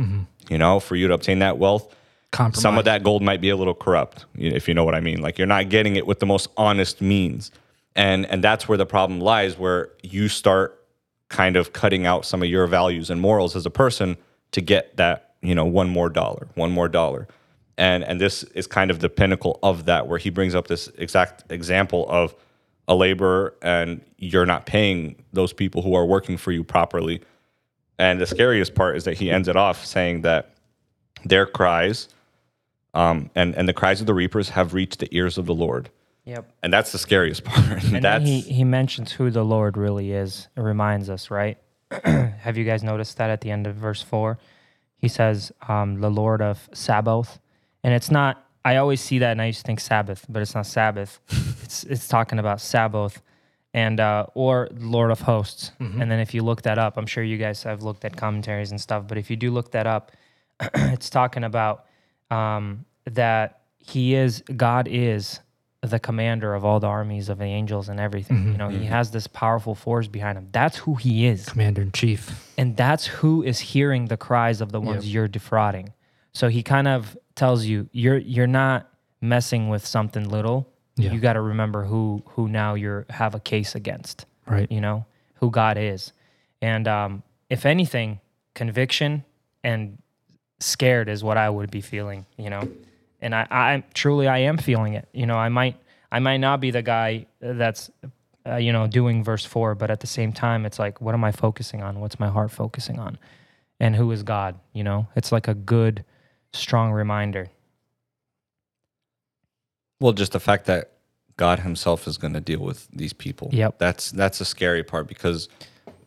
You 0.49 0.57
know, 0.57 0.79
for 0.79 0.95
you 0.95 1.07
to 1.07 1.13
obtain 1.13 1.39
that 1.39 1.57
wealth, 1.59 1.95
Compromise. 2.33 2.63
some 2.63 2.79
of 2.79 2.85
that 2.85 3.03
gold 3.03 3.21
might 3.21 3.41
be 3.41 3.49
a 3.49 3.55
little 3.55 3.75
corrupt, 3.75 4.25
if 4.35 4.67
you 4.67 4.73
know 4.73 4.83
what 4.83 4.95
I 4.95 5.01
mean. 5.01 5.21
Like 5.21 5.37
you're 5.37 5.45
not 5.45 5.69
getting 5.69 5.95
it 5.95 6.07
with 6.07 6.19
the 6.19 6.25
most 6.25 6.49
honest 6.57 6.99
means, 6.99 7.51
and 7.95 8.25
and 8.25 8.43
that's 8.43 8.67
where 8.67 8.77
the 8.77 8.87
problem 8.87 9.21
lies, 9.21 9.55
where 9.55 9.91
you 10.01 10.27
start 10.27 10.83
kind 11.29 11.55
of 11.55 11.73
cutting 11.73 12.07
out 12.07 12.25
some 12.25 12.41
of 12.41 12.49
your 12.49 12.65
values 12.65 13.11
and 13.11 13.21
morals 13.21 13.55
as 13.55 13.67
a 13.67 13.69
person 13.69 14.17
to 14.51 14.61
get 14.61 14.97
that 14.97 15.35
you 15.43 15.53
know 15.53 15.63
one 15.63 15.87
more 15.89 16.09
dollar, 16.09 16.47
one 16.55 16.71
more 16.71 16.89
dollar, 16.89 17.27
and 17.77 18.03
and 18.03 18.19
this 18.19 18.41
is 18.55 18.65
kind 18.65 18.89
of 18.89 18.99
the 18.99 19.09
pinnacle 19.09 19.59
of 19.61 19.85
that, 19.85 20.07
where 20.07 20.17
he 20.17 20.31
brings 20.31 20.55
up 20.55 20.65
this 20.65 20.87
exact 20.97 21.43
example 21.51 22.07
of 22.09 22.33
a 22.87 22.95
laborer 22.95 23.53
and 23.61 24.01
you're 24.17 24.47
not 24.47 24.65
paying 24.65 25.15
those 25.33 25.53
people 25.53 25.83
who 25.83 25.93
are 25.93 26.05
working 26.05 26.35
for 26.35 26.51
you 26.51 26.63
properly. 26.63 27.21
And 27.99 28.19
the 28.19 28.25
scariest 28.25 28.73
part 28.73 28.97
is 28.97 29.03
that 29.03 29.17
he 29.17 29.29
ends 29.29 29.47
it 29.47 29.55
off 29.55 29.85
saying 29.85 30.21
that 30.23 30.55
their 31.23 31.45
cries 31.45 32.09
um, 32.93 33.29
and, 33.35 33.55
and 33.55 33.67
the 33.67 33.73
cries 33.73 34.01
of 34.01 34.07
the 34.07 34.13
reapers 34.13 34.49
have 34.49 34.73
reached 34.73 34.99
the 34.99 35.07
ears 35.15 35.37
of 35.37 35.45
the 35.45 35.53
Lord. 35.53 35.89
Yep. 36.25 36.51
And 36.61 36.71
that's 36.71 36.91
the 36.91 36.97
scariest 36.97 37.43
part. 37.45 37.83
And 37.83 37.93
then 37.93 38.01
that's 38.01 38.25
he, 38.25 38.41
he 38.41 38.63
mentions 38.63 39.11
who 39.11 39.29
the 39.29 39.43
Lord 39.43 39.77
really 39.77 40.11
is. 40.11 40.47
It 40.55 40.61
reminds 40.61 41.09
us, 41.09 41.29
right? 41.29 41.57
Have 42.03 42.57
you 42.57 42.63
guys 42.63 42.83
noticed 42.83 43.17
that 43.17 43.29
at 43.29 43.41
the 43.41 43.51
end 43.51 43.67
of 43.67 43.75
verse 43.75 44.01
four? 44.01 44.39
He 44.97 45.07
says, 45.07 45.51
um, 45.67 45.99
the 45.99 46.09
Lord 46.09 46.41
of 46.41 46.69
Sabaoth. 46.73 47.39
And 47.83 47.93
it's 47.93 48.09
not, 48.09 48.45
I 48.63 48.77
always 48.77 49.01
see 49.01 49.19
that 49.19 49.31
and 49.31 49.41
I 49.41 49.47
used 49.47 49.59
to 49.59 49.65
think 49.65 49.81
Sabbath, 49.81 50.25
but 50.29 50.41
it's 50.41 50.55
not 50.55 50.65
Sabbath. 50.65 51.19
it's 51.63 51.83
it's 51.83 52.07
talking 52.07 52.39
about 52.39 52.61
Sabaoth 52.61 53.21
and 53.73 53.99
uh, 53.99 54.27
or 54.33 54.69
Lord 54.77 55.11
of 55.11 55.21
Hosts. 55.21 55.71
And 55.79 56.09
then 56.09 56.19
if 56.19 56.33
you 56.33 56.43
look 56.43 56.61
that 56.61 56.77
up, 56.77 56.95
I'm 56.95 57.05
sure 57.05 57.23
you 57.23 57.37
guys 57.37 57.63
have 57.63 57.83
looked 57.83 58.05
at 58.05 58.15
commentaries 58.15 58.71
and 58.71 58.79
stuff, 58.79 59.05
but 59.07 59.17
if 59.17 59.29
you 59.29 59.35
do 59.35 59.51
look 59.51 59.71
that 59.71 59.87
up, 59.87 60.11
it's 60.75 61.09
talking 61.09 61.43
about 61.43 61.85
um, 62.33 62.85
that 63.05 63.61
he 63.77 64.15
is 64.15 64.43
God 64.55 64.87
is 64.89 65.39
the 65.81 65.99
commander 65.99 66.53
of 66.55 66.63
all 66.63 66.79
the 66.79 66.87
armies 66.87 67.27
of 67.29 67.37
the 67.37 67.43
angels 67.45 67.89
and 67.89 67.99
everything. 67.99 68.51
You 68.53 68.57
know, 68.57 68.69
he 68.69 68.85
has 68.85 69.11
this 69.11 69.27
powerful 69.27 69.75
force 69.75 70.07
behind 70.07 70.37
him. 70.37 70.47
That's 70.51 70.77
who 70.77 70.95
he 70.95 71.25
is. 71.27 71.49
Commander 71.49 71.81
in 71.81 71.91
chief. 71.91 72.51
And 72.57 72.77
that's 72.77 73.05
who 73.05 73.43
is 73.43 73.59
hearing 73.59 74.05
the 74.05 74.15
cries 74.17 74.61
of 74.61 74.71
the 74.71 74.79
ones 74.79 75.11
you're 75.13 75.27
defrauding. 75.27 75.91
So 76.33 76.47
he 76.47 76.63
kind 76.63 76.87
of 76.87 77.17
tells 77.35 77.65
you 77.65 77.89
you're 77.91 78.17
you're 78.17 78.47
not 78.47 78.89
messing 79.21 79.67
with 79.69 79.85
something 79.85 80.29
little. 80.29 80.69
Yeah. 80.95 81.11
You 81.11 81.19
got 81.19 81.33
to 81.33 81.41
remember 81.41 81.83
who 81.83 82.23
who 82.27 82.47
now 82.47 82.75
you're 82.75 83.05
have 83.09 83.35
a 83.35 83.39
case 83.39 83.75
against 83.75 84.25
Right. 84.45 84.69
you 84.71 84.81
know 84.81 85.05
who 85.35 85.49
god 85.49 85.77
is 85.77 86.11
and 86.61 86.85
um, 86.87 87.23
if 87.49 87.65
anything 87.65 88.19
conviction 88.55 89.23
and 89.63 89.97
scared 90.63 91.09
is 91.09 91.23
what 91.23 91.37
i 91.37 91.49
would 91.49 91.71
be 91.71 91.81
feeling 91.81 92.25
you 92.37 92.49
know? 92.49 92.67
And 93.21 93.33
i 93.35 93.47
i 93.49 93.83
truly 93.93 94.27
i 94.27 94.39
am 94.39 94.57
feeling 94.57 94.93
it. 94.93 95.07
You 95.13 95.25
know 95.25 95.37
i 95.37 95.49
might 95.49 95.75
i 96.11 96.19
might 96.19 96.37
not 96.37 96.59
be 96.59 96.71
the 96.71 96.81
guy 96.81 97.25
that's 97.39 97.89
uh, 98.45 98.55
you 98.55 98.73
know 98.73 98.87
doing 98.87 99.23
verse 99.23 99.45
4 99.45 99.75
but 99.75 99.89
at 99.89 99.99
the 100.01 100.07
same 100.07 100.33
time 100.33 100.65
it's 100.65 100.79
like 100.79 100.99
what 101.01 101.13
am 101.13 101.23
i 101.23 101.31
focusing 101.31 101.81
on? 101.81 101.99
What's 101.99 102.19
my 102.19 102.29
heart 102.29 102.51
focusing 102.51 102.99
on? 102.99 103.17
And 103.79 103.95
who 103.95 104.11
is 104.11 104.23
god 104.23 104.59
you 104.73 104.83
know? 104.83 105.07
It's 105.15 105.31
like 105.31 105.47
a 105.47 105.53
good 105.53 106.03
strong 106.53 106.91
reminder. 106.91 107.49
Well, 109.99 110.13
just 110.13 110.33
the 110.33 110.39
fact 110.39 110.65
that 110.65 110.91
God 111.37 111.59
Himself 111.59 112.07
is 112.07 112.17
going 112.17 112.33
to 112.33 112.41
deal 112.41 112.59
with 112.59 112.87
these 112.91 113.13
people. 113.13 113.49
Yep. 113.51 113.79
That's 113.79 114.11
that's 114.11 114.41
a 114.41 114.45
scary 114.45 114.83
part 114.83 115.07
because 115.07 115.49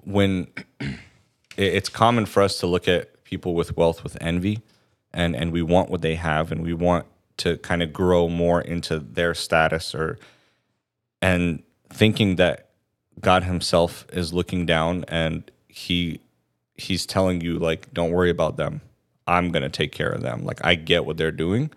when 0.05 0.49
it's 1.57 1.89
common 1.89 2.27
for 2.27 2.43
us 2.43 2.59
to 2.61 2.67
look 2.67 2.89
at 2.89 3.11
people 3.27 3.55
with 3.55 3.77
wealth 3.77 4.03
with 4.03 4.16
envy, 4.20 4.62
and 5.12 5.37
and 5.37 5.53
we 5.53 5.62
want 5.62 5.91
what 5.91 6.03
they 6.03 6.14
have, 6.14 6.51
and 6.51 6.62
we 6.62 6.72
want 6.72 7.07
to 7.39 7.59
kind 7.59 7.83
of 7.83 7.93
grow 7.93 8.29
more 8.29 8.61
into 8.61 8.99
their 8.99 9.35
status, 9.35 9.95
or 9.95 10.18
and 11.20 11.62
thinking 11.91 12.37
that 12.37 12.70
God 13.20 13.45
Himself 13.45 14.07
is 14.12 14.33
looking 14.33 14.64
down 14.66 15.05
and 15.09 15.51
He 15.68 16.20
He's 16.74 17.07
telling 17.07 17.41
you 17.41 17.59
like, 17.59 17.93
don't 17.93 18.11
worry 18.11 18.31
about 18.31 18.57
them. 18.57 18.81
I'm 19.27 19.51
gonna 19.51 19.70
take 19.70 19.93
care 19.93 20.11
of 20.11 20.22
them. 20.22 20.45
Like 20.45 20.64
I 20.64 20.74
get 20.74 21.05
what 21.05 21.16
they're 21.16 21.31
doing 21.31 21.70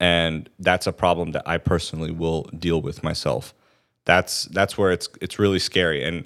and 0.00 0.48
that's 0.58 0.86
a 0.86 0.92
problem 0.92 1.32
that 1.32 1.42
I 1.46 1.58
personally 1.58 2.10
will 2.10 2.44
deal 2.56 2.80
with 2.80 3.02
myself. 3.02 3.54
That's 4.04 4.44
that's 4.44 4.78
where 4.78 4.90
it's 4.90 5.08
it's 5.20 5.38
really 5.38 5.58
scary, 5.58 6.04
and 6.04 6.24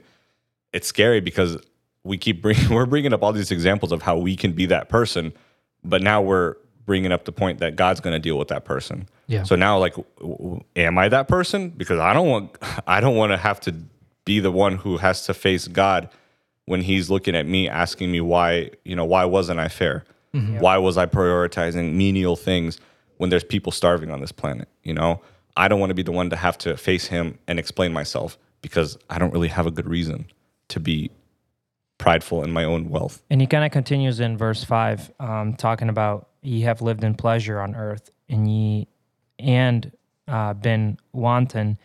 it's 0.72 0.86
scary 0.86 1.20
because 1.20 1.56
we 2.04 2.18
keep 2.18 2.42
bringing 2.42 2.68
we're 2.74 2.86
bringing 2.86 3.12
up 3.12 3.22
all 3.22 3.32
these 3.32 3.50
examples 3.50 3.92
of 3.92 4.02
how 4.02 4.16
we 4.16 4.36
can 4.36 4.52
be 4.52 4.66
that 4.66 4.88
person, 4.88 5.32
but 5.84 6.02
now 6.02 6.20
we're 6.20 6.56
bringing 6.84 7.12
up 7.12 7.24
the 7.24 7.32
point 7.32 7.60
that 7.60 7.76
God's 7.76 8.00
going 8.00 8.12
to 8.12 8.18
deal 8.18 8.38
with 8.38 8.48
that 8.48 8.64
person. 8.64 9.08
Yeah. 9.28 9.44
So 9.44 9.54
now, 9.54 9.78
like, 9.78 9.94
w- 9.94 10.36
w- 10.36 10.64
am 10.76 10.98
I 10.98 11.08
that 11.08 11.28
person? 11.28 11.70
Because 11.70 12.00
I 12.00 12.12
don't 12.12 12.28
want 12.28 12.56
I 12.86 13.00
don't 13.00 13.16
want 13.16 13.32
to 13.32 13.36
have 13.36 13.60
to 13.60 13.74
be 14.24 14.40
the 14.40 14.52
one 14.52 14.76
who 14.76 14.98
has 14.98 15.24
to 15.26 15.34
face 15.34 15.68
God 15.68 16.08
when 16.66 16.82
He's 16.82 17.10
looking 17.10 17.34
at 17.34 17.46
me, 17.46 17.68
asking 17.68 18.10
me 18.10 18.20
why 18.20 18.70
you 18.84 18.96
know 18.96 19.04
why 19.04 19.24
wasn't 19.24 19.60
I 19.60 19.68
fair? 19.68 20.04
Mm-hmm. 20.34 20.60
Why 20.60 20.78
was 20.78 20.96
I 20.96 21.06
prioritizing 21.06 21.92
menial 21.92 22.36
things 22.36 22.80
when 23.18 23.28
there's 23.28 23.44
people 23.44 23.70
starving 23.70 24.10
on 24.10 24.20
this 24.20 24.32
planet? 24.32 24.68
You 24.82 24.94
know, 24.94 25.20
I 25.56 25.68
don't 25.68 25.78
want 25.78 25.90
to 25.90 25.94
be 25.94 26.02
the 26.02 26.12
one 26.12 26.30
to 26.30 26.36
have 26.36 26.56
to 26.58 26.76
face 26.76 27.06
Him 27.06 27.38
and 27.46 27.58
explain 27.58 27.92
myself 27.92 28.38
because 28.62 28.96
I 29.10 29.18
don't 29.18 29.32
really 29.32 29.48
have 29.48 29.66
a 29.66 29.70
good 29.70 29.88
reason 29.88 30.26
to 30.68 30.80
be 30.80 31.10
prideful 32.02 32.42
in 32.42 32.50
my 32.50 32.64
own 32.64 32.88
wealth. 32.88 33.22
And 33.30 33.40
he 33.40 33.46
kind 33.46 33.64
of 33.64 33.70
continues 33.70 34.18
in 34.20 34.36
verse 34.36 34.64
five, 34.64 35.10
um, 35.20 35.54
talking 35.54 35.88
about 35.88 36.28
ye 36.42 36.62
have 36.62 36.82
lived 36.82 37.04
in 37.04 37.14
pleasure 37.14 37.60
on 37.60 37.74
earth, 37.74 38.10
and 38.28 38.50
ye 38.50 38.88
and 39.38 39.90
uh, 40.28 40.52
been 40.54 40.98
wanton. 41.12 41.78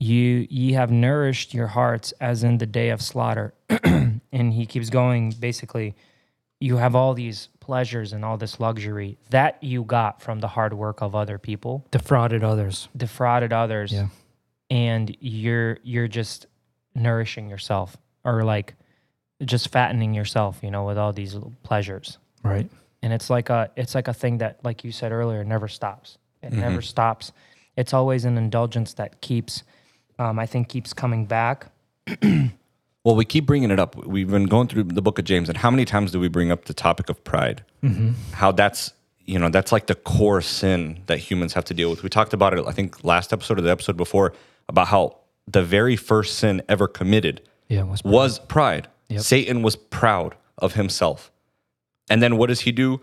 You 0.00 0.46
ye 0.50 0.72
have 0.72 0.90
nourished 0.90 1.54
your 1.54 1.68
hearts 1.68 2.12
as 2.20 2.42
in 2.44 2.58
the 2.58 2.66
day 2.66 2.90
of 2.90 3.00
slaughter. 3.00 3.54
and 3.84 4.52
he 4.52 4.66
keeps 4.66 4.90
going. 4.90 5.30
Basically, 5.38 5.94
you 6.60 6.76
have 6.78 6.94
all 6.96 7.14
these 7.14 7.48
pleasures 7.60 8.12
and 8.12 8.24
all 8.24 8.36
this 8.36 8.58
luxury 8.60 9.18
that 9.30 9.62
you 9.62 9.84
got 9.84 10.20
from 10.20 10.40
the 10.40 10.48
hard 10.48 10.74
work 10.74 11.00
of 11.00 11.14
other 11.14 11.38
people, 11.38 11.86
Defrauded 11.90 12.42
others. 12.44 12.88
defrauded 12.96 13.52
others, 13.52 13.92
Yeah. 13.92 14.08
and 14.70 15.16
you're 15.20 15.78
you're 15.84 16.08
just 16.08 16.46
nourishing 16.94 17.48
yourself 17.48 17.96
or 18.24 18.44
like 18.44 18.74
just 19.44 19.68
fattening 19.68 20.14
yourself, 20.14 20.60
you 20.62 20.70
know, 20.70 20.84
with 20.84 20.98
all 20.98 21.12
these 21.12 21.36
pleasures. 21.62 22.18
Right. 22.42 22.68
And 23.02 23.12
it's 23.12 23.30
like 23.30 23.50
a 23.50 23.70
it's 23.76 23.94
like 23.94 24.08
a 24.08 24.14
thing 24.14 24.38
that, 24.38 24.58
like 24.64 24.84
you 24.84 24.92
said 24.92 25.12
earlier, 25.12 25.44
never 25.44 25.68
stops. 25.68 26.18
It 26.42 26.52
never 26.52 26.82
stops. 26.82 27.32
It's 27.76 27.92
always 27.94 28.24
an 28.24 28.36
indulgence 28.36 28.94
that 28.94 29.20
keeps, 29.20 29.62
um, 30.18 30.38
I 30.38 30.46
think, 30.46 30.68
keeps 30.68 30.92
coming 30.92 31.26
back. 31.26 31.66
Well, 33.04 33.16
we 33.16 33.26
keep 33.26 33.44
bringing 33.44 33.70
it 33.70 33.78
up. 33.78 33.96
We've 34.06 34.30
been 34.30 34.46
going 34.46 34.66
through 34.66 34.84
the 34.84 35.02
book 35.02 35.18
of 35.18 35.26
James, 35.26 35.50
and 35.50 35.58
how 35.58 35.70
many 35.70 35.84
times 35.84 36.10
do 36.10 36.18
we 36.18 36.28
bring 36.28 36.50
up 36.50 36.64
the 36.64 36.72
topic 36.72 37.10
of 37.10 37.22
pride? 37.22 37.62
How 38.32 38.50
that's 38.50 38.94
you 39.26 39.38
know 39.38 39.50
that's 39.50 39.72
like 39.72 39.88
the 39.88 39.94
core 39.94 40.40
sin 40.40 41.02
that 41.04 41.18
humans 41.18 41.52
have 41.52 41.66
to 41.66 41.74
deal 41.74 41.90
with. 41.90 42.02
We 42.02 42.08
talked 42.08 42.32
about 42.32 42.56
it, 42.56 42.64
I 42.66 42.72
think, 42.72 43.04
last 43.04 43.34
episode 43.34 43.58
or 43.58 43.62
the 43.62 43.70
episode 43.70 43.98
before 43.98 44.32
about 44.70 44.88
how 44.88 45.18
the 45.46 45.62
very 45.62 45.96
first 45.96 46.38
sin 46.38 46.62
ever 46.66 46.88
committed 46.88 47.42
Yeah. 47.68 47.82
Was 47.82 48.02
was 48.04 48.38
pride. 48.38 48.88
Satan 49.18 49.62
was 49.62 49.76
proud 49.76 50.36
of 50.58 50.74
himself, 50.74 51.30
and 52.08 52.22
then 52.22 52.36
what 52.36 52.48
does 52.48 52.60
he 52.60 52.72
do? 52.72 53.00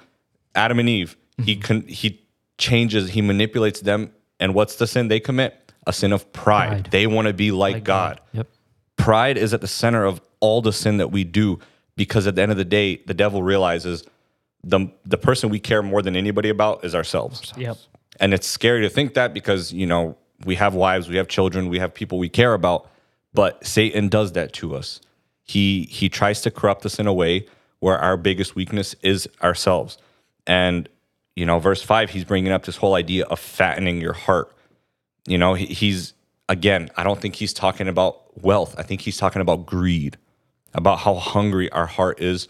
Adam 0.55 0.79
and 0.79 0.89
Eve. 0.89 1.17
He 1.43 1.55
mm-hmm. 1.55 1.61
con- 1.61 1.87
he 1.87 2.25
changes. 2.57 3.09
He 3.09 3.21
manipulates 3.21 3.81
them, 3.81 4.11
and 4.39 4.53
what's 4.53 4.75
the 4.75 4.87
sin 4.87 5.07
they 5.07 5.19
commit? 5.19 5.71
A 5.87 5.93
sin 5.93 6.13
of 6.13 6.31
pride. 6.33 6.69
Pride. 6.69 6.87
They 6.91 7.07
want 7.07 7.27
to 7.27 7.33
be 7.33 7.51
like, 7.51 7.83
God 7.83 8.21
Yep. 8.33 8.47
pride 8.97 9.37
is 9.37 9.53
at 9.53 9.61
the 9.61 9.67
center 9.67 10.05
of 10.05 10.21
all 10.39 10.61
the 10.61 10.73
sin 10.73 10.97
that 10.97 11.07
we 11.11 11.23
do 11.23 11.59
because 11.95 12.27
at 12.27 12.35
the 12.35 12.41
end 12.41 12.51
of 12.51 12.57
the 12.57 12.65
day 12.65 12.97
the 13.05 13.13
devil 13.13 13.41
realizes 13.41 14.03
the 14.63 14.87
the 15.05 15.17
person 15.17 15.49
we 15.49 15.59
care 15.59 15.81
more 15.81 16.01
than 16.03 16.15
anybody 16.15 16.49
about 16.49 16.85
is 16.85 16.93
ourselves 16.93 17.51
Yep. 17.57 17.77
and 18.19 18.33
it's 18.33 18.47
scary 18.47 18.81
to 18.81 18.89
think 18.89 19.15
that 19.15 19.33
because 19.33 19.73
you 19.73 19.87
know 19.87 20.17
we 20.45 20.55
have 20.55 20.75
wives 20.75 21.09
we 21.09 21.15
have 21.17 21.27
children 21.27 21.67
we 21.69 21.79
have 21.79 21.93
people 21.93 22.19
we 22.19 22.29
care 22.29 22.53
about 22.53 22.87
but 23.33 23.65
satan 23.65 24.07
does 24.07 24.33
that 24.33 24.53
to 24.53 24.75
us 24.75 25.01
he 25.51 25.87
he 25.99 26.09
tries 26.09 26.41
to 26.41 26.49
corrupt 26.51 26.85
us 26.85 26.99
in 26.99 27.07
a 27.07 27.13
way 27.13 27.45
where 27.79 27.97
our 28.07 28.17
biggest 28.17 28.55
weakness 28.55 28.95
is 29.01 29.27
ourselves. 29.41 29.97
And, 30.45 30.89
you 31.35 31.45
know, 31.45 31.59
verse 31.59 31.83
five, 31.83 32.07
he's 32.13 32.25
bringing 32.25 32.53
up 32.53 32.63
this 32.65 32.77
whole 32.77 32.95
idea 33.03 33.23
of 33.25 33.39
fattening 33.39 34.01
your 34.01 34.13
heart. 34.13 34.47
You 35.27 35.37
know, 35.37 35.53
he, 35.55 35.65
he's, 35.65 36.13
again, 36.47 36.89
I 36.97 37.03
don't 37.03 37.19
think 37.21 37.35
he's 37.35 37.53
talking 37.53 37.87
about 37.87 38.13
wealth. 38.43 38.75
I 38.77 38.83
think 38.83 39.01
he's 39.01 39.17
talking 39.17 39.41
about 39.41 39.65
greed, 39.65 40.17
about 40.73 40.99
how 40.99 41.15
hungry 41.15 41.69
our 41.71 41.87
heart 41.87 42.21
is 42.21 42.47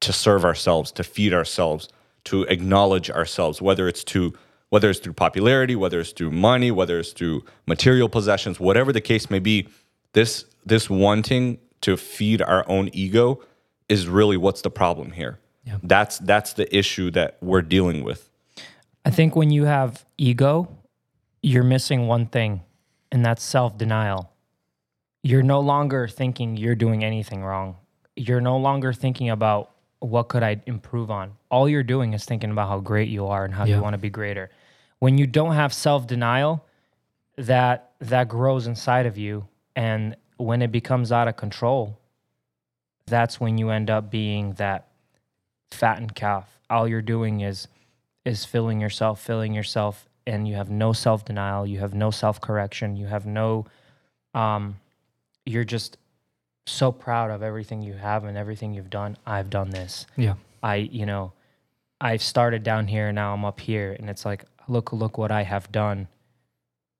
to 0.00 0.12
serve 0.12 0.44
ourselves, 0.44 0.92
to 0.92 1.04
feed 1.04 1.32
ourselves, 1.34 1.88
to 2.24 2.42
acknowledge 2.44 3.10
ourselves, 3.10 3.60
whether 3.60 3.88
it's 3.88 4.04
to 4.04 4.32
whether 4.70 4.88
it's 4.90 5.00
through 5.00 5.14
popularity, 5.14 5.74
whether 5.74 6.00
it's 6.00 6.12
through 6.12 6.30
money, 6.30 6.70
whether 6.70 6.98
it's 7.00 7.12
through 7.12 7.42
material 7.66 8.08
possessions, 8.08 8.60
whatever 8.60 8.92
the 8.92 9.00
case 9.00 9.30
may 9.30 9.40
be, 9.40 9.66
this 10.12 10.44
this 10.64 10.88
wanting 10.88 11.58
to 11.82 11.96
feed 11.96 12.42
our 12.42 12.68
own 12.68 12.90
ego 12.92 13.42
is 13.88 14.06
really 14.06 14.36
what's 14.36 14.62
the 14.62 14.70
problem 14.70 15.12
here. 15.12 15.38
Yeah. 15.64 15.76
That's 15.82 16.18
that's 16.18 16.52
the 16.54 16.74
issue 16.76 17.10
that 17.12 17.36
we're 17.40 17.62
dealing 17.62 18.02
with. 18.04 18.30
I 19.04 19.10
think 19.10 19.34
when 19.36 19.50
you 19.50 19.64
have 19.64 20.04
ego, 20.18 20.68
you're 21.42 21.64
missing 21.64 22.06
one 22.06 22.26
thing, 22.26 22.62
and 23.12 23.24
that's 23.24 23.42
self 23.42 23.76
denial. 23.76 24.32
You're 25.22 25.42
no 25.42 25.60
longer 25.60 26.08
thinking 26.08 26.56
you're 26.56 26.74
doing 26.74 27.04
anything 27.04 27.42
wrong. 27.42 27.76
You're 28.16 28.40
no 28.40 28.56
longer 28.56 28.92
thinking 28.92 29.28
about 29.30 29.70
what 30.00 30.28
could 30.28 30.42
I 30.42 30.62
improve 30.66 31.10
on. 31.10 31.32
All 31.50 31.68
you're 31.68 31.82
doing 31.82 32.14
is 32.14 32.24
thinking 32.24 32.50
about 32.50 32.68
how 32.68 32.80
great 32.80 33.08
you 33.10 33.26
are 33.26 33.44
and 33.44 33.52
how 33.52 33.64
Yeah. 33.64 33.76
you 33.76 33.82
want 33.82 33.92
to 33.94 33.98
be 33.98 34.08
greater. 34.10 34.50
When 34.98 35.18
you 35.18 35.26
don't 35.26 35.54
have 35.54 35.72
self 35.74 36.06
denial, 36.06 36.64
that 37.36 37.92
that 38.00 38.28
grows 38.28 38.66
inside 38.66 39.06
of 39.06 39.18
you, 39.18 39.46
and 39.76 40.16
when 40.40 40.62
it 40.62 40.72
becomes 40.72 41.12
out 41.12 41.28
of 41.28 41.36
control, 41.36 41.98
that's 43.06 43.40
when 43.40 43.58
you 43.58 43.70
end 43.70 43.90
up 43.90 44.10
being 44.10 44.54
that 44.54 44.88
fattened 45.70 46.14
calf. 46.14 46.58
All 46.68 46.86
you're 46.88 47.02
doing 47.02 47.40
is 47.40 47.68
is 48.24 48.44
filling 48.44 48.80
yourself, 48.80 49.20
filling 49.20 49.54
yourself, 49.54 50.08
and 50.26 50.46
you 50.46 50.54
have 50.54 50.70
no 50.70 50.92
self 50.92 51.24
denial, 51.24 51.66
you 51.66 51.78
have 51.80 51.94
no 51.94 52.10
self 52.10 52.40
correction, 52.40 52.96
you 52.96 53.06
have 53.06 53.26
no, 53.26 53.66
um, 54.34 54.76
you're 55.46 55.64
just 55.64 55.96
so 56.66 56.92
proud 56.92 57.30
of 57.30 57.42
everything 57.42 57.82
you 57.82 57.94
have 57.94 58.24
and 58.24 58.36
everything 58.36 58.72
you've 58.74 58.90
done. 58.90 59.16
I've 59.26 59.50
done 59.50 59.70
this. 59.70 60.06
Yeah. 60.16 60.34
I, 60.62 60.76
you 60.76 61.06
know, 61.06 61.32
I've 62.00 62.22
started 62.22 62.62
down 62.62 62.86
here, 62.86 63.08
and 63.08 63.16
now 63.16 63.34
I'm 63.34 63.44
up 63.44 63.60
here, 63.60 63.96
and 63.98 64.08
it's 64.08 64.24
like, 64.24 64.44
look, 64.68 64.92
look 64.92 65.18
what 65.18 65.32
I 65.32 65.42
have 65.42 65.72
done. 65.72 66.08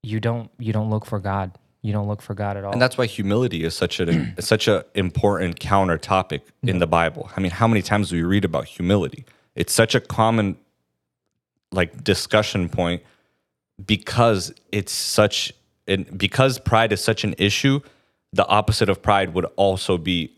You 0.02 0.18
don't, 0.18 0.50
you 0.58 0.72
don't 0.72 0.90
look 0.90 1.04
for 1.04 1.18
God. 1.18 1.52
You 1.82 1.92
don't 1.92 2.08
look 2.08 2.20
for 2.20 2.34
God 2.34 2.56
at 2.56 2.64
all. 2.64 2.72
And 2.72 2.80
that's 2.80 2.98
why 2.98 3.06
humility 3.06 3.64
is 3.64 3.74
such 3.74 4.00
a 4.00 4.34
such 4.42 4.68
a 4.68 4.84
important 4.94 5.60
counter 5.60 5.98
topic 5.98 6.46
in 6.62 6.78
the 6.78 6.86
Bible. 6.86 7.30
I 7.36 7.40
mean, 7.40 7.52
how 7.52 7.66
many 7.66 7.82
times 7.82 8.10
do 8.10 8.16
we 8.16 8.22
read 8.22 8.44
about 8.44 8.66
humility? 8.66 9.24
It's 9.54 9.72
such 9.72 9.94
a 9.94 10.00
common 10.00 10.56
like 11.72 12.04
discussion 12.04 12.68
point 12.68 13.02
because 13.84 14.52
it's 14.72 14.92
such 14.92 15.52
and 15.86 16.18
because 16.18 16.58
pride 16.58 16.92
is 16.92 17.02
such 17.02 17.24
an 17.24 17.34
issue, 17.38 17.80
the 18.32 18.46
opposite 18.46 18.88
of 18.88 19.02
pride 19.02 19.34
would 19.34 19.46
also 19.56 19.96
be 19.96 20.32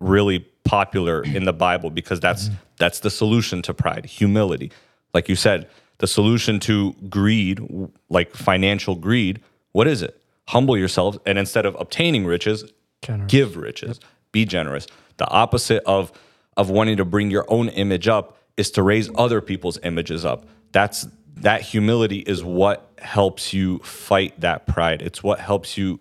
really 0.00 0.40
popular 0.64 1.22
in 1.22 1.44
the 1.44 1.52
Bible 1.52 1.90
because 1.90 2.20
that's 2.20 2.44
mm-hmm. 2.44 2.54
that's 2.78 3.00
the 3.00 3.10
solution 3.10 3.62
to 3.62 3.74
pride, 3.74 4.06
humility. 4.06 4.72
Like 5.12 5.28
you 5.28 5.36
said, 5.36 5.68
the 5.98 6.06
solution 6.06 6.60
to 6.60 6.94
greed, 7.08 7.60
like 8.08 8.34
financial 8.34 8.94
greed, 8.94 9.40
what 9.72 9.86
is 9.86 10.02
it? 10.02 10.20
Humble 10.50 10.76
yourselves 10.76 11.16
and 11.26 11.38
instead 11.38 11.64
of 11.64 11.76
obtaining 11.78 12.26
riches, 12.26 12.64
Generous. 13.02 13.30
give 13.30 13.56
riches. 13.56 14.00
Be 14.32 14.44
generous. 14.44 14.86
The 15.16 15.28
opposite 15.28 15.82
of 15.84 16.10
of 16.56 16.70
wanting 16.70 16.96
to 16.96 17.04
bring 17.04 17.30
your 17.30 17.46
own 17.48 17.68
image 17.68 18.08
up 18.08 18.36
is 18.56 18.72
to 18.72 18.82
raise 18.82 19.08
other 19.14 19.40
people's 19.40 19.78
images 19.84 20.24
up. 20.24 20.46
That's 20.72 21.06
that 21.36 21.62
humility 21.62 22.18
is 22.18 22.42
what 22.42 22.90
helps 22.98 23.52
you 23.52 23.78
fight 23.78 24.40
that 24.40 24.66
pride. 24.66 25.02
It's 25.02 25.22
what 25.22 25.38
helps 25.38 25.78
you 25.78 26.00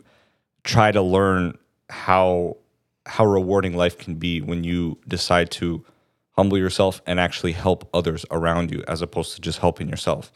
try 0.64 0.92
to 0.92 1.02
learn 1.02 1.58
how 1.90 2.58
how 3.06 3.26
rewarding 3.26 3.78
life 3.78 4.00
can 4.00 4.16
be 4.16 4.42
when 4.42 4.64
you 4.64 4.98
decide 5.08 5.52
to 5.52 5.86
humble 6.32 6.58
yourself 6.58 7.04
and 7.06 7.20
actually 7.20 7.52
help 7.52 7.88
others 7.94 8.26
around 8.32 8.72
you 8.72 8.84
as 8.88 9.04
opposed 9.04 9.36
to 9.36 9.42
just 9.42 9.60
helping 9.60 9.90
yourself. 9.90 10.32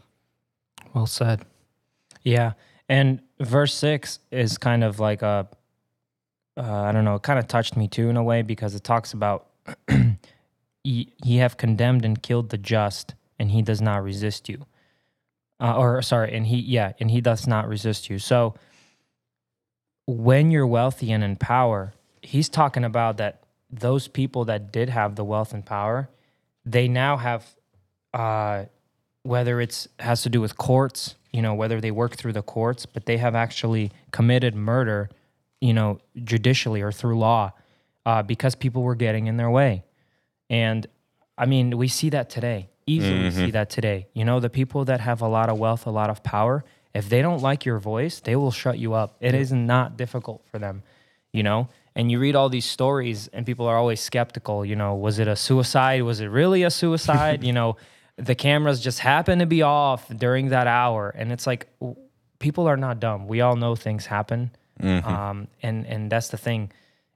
Well 0.94 1.08
said. 1.08 1.46
Yeah, 2.22 2.54
and 2.88 3.22
verse 3.46 3.74
six 3.74 4.20
is 4.32 4.58
kind 4.58 4.84
of 4.84 5.00
like 5.00 5.22
a, 5.22 5.48
uh, 6.58 6.82
I 6.82 6.92
don't 6.92 7.06
know, 7.06 7.16
it 7.16 7.24
kind 7.24 7.40
of 7.40 7.48
touched 7.48 7.76
me 7.76 7.88
too 7.88 8.10
in 8.10 8.18
a 8.18 8.24
way 8.24 8.42
because 8.42 8.76
it 8.76 8.84
talks 8.84 9.14
about 9.14 9.48
ye, 10.84 11.14
ye 11.24 11.38
have 11.38 11.58
condemned 11.58 12.06
and 12.06 12.22
killed 12.22 12.50
the 12.50 12.58
just, 12.58 13.16
and 13.40 13.52
he 13.52 13.62
does 13.62 13.82
not 13.82 14.04
resist 14.04 14.50
you. 14.50 14.66
Uh, 15.60 15.78
or 15.78 16.02
sorry, 16.02 16.36
and 16.36 16.48
he 16.48 16.58
yeah, 16.58 16.94
and 17.00 17.10
he 17.10 17.22
does 17.22 17.48
not 17.48 17.68
resist 17.68 18.10
you. 18.10 18.20
So 18.20 18.56
when 20.06 20.52
you're 20.52 20.68
wealthy 20.68 21.12
and 21.12 21.24
in 21.24 21.38
power, 21.38 21.94
he's 22.22 22.50
talking 22.50 22.84
about 22.84 23.18
that 23.18 23.44
those 23.70 24.08
people 24.08 24.46
that 24.46 24.72
did 24.72 24.90
have 24.90 25.16
the 25.16 25.24
wealth 25.24 25.54
and 25.54 25.66
power, 25.66 26.10
they 26.66 26.88
now 26.88 27.18
have 27.18 27.46
uh, 28.14 28.66
whether 29.24 29.62
it's 29.62 29.88
has 30.00 30.22
to 30.24 30.30
do 30.30 30.42
with 30.42 30.58
courts, 30.58 31.16
you 31.34 31.42
know, 31.42 31.56
whether 31.56 31.82
they 31.82 31.92
work 31.92 32.16
through 32.16 32.34
the 32.34 32.44
courts, 32.44 32.86
but 32.86 33.06
they 33.06 33.18
have 33.18 33.36
actually 33.36 33.92
committed 34.12 34.56
murder, 34.56 35.10
you 35.60 35.74
know, 35.74 36.00
judicially 36.24 36.82
or 36.82 36.92
through 36.92 37.18
law, 37.18 37.52
uh, 38.06 38.22
because 38.22 38.56
people 38.56 38.84
were 38.84 38.96
getting 38.96 39.28
in 39.28 39.36
their 39.38 39.50
way. 39.50 39.84
And 40.50 40.86
I 41.38 41.48
mean, 41.48 41.78
we 41.78 41.88
see 41.88 42.10
that 42.12 42.30
today. 42.30 42.70
Easily 42.86 43.32
see 43.32 43.52
that 43.52 43.70
today. 43.70 44.08
You 44.14 44.26
know, 44.26 44.40
the 44.40 44.50
people 44.50 44.86
that 44.86 45.00
have 45.00 45.22
a 45.22 45.28
lot 45.28 45.50
of 45.50 45.58
wealth, 45.58 45.88
a 45.88 45.90
lot 45.90 46.10
of 46.10 46.22
power, 46.22 46.64
if 46.94 47.10
they 47.10 47.22
don't 47.22 47.42
like 47.42 47.66
your 47.66 47.80
voice, 47.80 48.20
they 48.20 48.36
will 48.36 48.52
shut 48.52 48.78
you 48.78 48.94
up. 48.94 49.16
It 49.20 49.34
is 49.34 49.52
not 49.52 49.98
difficult 49.98 50.44
for 50.52 50.60
them, 50.60 50.84
you 51.32 51.44
know? 51.44 51.70
And 51.96 52.12
you 52.12 52.20
read 52.20 52.36
all 52.36 52.50
these 52.50 52.66
stories, 52.66 53.30
and 53.30 53.46
people 53.46 53.68
are 53.68 53.78
always 53.78 54.02
skeptical. 54.02 54.66
You 54.66 54.76
know, 54.76 54.96
was 54.96 55.18
it 55.18 55.28
a 55.28 55.36
suicide? 55.36 56.04
Was 56.04 56.20
it 56.20 56.28
really 56.28 56.64
a 56.64 56.70
suicide? 56.70 57.44
you 57.48 57.54
know, 57.54 57.78
the 58.18 58.36
cameras 58.36 58.80
just 58.80 59.00
happen 59.00 59.40
to 59.40 59.46
be 59.46 59.62
off 59.62 60.08
during 60.10 60.50
that 60.50 60.68
hour. 60.68 61.10
And 61.10 61.32
it's 61.32 61.48
like, 61.48 61.68
people 62.40 62.68
are 62.68 62.78
not 62.78 63.00
dumb. 63.00 63.28
We 63.28 63.42
all 63.42 63.56
know 63.56 63.76
things 63.76 64.06
happen. 64.06 64.52
Um, 64.82 65.48
and, 65.62 65.86
and 65.86 66.12
that's 66.12 66.30
the 66.30 66.38
thing. 66.38 66.72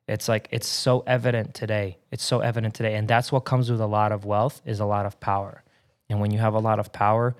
It's 0.07 0.29
like 0.29 0.47
it's 0.51 0.67
so 0.67 1.03
evident 1.05 1.53
today. 1.53 1.97
It's 2.11 2.23
so 2.23 2.39
evident 2.39 2.75
today, 2.75 2.95
and 2.95 3.09
that's 3.09 3.29
what 3.29 3.41
comes 3.41 3.69
with 3.69 3.81
a 3.81 3.85
lot 3.85 4.13
of 4.13 4.23
wealth 4.23 4.61
is 4.65 4.79
a 4.79 4.85
lot 4.85 5.05
of 5.05 5.19
power. 5.19 5.63
And 6.09 6.21
when 6.21 6.31
you 6.31 6.39
have 6.39 6.53
a 6.53 6.59
lot 6.59 6.79
of 6.79 6.93
power, 6.93 7.35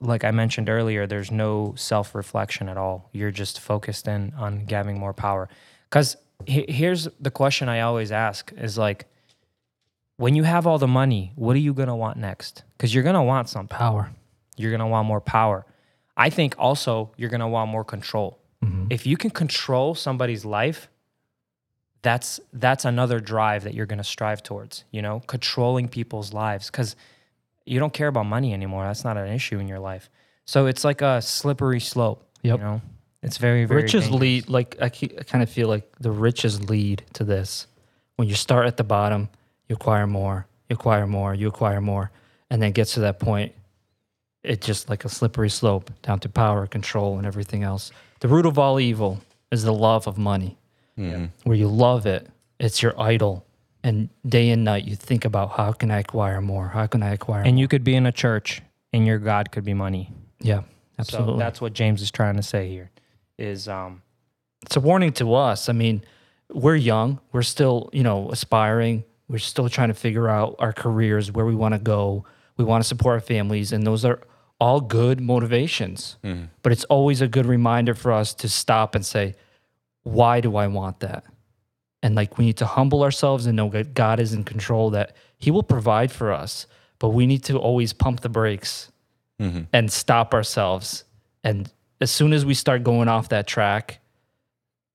like 0.00 0.22
I 0.22 0.30
mentioned 0.30 0.68
earlier, 0.68 1.04
there's 1.04 1.32
no 1.32 1.74
self-reflection 1.76 2.68
at 2.68 2.76
all. 2.76 3.10
You're 3.12 3.32
just 3.32 3.58
focused 3.58 4.06
in 4.06 4.34
on 4.38 4.68
having 4.70 5.00
more 5.00 5.12
power. 5.12 5.48
Because 5.90 6.16
here's 6.46 7.08
the 7.18 7.32
question 7.32 7.68
I 7.68 7.80
always 7.80 8.12
ask: 8.12 8.52
is 8.56 8.78
like, 8.78 9.06
when 10.16 10.34
you 10.34 10.44
have 10.44 10.66
all 10.66 10.78
the 10.78 10.88
money, 10.88 11.32
what 11.36 11.56
are 11.56 11.60
you 11.60 11.74
gonna 11.74 11.96
want 11.96 12.16
next? 12.16 12.62
Because 12.76 12.94
you're 12.94 13.04
gonna 13.04 13.22
want 13.24 13.48
some 13.48 13.68
Power. 13.68 14.10
You're 14.56 14.70
gonna 14.70 14.88
want 14.88 15.06
more 15.06 15.20
power. 15.20 15.66
I 16.16 16.30
think 16.30 16.54
also 16.58 17.12
you're 17.16 17.28
gonna 17.30 17.48
want 17.48 17.70
more 17.70 17.84
control. 17.84 18.38
Mm-hmm. 18.64 18.86
If 18.90 19.06
you 19.06 19.16
can 19.16 19.30
control 19.30 19.94
somebody's 19.94 20.44
life, 20.46 20.88
that's 22.02 22.40
that's 22.52 22.84
another 22.84 23.20
drive 23.20 23.64
that 23.64 23.74
you're 23.74 23.86
going 23.86 23.98
to 23.98 24.04
strive 24.04 24.40
towards 24.42 24.84
you 24.92 25.02
know 25.02 25.20
controlling 25.26 25.88
people's 25.88 26.32
lives 26.32 26.70
because 26.70 26.94
you 27.64 27.80
don't 27.80 27.92
care 27.92 28.06
about 28.06 28.26
money 28.26 28.52
anymore 28.52 28.84
that's 28.84 29.02
not 29.02 29.16
an 29.16 29.26
issue 29.32 29.58
in 29.58 29.66
your 29.66 29.80
life 29.80 30.08
so 30.44 30.66
it's 30.66 30.84
like 30.84 31.02
a 31.02 31.20
slippery 31.20 31.80
slope 31.80 32.22
Yep. 32.42 32.58
you 32.58 32.64
know 32.64 32.80
it's 33.22 33.38
very 33.38 33.64
very 33.64 33.82
riches 33.82 34.04
dangerous. 34.04 34.20
lead 34.20 34.48
like 34.48 34.76
I, 34.80 34.84
I 34.86 35.22
kind 35.24 35.42
of 35.42 35.50
feel 35.50 35.66
like 35.68 35.90
the 35.98 36.12
riches 36.12 36.68
lead 36.70 37.02
to 37.14 37.24
this 37.24 37.66
when 38.16 38.28
you 38.28 38.36
start 38.36 38.66
at 38.68 38.76
the 38.76 38.84
bottom 38.84 39.28
you 39.68 39.74
acquire 39.74 40.06
more 40.06 40.46
you 40.68 40.74
acquire 40.74 41.06
more 41.06 41.34
you 41.34 41.48
acquire 41.48 41.80
more. 41.80 42.10
And 42.50 42.62
then 42.62 42.72
gets 42.72 42.94
to 42.94 43.00
that 43.00 43.18
point 43.18 43.52
it's 44.42 44.64
just 44.64 44.88
like 44.88 45.04
a 45.04 45.08
slippery 45.08 45.50
slope 45.50 45.90
down 46.02 46.20
to 46.20 46.28
power 46.28 46.66
control 46.68 47.18
and 47.18 47.26
everything 47.26 47.64
else. 47.64 47.90
The 48.20 48.28
root 48.28 48.46
of 48.46 48.58
all 48.58 48.78
evil 48.78 49.20
is 49.50 49.64
the 49.64 49.72
love 49.72 50.06
of 50.06 50.16
money. 50.16 50.56
Where 51.44 51.56
you 51.56 51.68
love 51.68 52.06
it 52.06 52.28
it's 52.58 52.82
your 52.82 52.98
idol. 53.00 53.44
And 53.82 54.08
day 54.26 54.50
and 54.50 54.64
night 54.64 54.84
you 54.84 54.96
think 54.96 55.24
about 55.24 55.52
how 55.52 55.72
can 55.72 55.90
i 55.90 56.00
acquire 56.00 56.40
more? 56.40 56.68
How 56.68 56.86
can 56.86 57.02
i 57.02 57.12
acquire 57.12 57.42
and 57.42 57.56
more? 57.56 57.60
you 57.60 57.68
could 57.68 57.84
be 57.84 57.94
in 57.94 58.06
a 58.06 58.12
church 58.12 58.62
and 58.92 59.06
your 59.06 59.18
god 59.18 59.52
could 59.52 59.64
be 59.64 59.74
money. 59.74 60.12
Yeah 60.40 60.62
absolutely. 60.98 61.34
so 61.34 61.38
that's 61.38 61.60
what 61.60 61.74
james 61.74 62.00
is 62.00 62.10
trying 62.10 62.36
to 62.36 62.42
say 62.42 62.70
here 62.70 62.90
is 63.36 63.68
um 63.68 64.00
it's 64.62 64.76
a 64.76 64.80
warning 64.80 65.12
to 65.14 65.34
us. 65.34 65.68
I 65.68 65.72
mean, 65.72 66.02
we're 66.52 66.76
young, 66.76 67.20
we're 67.32 67.42
still, 67.42 67.90
you 67.92 68.02
know, 68.02 68.30
aspiring, 68.30 69.04
we're 69.28 69.38
still 69.38 69.68
trying 69.68 69.88
to 69.88 69.94
figure 69.94 70.28
out 70.28 70.56
our 70.58 70.72
careers, 70.72 71.32
where 71.32 71.46
we 71.46 71.54
want 71.54 71.74
to 71.74 71.80
go, 71.80 72.24
we 72.56 72.64
want 72.64 72.82
to 72.82 72.88
support 72.88 73.14
our 73.14 73.20
families, 73.20 73.72
and 73.72 73.86
those 73.86 74.04
are 74.04 74.20
all 74.60 74.80
good 74.80 75.20
motivations. 75.20 76.16
Mm-hmm. 76.24 76.44
But 76.62 76.72
it's 76.72 76.84
always 76.84 77.20
a 77.20 77.28
good 77.28 77.46
reminder 77.46 77.94
for 77.94 78.12
us 78.12 78.34
to 78.34 78.48
stop 78.48 78.94
and 78.94 79.04
say, 79.04 79.34
why 80.02 80.40
do 80.40 80.56
I 80.56 80.68
want 80.68 81.00
that? 81.00 81.24
And 82.02 82.14
like 82.14 82.38
we 82.38 82.44
need 82.46 82.56
to 82.58 82.66
humble 82.66 83.02
ourselves 83.02 83.46
and 83.46 83.56
know 83.56 83.68
that 83.70 83.94
God 83.94 84.20
is 84.20 84.32
in 84.32 84.44
control, 84.44 84.90
that 84.90 85.16
He 85.38 85.50
will 85.50 85.62
provide 85.62 86.12
for 86.12 86.32
us. 86.32 86.66
But 86.98 87.10
we 87.10 87.26
need 87.26 87.44
to 87.44 87.58
always 87.58 87.92
pump 87.92 88.20
the 88.20 88.28
brakes 88.28 88.90
mm-hmm. 89.40 89.62
and 89.72 89.92
stop 89.92 90.32
ourselves. 90.32 91.04
And 91.42 91.70
as 92.00 92.10
soon 92.10 92.32
as 92.32 92.46
we 92.46 92.54
start 92.54 92.84
going 92.84 93.08
off 93.08 93.28
that 93.30 93.46
track, 93.46 93.98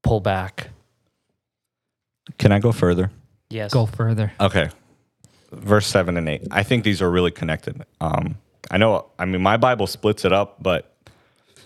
pull 0.04 0.20
back. 0.20 0.70
Can 2.38 2.52
I 2.52 2.60
go 2.60 2.72
further? 2.72 3.12
Yes. 3.52 3.72
Go 3.74 3.86
further. 3.86 4.32
Okay. 4.40 4.70
Verse 5.52 5.86
7 5.88 6.16
and 6.18 6.28
8. 6.30 6.48
I 6.52 6.64
think 6.64 6.84
these 6.84 7.02
are 7.02 7.12
really 7.12 7.32
connected. 7.32 7.84
Um, 8.00 8.38
I 8.70 8.78
know, 8.78 9.08
I 9.20 9.26
mean, 9.26 9.42
my 9.42 9.58
Bible 9.58 9.86
splits 9.88 10.24
it 10.24 10.32
up, 10.32 10.64
but 10.64 10.94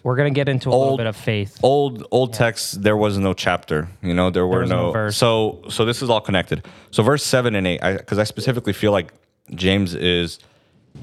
We're 0.03 0.15
gonna 0.15 0.31
get 0.31 0.49
into 0.49 0.69
a 0.69 0.75
little 0.75 0.97
bit 0.97 1.05
of 1.07 1.15
faith. 1.15 1.59
old 1.63 2.05
old 2.11 2.33
texts 2.33 2.71
there 2.73 2.97
was 2.97 3.17
no 3.17 3.33
chapter 3.33 3.88
you 4.03 4.13
know 4.13 4.29
there 4.29 4.45
were 4.45 4.61
was 4.61 4.69
no 4.69 4.88
no, 4.88 4.91
verse. 4.91 5.17
so 5.17 5.61
so 5.69 5.83
this 5.86 6.01
is 6.03 6.09
all 6.11 6.21
connected 6.21 6.63
so 6.91 7.01
verse 7.03 7.23
7 7.23 7.55
and 7.55 7.65
8 7.65 7.81
because 7.97 8.19
I, 8.19 8.23
specifically 8.23 8.73
feel 8.73 8.91
like 8.91 9.13
james 9.55 9.95
is 9.95 10.38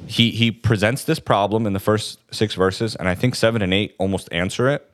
he 0.07 0.31
he 0.31 0.51
presents 0.53 1.03
this 1.05 1.19
problem 1.19 1.67
in 1.67 1.73
the 1.73 1.81
first 1.81 2.21
six 2.33 2.55
verses 2.55 2.95
and 2.97 3.09
i 3.09 3.15
think 3.17 3.35
7 3.35 3.61
and 3.61 3.75
8 3.75 3.95
almost 3.99 4.29
answer 4.33 4.69
it 4.71 4.89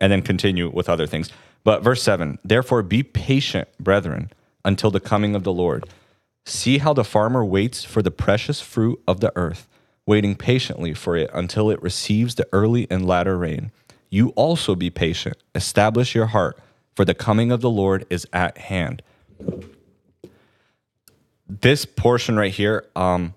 and 0.00 0.10
then 0.12 0.22
continue 0.22 0.68
with 0.68 0.88
other 0.88 1.06
things 1.06 1.30
but 1.62 1.84
verse 1.84 2.02
7 2.02 2.38
therefore 2.44 2.82
be 2.82 3.02
patient 3.04 3.68
brethren 3.78 4.30
until 4.64 4.90
the 4.90 5.00
coming 5.00 5.34
of 5.34 5.44
the 5.44 5.52
lord 5.52 5.84
see 6.44 6.78
how 6.78 6.92
the 6.92 7.04
farmer 7.04 7.44
waits 7.44 7.84
for 7.84 8.02
the 8.02 8.10
precious 8.10 8.60
fruit 8.60 9.00
of 9.06 9.20
the 9.20 9.32
earth 9.36 9.68
waiting 10.06 10.34
patiently 10.34 10.94
for 10.94 11.16
it 11.16 11.30
until 11.32 11.70
it 11.70 11.80
receives 11.82 12.34
the 12.34 12.48
early 12.52 12.86
and 12.90 13.06
latter 13.06 13.38
rain. 13.38 13.70
You 14.10 14.30
also 14.30 14.74
be 14.74 14.90
patient, 14.90 15.36
establish 15.54 16.14
your 16.14 16.26
heart, 16.26 16.58
for 16.94 17.04
the 17.04 17.14
coming 17.14 17.50
of 17.50 17.60
the 17.60 17.70
Lord 17.70 18.04
is 18.10 18.26
at 18.32 18.58
hand. 18.58 19.02
This 21.48 21.84
portion 21.84 22.36
right 22.36 22.52
here, 22.52 22.86
um, 22.96 23.34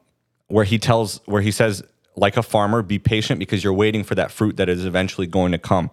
where 0.47 0.65
he 0.65 0.77
tells, 0.77 1.21
where 1.25 1.41
he 1.41 1.51
says, 1.51 1.83
like 2.15 2.37
a 2.37 2.43
farmer, 2.43 2.81
be 2.81 2.99
patient 2.99 3.39
because 3.39 3.63
you're 3.63 3.73
waiting 3.73 4.03
for 4.03 4.15
that 4.15 4.31
fruit 4.31 4.57
that 4.57 4.69
is 4.69 4.85
eventually 4.85 5.27
going 5.27 5.51
to 5.51 5.57
come. 5.57 5.91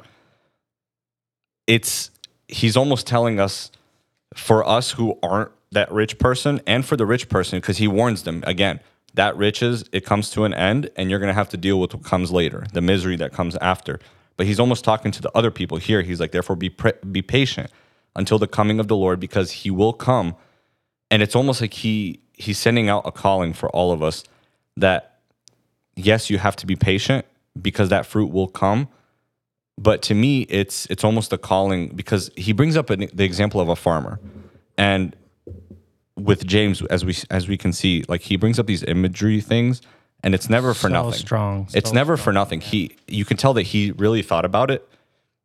It's, 1.66 2.10
he's 2.48 2.76
almost 2.76 3.06
telling 3.06 3.38
us 3.38 3.70
for 4.34 4.66
us 4.66 4.92
who 4.92 5.18
aren't 5.22 5.50
that 5.72 5.90
rich 5.90 6.18
person 6.18 6.60
and 6.66 6.84
for 6.84 6.96
the 6.96 7.06
rich 7.06 7.28
person 7.28 7.58
because 7.58 7.78
he 7.78 7.88
warns 7.88 8.22
them 8.22 8.44
again 8.46 8.80
that 9.14 9.36
riches 9.36 9.84
it 9.92 10.04
comes 10.04 10.30
to 10.30 10.44
an 10.44 10.54
end 10.54 10.90
and 10.96 11.10
you're 11.10 11.18
going 11.18 11.28
to 11.28 11.34
have 11.34 11.48
to 11.48 11.56
deal 11.56 11.80
with 11.80 11.94
what 11.94 12.02
comes 12.02 12.30
later 12.30 12.66
the 12.72 12.80
misery 12.80 13.16
that 13.16 13.32
comes 13.32 13.56
after. 13.56 13.98
But 14.36 14.46
he's 14.46 14.58
almost 14.58 14.84
talking 14.84 15.12
to 15.12 15.22
the 15.22 15.30
other 15.36 15.50
people 15.50 15.78
here. 15.78 16.02
He's 16.02 16.20
like 16.20 16.32
therefore 16.32 16.56
be 16.56 16.70
pre- 16.70 16.92
be 17.10 17.22
patient 17.22 17.70
until 18.16 18.38
the 18.38 18.46
coming 18.46 18.80
of 18.80 18.88
the 18.88 18.96
lord 18.96 19.20
because 19.20 19.50
he 19.50 19.70
will 19.70 19.92
come. 19.92 20.34
And 21.10 21.22
it's 21.22 21.36
almost 21.36 21.60
like 21.60 21.74
he 21.74 22.20
he's 22.32 22.58
sending 22.58 22.88
out 22.88 23.02
a 23.06 23.12
calling 23.12 23.52
for 23.52 23.68
all 23.70 23.92
of 23.92 24.02
us 24.02 24.24
that 24.76 25.18
yes 25.94 26.30
you 26.30 26.38
have 26.38 26.56
to 26.56 26.66
be 26.66 26.76
patient 26.76 27.26
because 27.60 27.90
that 27.90 28.06
fruit 28.06 28.32
will 28.32 28.48
come 28.48 28.88
but 29.82 30.02
to 30.02 30.14
me 30.14 30.42
it's 30.42 30.86
it's 30.86 31.04
almost 31.04 31.32
a 31.32 31.38
calling 31.38 31.88
because 31.88 32.30
he 32.36 32.52
brings 32.52 32.76
up 32.76 32.90
an, 32.90 33.08
the 33.12 33.24
example 33.24 33.60
of 33.60 33.68
a 33.68 33.76
farmer. 33.76 34.20
And 34.78 35.16
with 36.16 36.46
James 36.46 36.82
as 36.82 37.04
we 37.04 37.16
as 37.30 37.48
we 37.48 37.56
can 37.56 37.72
see 37.72 38.04
like 38.08 38.22
he 38.22 38.36
brings 38.36 38.58
up 38.58 38.66
these 38.66 38.82
imagery 38.84 39.40
things 39.40 39.82
and 40.22 40.34
it's 40.34 40.48
never 40.48 40.72
for 40.72 40.88
So 40.88 40.88
nothing. 40.88 41.12
strong, 41.12 41.68
it's 41.74 41.90
so 41.90 41.94
never 41.94 42.16
for 42.16 42.32
nothing. 42.32 42.60
He 42.60 42.96
you 43.08 43.24
can 43.24 43.36
tell 43.36 43.54
that 43.54 43.62
he 43.62 43.90
really 43.92 44.22
thought 44.22 44.44
about 44.44 44.70
it 44.70 44.88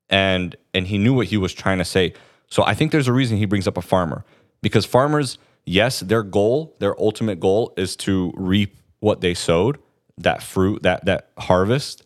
and 0.09 0.55
and 0.73 0.87
he 0.87 0.97
knew 0.97 1.13
what 1.13 1.27
he 1.27 1.37
was 1.37 1.53
trying 1.53 1.79
to 1.79 1.85
say. 1.85 2.13
So 2.49 2.63
i 2.63 2.73
think 2.73 2.91
there's 2.91 3.07
a 3.07 3.13
reason 3.13 3.37
he 3.37 3.45
brings 3.45 3.67
up 3.67 3.77
a 3.77 3.81
farmer 3.81 4.23
because 4.61 4.85
farmers 4.85 5.37
yes 5.65 5.99
their 5.99 6.23
goal 6.23 6.75
their 6.79 6.97
ultimate 6.99 7.39
goal 7.39 7.73
is 7.75 7.95
to 7.97 8.31
reap 8.37 8.77
what 8.99 9.19
they 9.19 9.33
sowed 9.33 9.77
that 10.17 10.41
fruit 10.41 10.83
that 10.83 11.05
that 11.05 11.29
harvest. 11.37 12.03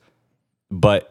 But 0.69 1.10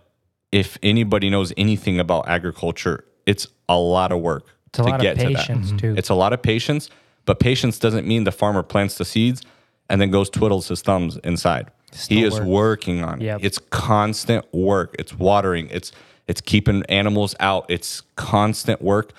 if 0.53 0.79
anybody 0.83 1.31
knows 1.31 1.53
anything 1.57 1.99
about 2.01 2.29
agriculture 2.29 3.05
it's 3.27 3.47
a 3.69 3.79
lot 3.79 4.13
of 4.13 4.21
work 4.21 4.45
It's 4.69 4.79
a 4.79 4.83
to 4.83 4.89
lot 4.89 5.01
get 5.01 5.13
of 5.13 5.19
to 5.19 5.29
that 5.29 5.37
patience 5.37 5.67
mm-hmm. 5.69 5.77
too. 5.77 5.95
it's 5.97 6.09
a 6.09 6.15
lot 6.15 6.33
of 6.33 6.43
patience, 6.43 6.91
but 7.27 7.39
patience 7.39 7.79
doesn't 7.79 8.07
mean 8.07 8.25
the 8.25 8.33
farmer 8.33 8.63
plants 8.63 8.97
the 8.99 9.05
seeds 9.05 9.43
and 9.89 10.01
then 10.01 10.11
goes 10.11 10.31
twiddles 10.31 10.69
his 10.69 10.83
thumbs 10.83 11.19
inside. 11.25 11.71
he 11.93 11.99
Still 11.99 12.25
is 12.25 12.41
working 12.41 13.03
on 13.05 13.21
it. 13.21 13.25
Yep. 13.25 13.41
It's 13.43 13.59
constant 13.71 14.53
work. 14.55 14.97
It's 14.99 15.13
watering. 15.17 15.69
It's 15.71 15.93
it's 16.27 16.41
keeping 16.41 16.85
animals 16.89 17.35
out. 17.41 17.67
It's 17.69 18.03
constant 18.17 18.81
work. 18.81 19.13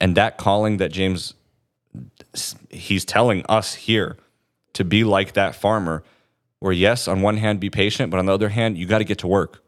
And 0.00 0.16
that 0.16 0.36
calling 0.36 0.76
that 0.76 0.92
James 0.92 1.34
he's 2.70 3.04
telling 3.04 3.44
us 3.48 3.74
here 3.74 4.16
to 4.74 4.84
be 4.84 5.02
like 5.02 5.32
that 5.32 5.54
farmer 5.54 6.04
where 6.60 6.72
yes 6.72 7.08
on 7.08 7.22
one 7.22 7.38
hand 7.38 7.58
be 7.58 7.70
patient 7.70 8.10
but 8.10 8.18
on 8.18 8.26
the 8.26 8.32
other 8.32 8.50
hand 8.50 8.76
you 8.76 8.86
got 8.86 8.98
to 8.98 9.04
get 9.04 9.18
to 9.18 9.26
work 9.26 9.64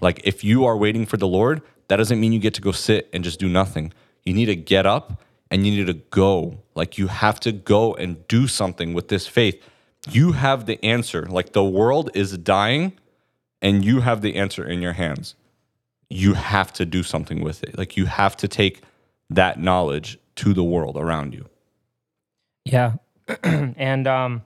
like 0.00 0.20
if 0.24 0.42
you 0.42 0.64
are 0.64 0.76
waiting 0.76 1.04
for 1.04 1.16
the 1.18 1.26
lord 1.26 1.62
that 1.90 1.96
doesn't 1.96 2.20
mean 2.20 2.32
you 2.32 2.38
get 2.38 2.54
to 2.54 2.60
go 2.60 2.70
sit 2.70 3.08
and 3.12 3.24
just 3.24 3.40
do 3.40 3.48
nothing. 3.48 3.92
You 4.22 4.32
need 4.32 4.46
to 4.46 4.54
get 4.54 4.86
up 4.86 5.20
and 5.50 5.66
you 5.66 5.72
need 5.72 5.88
to 5.88 6.00
go. 6.10 6.62
Like 6.76 6.98
you 6.98 7.08
have 7.08 7.40
to 7.40 7.50
go 7.50 7.94
and 7.94 8.28
do 8.28 8.46
something 8.46 8.94
with 8.94 9.08
this 9.08 9.26
faith. 9.26 9.60
You 10.08 10.32
have 10.32 10.66
the 10.66 10.82
answer. 10.84 11.26
Like 11.26 11.52
the 11.52 11.64
world 11.64 12.10
is 12.14 12.38
dying 12.38 12.92
and 13.60 13.84
you 13.84 14.02
have 14.02 14.22
the 14.22 14.36
answer 14.36 14.64
in 14.64 14.80
your 14.80 14.92
hands. 14.92 15.34
You 16.08 16.34
have 16.34 16.72
to 16.74 16.86
do 16.86 17.02
something 17.02 17.42
with 17.42 17.64
it. 17.64 17.76
Like 17.76 17.96
you 17.96 18.06
have 18.06 18.36
to 18.36 18.46
take 18.46 18.82
that 19.28 19.58
knowledge 19.58 20.16
to 20.36 20.54
the 20.54 20.62
world 20.62 20.96
around 20.96 21.34
you. 21.34 21.46
Yeah. 22.64 22.94
and 23.42 24.06
um 24.06 24.42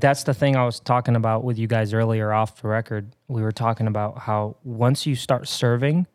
that's 0.00 0.24
the 0.24 0.34
thing 0.34 0.56
I 0.56 0.64
was 0.64 0.80
talking 0.80 1.16
about 1.16 1.44
with 1.44 1.58
you 1.58 1.66
guys 1.66 1.92
earlier 1.92 2.32
off 2.32 2.60
the 2.60 2.68
record. 2.68 3.14
We 3.28 3.42
were 3.42 3.52
talking 3.52 3.86
about 3.86 4.18
how 4.18 4.56
once 4.64 5.06
you 5.06 5.14
start 5.14 5.48
serving, 5.48 6.06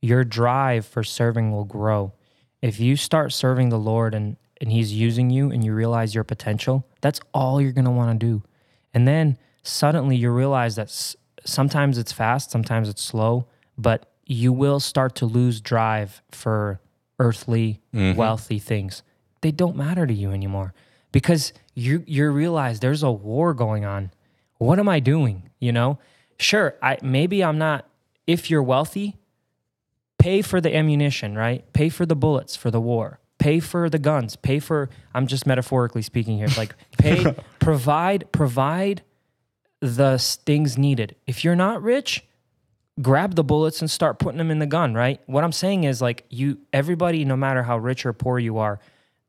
your 0.00 0.24
drive 0.24 0.86
for 0.86 1.02
serving 1.02 1.50
will 1.50 1.64
grow. 1.64 2.12
If 2.62 2.80
you 2.80 2.96
start 2.96 3.32
serving 3.32 3.68
the 3.68 3.78
Lord 3.78 4.14
and 4.14 4.36
and 4.60 4.70
he's 4.70 4.92
using 4.92 5.30
you 5.30 5.50
and 5.50 5.64
you 5.64 5.74
realize 5.74 6.14
your 6.14 6.24
potential, 6.24 6.86
that's 7.00 7.20
all 7.34 7.60
you're 7.60 7.72
going 7.72 7.84
to 7.84 7.90
want 7.90 8.18
to 8.18 8.26
do. 8.26 8.42
And 8.94 9.06
then 9.06 9.36
suddenly 9.62 10.16
you 10.16 10.30
realize 10.30 10.76
that 10.76 10.86
s- 10.86 11.16
sometimes 11.44 11.98
it's 11.98 12.12
fast, 12.12 12.52
sometimes 12.52 12.88
it's 12.88 13.02
slow, 13.02 13.48
but 13.76 14.12
you 14.24 14.52
will 14.52 14.78
start 14.78 15.16
to 15.16 15.26
lose 15.26 15.60
drive 15.60 16.22
for 16.30 16.80
earthly, 17.18 17.80
mm-hmm. 17.92 18.16
wealthy 18.16 18.60
things. 18.60 19.02
They 19.42 19.50
don't 19.50 19.76
matter 19.76 20.06
to 20.06 20.14
you 20.14 20.30
anymore 20.30 20.72
because 21.14 21.52
you 21.74 22.02
you 22.08 22.28
realize 22.28 22.80
there's 22.80 23.04
a 23.04 23.10
war 23.10 23.54
going 23.54 23.84
on. 23.84 24.10
What 24.58 24.80
am 24.80 24.88
I 24.88 24.98
doing? 24.98 25.48
You 25.60 25.70
know, 25.70 26.00
sure, 26.40 26.74
I 26.82 26.98
maybe 27.02 27.44
I'm 27.44 27.56
not. 27.56 27.88
If 28.26 28.50
you're 28.50 28.64
wealthy, 28.64 29.16
pay 30.18 30.42
for 30.42 30.60
the 30.60 30.74
ammunition, 30.74 31.36
right? 31.38 31.72
Pay 31.72 31.88
for 31.88 32.04
the 32.04 32.16
bullets 32.16 32.56
for 32.56 32.72
the 32.72 32.80
war. 32.80 33.20
Pay 33.38 33.60
for 33.60 33.88
the 33.88 33.98
guns. 34.00 34.34
Pay 34.34 34.58
for. 34.58 34.90
I'm 35.14 35.28
just 35.28 35.46
metaphorically 35.46 36.02
speaking 36.02 36.36
here. 36.36 36.48
Like 36.56 36.74
pay, 36.98 37.36
provide, 37.60 38.32
provide 38.32 39.02
the 39.78 40.18
things 40.18 40.76
needed. 40.76 41.14
If 41.28 41.44
you're 41.44 41.54
not 41.54 41.80
rich, 41.80 42.24
grab 43.00 43.36
the 43.36 43.44
bullets 43.44 43.80
and 43.80 43.88
start 43.88 44.18
putting 44.18 44.38
them 44.38 44.50
in 44.50 44.58
the 44.58 44.66
gun, 44.66 44.94
right? 44.94 45.20
What 45.26 45.44
I'm 45.44 45.52
saying 45.52 45.84
is 45.84 46.02
like 46.02 46.24
you 46.28 46.58
everybody 46.72 47.24
no 47.24 47.36
matter 47.36 47.62
how 47.62 47.78
rich 47.78 48.04
or 48.04 48.12
poor 48.12 48.40
you 48.40 48.58
are, 48.58 48.80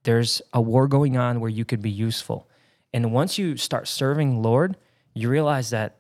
there's 0.06 0.41
a 0.53 0.62
war 0.62 0.88
going 0.88 1.18
on 1.18 1.39
where 1.39 1.49
you 1.49 1.66
could 1.66 1.82
be 1.82 1.91
useful. 1.91 2.47
And 2.93 3.12
once 3.12 3.38
you 3.38 3.58
start 3.58 3.88
serving 3.88 4.41
Lord, 4.41 4.78
you 5.14 5.30
realize 5.30 5.72
that 5.72 5.97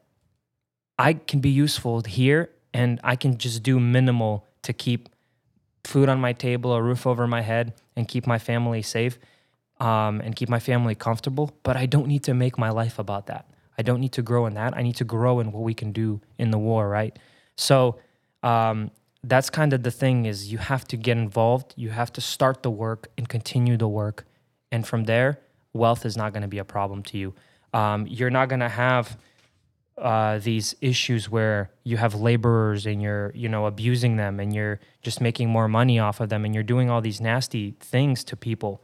I 0.97 1.13
can 1.13 1.41
be 1.41 1.49
useful 1.49 2.01
here 2.01 2.51
and 2.73 2.99
I 3.03 3.15
can 3.15 3.37
just 3.37 3.63
do 3.63 3.79
minimal 3.79 4.47
to 4.61 4.73
keep 4.73 5.09
food 5.83 6.07
on 6.07 6.19
my 6.19 6.33
table, 6.33 6.73
a 6.73 6.81
roof 6.81 7.05
over 7.05 7.27
my 7.27 7.41
head, 7.41 7.73
and 7.95 8.07
keep 8.07 8.25
my 8.25 8.39
family 8.39 8.81
safe 8.81 9.19
um, 9.79 10.21
and 10.21 10.35
keep 10.35 10.49
my 10.49 10.59
family 10.59 10.95
comfortable. 10.95 11.51
But 11.63 11.75
I 11.75 11.85
don't 11.85 12.07
need 12.07 12.23
to 12.23 12.33
make 12.33 12.57
my 12.57 12.69
life 12.69 12.99
about 12.99 13.27
that. 13.27 13.49
I 13.77 13.81
don't 13.81 13.99
need 13.99 14.13
to 14.13 14.21
grow 14.21 14.45
in 14.45 14.53
that. 14.53 14.75
I 14.77 14.83
need 14.83 14.95
to 14.97 15.03
grow 15.03 15.39
in 15.39 15.51
what 15.51 15.63
we 15.63 15.73
can 15.73 15.91
do 15.91 16.21
in 16.37 16.51
the 16.51 16.57
war, 16.57 16.87
right? 16.87 17.17
So 17.57 17.99
um, 18.41 18.91
that's 19.27 19.49
kind 19.49 19.73
of 19.73 19.83
the 19.83 19.91
thing 19.91 20.25
is 20.25 20.51
you 20.51 20.57
have 20.57 20.85
to 20.87 20.97
get 20.97 21.17
involved. 21.17 21.73
You 21.75 21.89
have 21.89 22.13
to 22.13 22.21
start 22.21 22.63
the 22.63 22.71
work 22.71 23.09
and 23.17 23.27
continue 23.27 23.77
the 23.77 23.87
work. 23.87 24.25
And 24.71 24.85
from 24.85 25.05
there, 25.05 25.39
wealth 25.73 26.05
is 26.05 26.15
not 26.15 26.33
going 26.33 26.43
to 26.43 26.47
be 26.47 26.59
a 26.59 26.65
problem 26.65 27.03
to 27.03 27.17
you. 27.17 27.33
Um, 27.73 28.07
you're 28.07 28.29
not 28.29 28.49
going 28.49 28.61
to 28.61 28.69
have 28.69 29.17
uh, 29.97 30.39
these 30.39 30.75
issues 30.81 31.29
where 31.29 31.71
you 31.83 31.97
have 31.97 32.15
laborers 32.15 32.85
and 32.85 33.01
you're 33.01 33.31
you 33.33 33.47
know 33.47 33.65
abusing 33.65 34.17
them 34.17 34.41
and 34.41 34.53
you're 34.53 34.79
just 35.01 35.21
making 35.21 35.49
more 35.49 35.67
money 35.69 35.99
off 35.99 36.19
of 36.19 36.27
them 36.27 36.43
and 36.43 36.53
you're 36.53 36.63
doing 36.63 36.89
all 36.89 36.99
these 36.99 37.21
nasty 37.21 37.75
things 37.79 38.23
to 38.25 38.35
people 38.35 38.83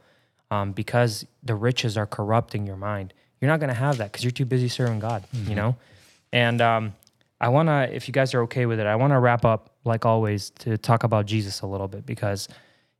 um, 0.50 0.72
because 0.72 1.26
the 1.42 1.54
riches 1.54 1.98
are 1.98 2.06
corrupting 2.06 2.66
your 2.66 2.78
mind 2.78 3.12
you're 3.40 3.50
not 3.50 3.60
going 3.60 3.68
to 3.68 3.74
have 3.74 3.98
that 3.98 4.10
because 4.10 4.24
you're 4.24 4.30
too 4.30 4.46
busy 4.46 4.68
serving 4.68 4.98
god 4.98 5.22
you 5.46 5.54
know 5.54 5.76
and 6.32 6.62
um, 6.62 6.94
i 7.42 7.48
want 7.48 7.68
to 7.68 7.94
if 7.94 8.08
you 8.08 8.12
guys 8.12 8.32
are 8.32 8.40
okay 8.40 8.64
with 8.64 8.80
it 8.80 8.86
i 8.86 8.96
want 8.96 9.12
to 9.12 9.18
wrap 9.18 9.44
up 9.44 9.71
like 9.84 10.04
always 10.06 10.50
to 10.50 10.78
talk 10.78 11.04
about 11.04 11.26
jesus 11.26 11.60
a 11.60 11.66
little 11.66 11.88
bit 11.88 12.06
because 12.06 12.48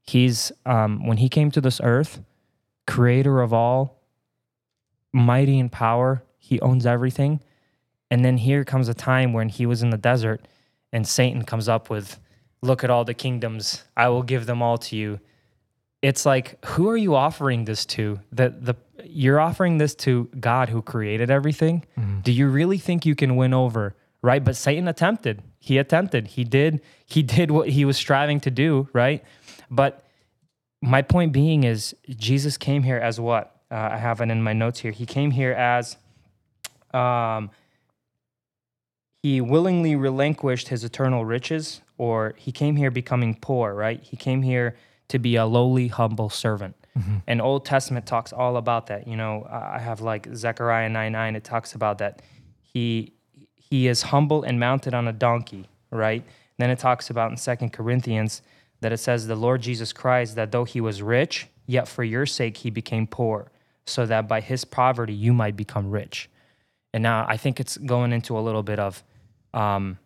He's 0.03 0.51
um, 0.67 1.07
when 1.07 1.17
he 1.19 1.29
came 1.29 1.51
to 1.53 1.61
this 1.61 1.81
earth, 1.83 2.21
creator 2.87 3.41
of 3.41 3.53
all, 3.53 4.01
mighty 5.13 5.59
in 5.59 5.69
power. 5.69 6.25
He 6.39 6.61
owns 6.61 6.87
everything. 6.87 7.41
And 8.11 8.25
then 8.25 8.37
here 8.37 8.65
comes 8.65 8.89
a 8.89 8.95
time 8.95 9.33
when 9.33 9.49
he 9.49 9.65
was 9.65 9.83
in 9.83 9.91
the 9.91 9.97
desert, 9.97 10.47
and 10.93 11.07
Satan 11.07 11.45
comes 11.45 11.69
up 11.69 11.89
with, 11.89 12.19
"Look 12.61 12.85
at 12.85 12.91
all 12.91 13.05
the 13.05 13.15
kingdoms. 13.15 13.85
I 13.97 14.09
will 14.09 14.23
give 14.23 14.47
them 14.47 14.61
all 14.61 14.77
to 14.79 14.97
you." 14.97 15.21
It's 16.03 16.27
like, 16.27 16.63
who 16.65 16.89
are 16.89 16.97
you 16.97 17.15
offering 17.15 17.65
this 17.65 17.87
to? 17.87 18.19
That 18.33 18.65
the 18.65 18.75
you're 19.05 19.39
offering 19.39 19.79
this 19.79 19.95
to 19.95 20.29
God 20.41 20.69
who 20.69 20.83
created 20.83 21.31
everything. 21.31 21.85
Do 22.23 22.33
you 22.33 22.49
really 22.49 22.79
think 22.79 23.07
you 23.07 23.15
can 23.15 23.37
win 23.37 23.55
over? 23.55 23.95
Right? 24.23 24.43
But 24.43 24.57
Satan 24.57 24.89
attempted. 24.89 25.43
He 25.59 25.79
attempted. 25.79 26.29
He 26.29 26.45
did. 26.45 26.81
He 27.05 27.23
did 27.37 27.51
what 27.51 27.69
he 27.71 27.85
was 27.85 27.97
striving 27.97 28.41
to 28.41 28.51
do. 28.51 28.89
Right? 28.93 29.25
But 29.71 30.05
my 30.81 31.03
point 31.03 31.33
being 31.33 31.65
is 31.65 31.95
Jesus 32.09 32.57
came 32.57 32.83
here 32.83 32.99
as 32.99 33.21
what? 33.21 33.57
Uh, 33.71 33.91
I 33.93 33.97
have 33.97 34.21
it 34.21 34.31
in 34.31 34.43
my 34.43 34.53
notes 34.53 34.81
here. 34.81 34.93
He 34.93 35.07
came 35.07 35.31
here 35.31 35.53
as 35.53 35.97
um, 36.93 37.51
he 39.23 39.41
willingly 39.41 39.97
relinquished 39.97 40.69
his 40.69 40.85
eternal 40.85 41.25
riches, 41.25 41.81
or 41.97 42.35
he 42.37 42.53
came 42.53 42.77
here 42.77 42.91
becoming 42.91 43.35
poor, 43.37 43.73
right? 43.73 44.03
He 44.03 44.17
came 44.17 44.43
here 44.43 44.77
to 45.09 45.19
be 45.19 45.37
a 45.37 45.47
lowly, 45.47 45.89
humble 45.89 46.29
servant. 46.29 46.75
And 47.27 47.41
Old 47.41 47.65
Testament 47.65 48.05
talks 48.05 48.33
all 48.33 48.59
about 48.59 48.89
that. 48.89 49.09
You 49.09 49.17
know, 49.17 49.47
I 49.51 49.77
I 49.77 49.79
have 49.79 50.01
like 50.03 50.29
Zechariah 50.35 50.91
9 50.91 51.13
9, 51.13 51.37
it 51.37 51.45
talks 51.45 51.75
about 51.75 51.99
that 51.99 52.21
he 52.61 53.15
he 53.73 53.89
is 53.89 54.03
humble 54.03 54.43
and 54.43 54.61
mounted 54.61 54.93
on 54.93 55.09
a 55.09 55.15
donkey, 55.15 55.67
right? 55.91 56.23
Then 56.59 56.69
it 56.69 56.79
talks 56.79 57.09
about 57.09 57.31
in 57.31 57.39
Second 57.39 57.73
Corinthians 57.73 58.43
that 58.83 58.93
it 58.93 58.99
says 58.99 59.27
the 59.27 59.35
Lord 59.35 59.63
Jesus 59.63 59.95
Christ 59.95 60.35
that 60.35 60.53
though 60.53 60.65
he 60.65 60.79
was 60.83 61.01
rich, 61.01 61.49
yet 61.65 61.89
for 61.89 62.05
your 62.05 62.27
sake 62.27 62.59
he 62.59 62.69
became 62.69 63.07
poor, 63.07 63.51
so 63.87 64.05
that 64.05 64.29
by 64.29 64.43
his 64.43 64.67
poverty 64.67 65.15
you 65.15 65.33
might 65.33 65.57
become 65.57 65.91
rich. 65.91 66.29
And 66.93 67.03
now 67.03 67.25
I 67.27 67.39
think 67.39 67.61
it's 67.61 67.79
going 67.79 68.13
into 68.13 68.39
a 68.39 68.41
little 68.41 68.63
bit 68.63 68.79
of 68.79 69.03
um 69.55 69.99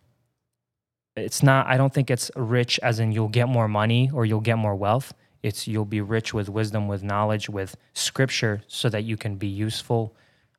it's 1.16 1.42
not 1.42 1.66
I 1.66 1.76
don't 1.76 1.92
think 1.92 2.08
it's 2.08 2.30
rich 2.36 2.78
as 2.84 3.00
in 3.00 3.10
you'll 3.10 3.36
get 3.40 3.48
more 3.48 3.66
money 3.66 4.08
or 4.14 4.24
you'll 4.24 4.48
get 4.48 4.58
more 4.58 4.76
wealth. 4.76 5.12
It's 5.42 5.66
you'll 5.66 5.92
be 5.98 6.00
rich 6.00 6.32
with 6.32 6.48
wisdom, 6.48 6.86
with 6.86 7.02
knowledge, 7.02 7.48
with 7.48 7.76
scripture 7.94 8.62
so 8.68 8.88
that 8.90 9.02
you 9.02 9.16
can 9.16 9.34
be 9.34 9.48
useful 9.48 10.14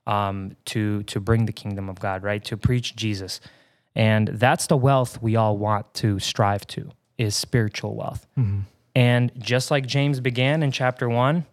um, 0.08 0.56
to 0.66 1.04
to 1.04 1.20
bring 1.20 1.46
the 1.46 1.52
kingdom 1.52 1.90
of 1.90 2.00
God, 2.00 2.24
right? 2.24 2.44
To 2.46 2.58
preach 2.58 2.96
Jesus. 2.96 3.40
And 3.96 4.28
that's 4.30 4.68
the 4.68 4.78
wealth 4.78 5.22
we 5.22 5.36
all 5.36 5.58
want 5.58 5.94
to 5.96 6.20
strive 6.20 6.66
to 6.68 6.92
is 7.18 7.36
spiritual 7.36 7.96
wealth. 7.96 8.28
And 8.96 9.32
just 9.38 9.70
like 9.70 9.86
James 9.86 10.20
began 10.20 10.64
in 10.64 10.72
chapter 10.72 11.10
one, 11.10 11.46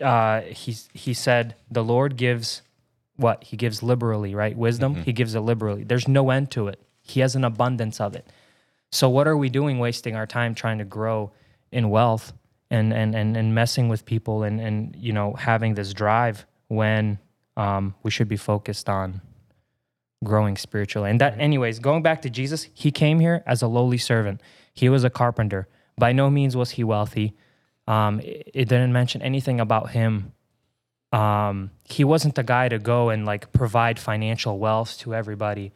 uh, 0.00 0.40
he 0.42 0.76
he 0.94 1.14
said 1.14 1.54
the 1.70 1.84
Lord 1.84 2.16
gives 2.16 2.62
what 3.16 3.44
he 3.44 3.56
gives 3.56 3.82
liberally, 3.82 4.34
right? 4.34 4.56
Wisdom, 4.56 4.94
he 4.94 5.12
gives 5.12 5.34
it 5.34 5.40
liberally. 5.40 5.84
There's 5.84 6.08
no 6.08 6.30
end 6.30 6.50
to 6.52 6.68
it. 6.68 6.80
He 7.02 7.20
has 7.20 7.36
an 7.36 7.44
abundance 7.44 8.00
of 8.00 8.16
it. 8.16 8.26
So 8.90 9.08
what 9.08 9.26
are 9.28 9.36
we 9.36 9.48
doing 9.48 9.78
wasting 9.78 10.16
our 10.16 10.26
time 10.26 10.54
trying 10.54 10.78
to 10.78 10.84
grow 10.84 11.32
in 11.70 11.90
wealth 11.90 12.32
and 12.70 12.92
and 12.92 13.14
and, 13.14 13.36
and 13.36 13.54
messing 13.54 13.88
with 13.88 14.04
people 14.04 14.44
and 14.44 14.60
and 14.60 14.96
you 14.98 15.12
know 15.12 15.34
having 15.34 15.74
this 15.74 15.92
drive 15.92 16.46
when 16.68 17.18
um, 17.56 17.94
we 18.02 18.10
should 18.10 18.28
be 18.28 18.36
focused 18.36 18.88
on 18.88 19.20
growing 20.24 20.56
spiritually. 20.56 21.10
And 21.10 21.20
that 21.20 21.38
anyways, 21.38 21.78
going 21.78 22.02
back 22.02 22.22
to 22.22 22.30
Jesus, 22.30 22.68
he 22.72 22.90
came 22.90 23.20
here 23.20 23.42
as 23.46 23.62
a 23.62 23.66
lowly 23.66 23.98
servant. 23.98 24.40
He 24.72 24.88
was 24.88 25.04
a 25.04 25.10
carpenter. 25.10 25.68
By 25.98 26.12
no 26.12 26.30
means 26.30 26.56
was 26.56 26.70
he 26.72 26.84
wealthy. 26.84 27.34
Um, 27.86 28.20
it, 28.20 28.50
it 28.54 28.68
didn't 28.68 28.92
mention 28.92 29.22
anything 29.22 29.60
about 29.60 29.90
him 29.90 30.32
um, 31.12 31.70
he 31.84 32.04
wasn't 32.04 32.34
the 32.34 32.42
guy 32.42 32.68
to 32.68 32.78
go 32.78 33.10
and 33.10 33.26
like 33.26 33.52
provide 33.52 33.98
financial 33.98 34.58
wealth 34.58 34.98
to 35.00 35.14
everybody. 35.14 35.72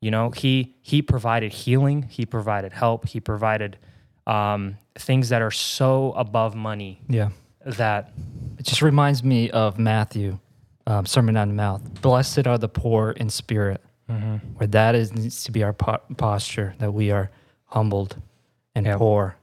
You 0.00 0.10
know, 0.10 0.30
he 0.30 0.76
he 0.82 1.02
provided 1.02 1.52
healing, 1.52 2.02
he 2.08 2.24
provided 2.24 2.72
help, 2.72 3.08
he 3.08 3.18
provided 3.18 3.78
um, 4.26 4.78
things 4.94 5.28
that 5.30 5.42
are 5.42 5.50
so 5.50 6.12
above 6.12 6.54
money 6.54 7.00
Yeah. 7.08 7.30
that 7.64 8.12
It 8.58 8.64
just 8.64 8.82
reminds 8.82 9.24
me 9.24 9.50
of 9.50 9.78
Matthew, 9.78 10.38
um, 10.86 11.06
Sermon 11.06 11.36
on 11.36 11.48
the 11.48 11.54
Mount. 11.54 12.00
Blessed 12.02 12.46
are 12.46 12.58
the 12.58 12.68
poor 12.68 13.10
in 13.10 13.30
spirit, 13.30 13.80
where 14.06 14.66
that 14.68 14.94
is 14.94 15.12
needs 15.14 15.44
to 15.44 15.52
be 15.52 15.62
our 15.64 15.72
po- 15.72 16.00
posture, 16.16 16.74
that 16.78 16.92
we 16.92 17.10
are 17.10 17.30
humbled 17.66 18.16
and 18.74 18.86
Yeah. 18.86 18.96
poor, 18.96 19.36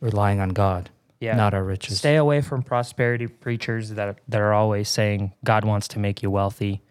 relying 0.00 0.40
on 0.40 0.50
God, 0.50 0.90
yeah, 1.20 1.34
not 1.36 1.54
our 1.54 1.64
riches. 1.64 1.98
stay 1.98 2.16
away 2.16 2.40
from 2.40 2.62
prosperity 2.62 3.26
preachers 3.26 3.90
that 3.90 4.18
that 4.28 4.40
are 4.40 4.52
always 4.52 4.88
saying 4.88 5.32
God 5.44 5.64
wants 5.64 5.88
to 5.88 5.98
make 5.98 6.22
you 6.22 6.30
wealthy 6.30 6.82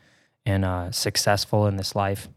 and 0.46 0.66
uh, 0.66 0.92
successful 0.92 1.68
in 1.68 1.76
this 1.78 1.96
life. 1.96 2.28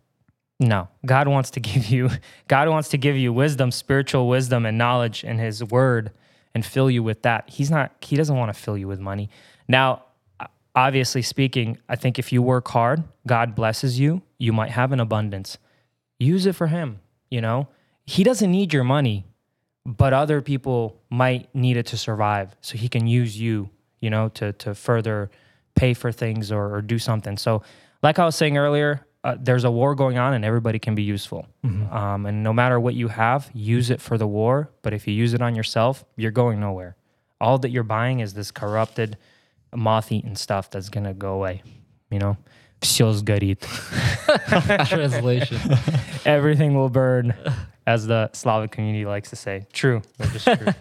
No, 0.59 0.89
God 1.07 1.27
wants 1.29 1.51
to 1.53 1.61
give 1.69 1.87
you 1.87 2.11
God 2.49 2.69
wants 2.69 2.89
to 2.91 2.99
give 2.99 3.17
you 3.17 3.33
wisdom, 3.33 3.71
spiritual 3.71 4.29
wisdom 4.29 4.67
and 4.67 4.77
knowledge 4.77 5.25
in 5.25 5.39
his 5.39 5.65
word 5.65 6.11
and 6.55 6.65
fill 6.67 6.91
you 6.91 7.03
with 7.03 7.23
that. 7.23 7.49
He's 7.49 7.71
not 7.71 7.93
he 8.03 8.17
doesn't 8.17 8.37
want 8.37 8.53
to 8.55 8.61
fill 8.61 8.77
you 8.77 8.87
with 8.89 9.01
money. 9.01 9.31
Now, 9.67 10.03
obviously 10.75 11.23
speaking, 11.23 11.79
I 11.89 11.97
think 11.97 12.19
if 12.19 12.33
you 12.33 12.43
work 12.43 12.69
hard, 12.69 13.05
God 13.27 13.55
blesses 13.55 13.99
you, 13.99 14.23
you 14.39 14.53
might 14.53 14.71
have 14.71 14.93
an 14.93 15.01
abundance. 15.01 15.59
Use 16.19 16.47
it 16.47 16.55
for 16.55 16.69
him, 16.69 17.01
you 17.31 17.41
know? 17.41 17.69
He 18.05 18.25
doesn't 18.25 18.51
need 18.51 18.73
your 18.73 18.85
money, 18.85 19.27
but 19.87 20.13
other 20.13 20.41
people 20.41 21.01
might 21.11 21.55
need 21.55 21.77
it 21.77 21.87
to 21.87 21.97
survive. 21.97 22.57
So 22.61 22.77
he 22.77 22.89
can 22.89 23.07
use 23.07 23.39
you, 23.41 23.71
you 24.01 24.11
know, 24.11 24.29
to 24.31 24.53
to 24.55 24.75
further 24.75 25.31
pay 25.75 25.95
for 25.95 26.13
things 26.13 26.51
or, 26.53 26.75
or 26.75 26.83
do 26.83 26.99
something. 26.99 27.39
So, 27.39 27.63
like 28.03 28.19
I 28.19 28.25
was 28.25 28.37
saying 28.37 28.57
earlier, 28.57 29.07
uh, 29.23 29.37
there's 29.39 29.65
a 29.65 29.71
war 29.71 29.95
going 29.95 30.19
on, 30.19 30.33
and 30.35 30.45
everybody 30.45 30.79
can 30.79 30.95
be 30.95 31.03
useful. 31.03 31.47
Um, 31.93 32.27
and 32.27 32.43
no 32.43 32.53
matter 32.53 32.81
what 32.81 32.95
you 32.95 33.09
have, 33.09 33.51
use 33.55 33.91
it 33.91 34.01
for 34.01 34.17
the 34.19 34.27
war. 34.27 34.71
But 34.83 34.93
if 34.95 35.07
you 35.07 35.15
use 35.15 35.35
it 35.35 35.43
on 35.43 35.55
yourself, 35.55 36.05
you're 36.17 36.31
going 36.31 36.59
nowhere. 36.61 36.97
All 37.41 37.59
that 37.59 37.71
you're 37.71 37.83
buying 37.83 38.21
is 38.21 38.35
this 38.35 38.51
corrupted, 38.51 39.17
moth-eaten 39.76 40.36
stuff 40.36 40.70
that's 40.70 40.90
gonna 40.90 41.14
go 41.14 41.34
away. 41.34 41.62
You 42.10 42.20
know, 42.20 42.38
все 42.82 43.12
сгорит. 43.14 43.62
Translation. 44.90 45.60
Everything 46.26 46.76
will 46.76 46.90
burn, 46.90 47.34
as 47.86 48.08
the 48.08 48.30
Slavic 48.34 48.72
community 48.72 49.06
likes 49.06 49.30
to 49.32 49.36
say. 49.36 49.66
True, 49.74 50.02
but 50.18 50.30
just 50.32 50.46
true. 50.46 50.74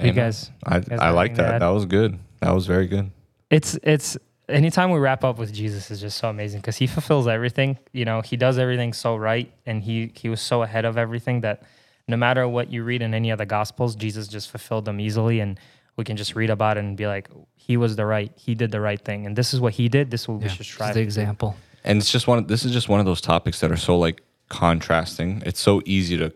you 0.00 0.10
Amen. 0.10 0.14
guys, 0.14 0.50
I, 0.64 0.80
guys 0.80 0.98
I 1.00 1.10
got 1.10 1.14
like 1.14 1.30
anything 1.30 1.36
to 1.36 1.42
that. 1.42 1.54
add? 1.54 1.62
That 1.62 1.68
was 1.68 1.86
good. 1.86 2.18
That 2.40 2.54
was 2.54 2.66
very 2.66 2.86
good. 2.86 3.10
it's 3.50 3.78
it's 3.82 4.16
anytime 4.48 4.90
we 4.90 4.98
wrap 4.98 5.24
up 5.24 5.38
with 5.38 5.52
Jesus 5.52 5.90
is 5.90 6.00
just 6.00 6.18
so 6.18 6.28
amazing 6.28 6.60
because 6.60 6.76
he 6.76 6.86
fulfills 6.86 7.26
everything. 7.26 7.78
You 7.92 8.04
know, 8.04 8.20
he 8.20 8.36
does 8.36 8.58
everything 8.58 8.92
so 8.92 9.16
right, 9.16 9.50
and 9.64 9.82
he 9.82 10.12
he 10.14 10.28
was 10.28 10.40
so 10.40 10.62
ahead 10.62 10.84
of 10.84 10.98
everything 10.98 11.40
that 11.42 11.62
no 12.08 12.16
matter 12.16 12.46
what 12.46 12.70
you 12.70 12.84
read 12.84 13.02
in 13.02 13.14
any 13.14 13.30
of 13.30 13.38
the 13.38 13.46
gospels, 13.46 13.96
Jesus 13.96 14.28
just 14.28 14.50
fulfilled 14.50 14.84
them 14.84 15.00
easily, 15.00 15.40
and 15.40 15.58
we 15.97 16.03
can 16.03 16.17
just 16.17 16.35
read 16.35 16.49
about 16.49 16.77
it 16.77 16.81
and 16.81 16.97
be 16.97 17.07
like, 17.07 17.29
he 17.55 17.77
was 17.77 17.95
the 17.95 18.05
right, 18.05 18.31
he 18.35 18.55
did 18.55 18.71
the 18.71 18.81
right 18.81 18.99
thing, 18.99 19.25
and 19.25 19.35
this 19.35 19.53
is 19.53 19.59
what 19.59 19.73
he 19.73 19.89
did. 19.89 20.11
This 20.11 20.21
is 20.21 20.27
what 20.27 20.41
we 20.41 20.49
should 20.49 20.59
this 20.59 20.67
strive. 20.67 20.93
the 20.93 20.99
to 20.99 20.99
do. 20.99 21.03
example. 21.03 21.55
And 21.83 21.99
it's 21.99 22.11
just 22.11 22.27
one. 22.27 22.45
This 22.47 22.65
is 22.65 22.71
just 22.71 22.89
one 22.89 22.99
of 22.99 23.05
those 23.05 23.21
topics 23.21 23.59
that 23.59 23.71
are 23.71 23.77
so 23.77 23.97
like 23.97 24.21
contrasting. 24.49 25.41
It's 25.45 25.59
so 25.59 25.81
easy 25.85 26.17
to 26.17 26.31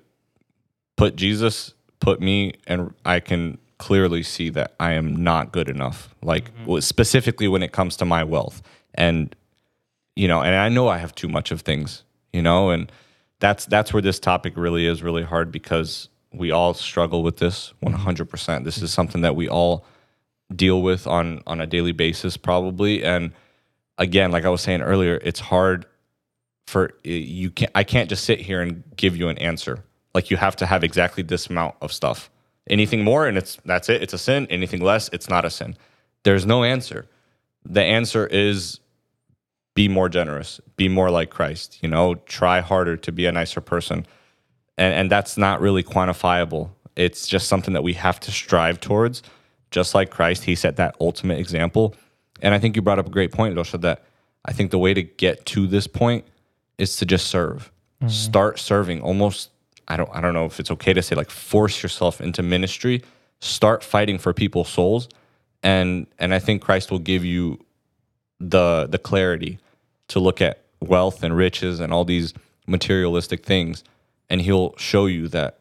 put 0.96 1.16
Jesus, 1.16 1.74
put 2.00 2.20
me, 2.20 2.54
and 2.68 2.94
I 3.06 3.20
can 3.20 3.58
clearly 3.78 4.24
see 4.24 4.50
that 4.50 4.74
I 4.80 4.94
am 4.94 5.16
not 5.16 5.52
good 5.52 5.70
enough. 5.70 6.16
Like 6.22 6.46
mm-hmm. 6.46 6.62
w- 6.62 6.82
specifically 6.82 7.48
when 7.48 7.62
it 7.62 7.72
comes 7.72 7.96
to 7.98 8.06
my 8.06 8.24
wealth, 8.24 8.62
and 8.94 9.36
you 10.16 10.28
know, 10.28 10.42
and 10.42 10.56
I 10.56 10.70
know 10.70 10.88
I 10.88 10.98
have 10.98 11.14
too 11.14 11.28
much 11.28 11.52
of 11.52 11.62
things. 11.62 12.04
You 12.34 12.42
know, 12.42 12.72
and 12.72 12.92
that's 13.40 13.66
that's 13.66 13.94
where 13.94 14.02
this 14.02 14.20
topic 14.20 14.54
really 14.58 14.88
is 14.88 15.04
really 15.04 15.24
hard 15.24 15.52
because 15.52 16.10
we 16.38 16.52
all 16.52 16.74
struggle 16.74 17.24
with 17.24 17.38
this 17.38 17.74
100%. 17.84 18.64
This 18.64 18.82
is 18.82 18.92
something 18.92 19.22
that 19.22 19.36
we 19.36 19.48
all 19.50 19.86
deal 20.54 20.82
with 20.82 21.08
on 21.08 21.42
on 21.48 21.60
a 21.60 21.68
daily 21.68 21.92
basis 21.92 22.38
probably. 22.38 23.04
And 23.04 23.32
again 23.98 24.32
like 24.32 24.46
I 24.46 24.50
was 24.50 24.62
saying 24.62 24.82
earlier 24.82 25.20
it's 25.24 25.40
hard 25.40 25.86
for 26.68 26.92
you 27.04 27.50
can't 27.50 27.72
I 27.74 27.84
can't 27.84 28.10
just 28.10 28.26
sit 28.26 28.40
here 28.40 28.62
and 28.62 28.84
give 28.96 29.16
you 29.16 29.30
an 29.30 29.38
answer. 29.40 29.84
Like 30.14 30.30
you 30.30 30.38
have 30.38 30.56
to 30.58 30.66
have 30.66 30.84
exactly 30.84 31.24
this 31.24 31.48
amount 31.48 31.76
of 31.82 31.92
stuff. 31.92 32.30
Anything 32.68 33.04
more 33.04 33.28
and 33.28 33.38
it's 33.38 33.58
that's 33.66 33.90
it. 33.90 34.04
It's 34.04 34.14
a 34.14 34.18
sin. 34.18 34.48
Anything 34.50 34.82
less 34.82 35.10
it's 35.12 35.30
not 35.30 35.46
a 35.46 35.50
sin. 35.50 35.76
There's 36.24 36.46
no 36.46 36.64
answer. 36.64 37.08
The 37.64 37.82
answer 37.84 38.28
is 38.28 38.80
be 39.74 39.88
more 39.88 40.10
generous. 40.10 40.62
Be 40.78 40.88
more 40.88 41.10
like 41.10 41.30
Christ. 41.30 41.80
You 41.82 41.90
know 41.90 42.16
try 42.16 42.62
harder 42.62 42.98
to 42.98 43.12
be 43.12 43.26
a 43.26 43.32
nicer 43.32 43.62
person 43.62 44.06
and 44.78 44.94
and 44.94 45.12
that's 45.12 45.38
not 45.38 45.62
really 45.62 45.84
quantifiable. 45.84 46.70
It's 46.96 47.28
just 47.28 47.48
something 47.48 47.74
that 47.74 47.84
we 47.84 47.94
have 47.94 48.20
to 48.22 48.32
strive 48.32 48.80
towards. 48.80 49.22
Just 49.72 49.94
like 49.94 50.10
Christ, 50.10 50.46
he 50.46 50.56
set 50.56 50.78
that 50.78 50.96
ultimate 51.02 51.40
example. 51.40 51.96
And 52.42 52.54
I 52.54 52.60
think 52.60 52.76
you 52.76 52.82
brought 52.82 53.00
up 53.00 53.08
a 53.08 53.10
great 53.10 53.32
point, 53.32 53.56
Dosha, 53.56 53.82
that 53.82 54.04
I 54.46 54.54
think 54.54 54.72
the 54.72 54.78
way 54.78 54.94
to 54.94 55.04
get 55.04 55.46
to 55.48 55.68
this 55.68 55.88
point 55.88 56.26
is 56.78 56.96
to 56.98 57.06
just 57.06 57.28
serve. 57.28 57.72
Mm-hmm. 58.02 58.10
Start 58.10 58.60
serving 58.60 59.02
almost 59.02 59.50
I 59.88 59.98
don't 59.98 60.10
I 60.14 60.22
don't 60.22 60.34
know 60.34 60.46
if 60.46 60.60
it's 60.60 60.72
okay 60.72 60.94
to 60.94 61.02
say 61.02 61.16
like 61.16 61.30
force 61.30 61.84
yourself 61.84 62.22
into 62.22 62.44
ministry, 62.44 63.04
start 63.40 63.84
fighting 63.84 64.18
for 64.18 64.34
people's 64.34 64.70
souls 64.70 65.10
and 65.66 66.06
and 66.20 66.34
I 66.34 66.40
think 66.40 66.62
Christ 66.62 66.92
will 66.92 67.00
give 67.00 67.26
you 67.26 67.60
the 68.40 68.88
the 68.88 69.00
clarity 69.00 69.58
to 70.10 70.20
look 70.20 70.40
at 70.42 70.62
wealth 70.80 71.24
and 71.24 71.36
riches 71.36 71.80
and 71.80 71.92
all 71.92 72.06
these 72.06 72.34
materialistic 72.68 73.44
things 73.44 73.84
and 74.30 74.42
he'll 74.42 74.76
show 74.78 75.06
you 75.06 75.28
that 75.30 75.60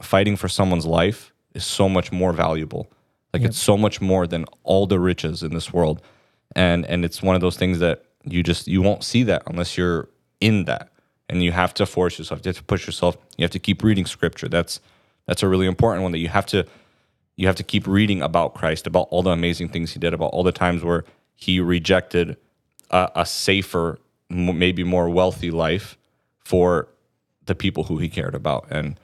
fighting 0.00 0.36
for 0.36 0.48
someone's 0.48 0.86
life 0.86 1.32
is 1.54 1.64
so 1.64 1.88
much 1.88 2.12
more 2.12 2.32
valuable. 2.32 2.90
Like 3.32 3.42
it's 3.42 3.58
so 3.58 3.76
much 3.76 4.00
more 4.00 4.26
than 4.26 4.44
all 4.62 4.86
the 4.86 5.00
riches 5.00 5.42
in 5.42 5.54
this 5.54 5.72
world. 5.72 6.02
And 6.54 6.84
and 6.86 7.04
it's 7.04 7.22
one 7.22 7.34
of 7.34 7.40
those 7.40 7.56
things 7.56 7.78
that 7.78 8.04
you 8.24 8.42
just 8.42 8.68
you 8.68 8.82
won't 8.82 9.04
see 9.04 9.22
that 9.24 9.42
unless 9.46 9.78
you're 9.78 10.08
in 10.40 10.64
that. 10.64 10.90
And 11.28 11.42
you 11.42 11.52
have 11.52 11.72
to 11.74 11.86
force 11.86 12.18
yourself 12.18 12.40
you 12.44 12.50
have 12.50 12.56
to 12.56 12.64
push 12.64 12.86
yourself 12.86 13.16
you 13.38 13.44
have 13.44 13.50
to 13.52 13.58
keep 13.58 13.82
reading 13.82 14.06
scripture. 14.06 14.48
That's 14.48 14.80
that's 15.26 15.42
a 15.42 15.48
really 15.48 15.66
important 15.66 16.02
one 16.02 16.12
that 16.12 16.18
you 16.18 16.28
have 16.28 16.46
to 16.46 16.66
you 17.36 17.46
have 17.46 17.56
to 17.56 17.62
keep 17.62 17.86
reading 17.86 18.20
about 18.20 18.54
Christ, 18.54 18.86
about 18.86 19.08
all 19.10 19.22
the 19.22 19.30
amazing 19.30 19.70
things 19.70 19.92
he 19.92 19.98
did, 19.98 20.12
about 20.12 20.26
all 20.26 20.42
the 20.42 20.52
times 20.52 20.84
where 20.84 21.04
he 21.34 21.60
rejected 21.60 22.36
a, 22.90 23.10
a 23.16 23.26
safer, 23.26 23.98
maybe 24.28 24.84
more 24.84 25.08
wealthy 25.08 25.50
life 25.50 25.96
for 26.38 26.88
the 27.52 27.56
people 27.64 27.84
who 27.84 27.98
he 27.98 28.08
cared 28.08 28.34
about. 28.34 28.66
And 28.70 28.98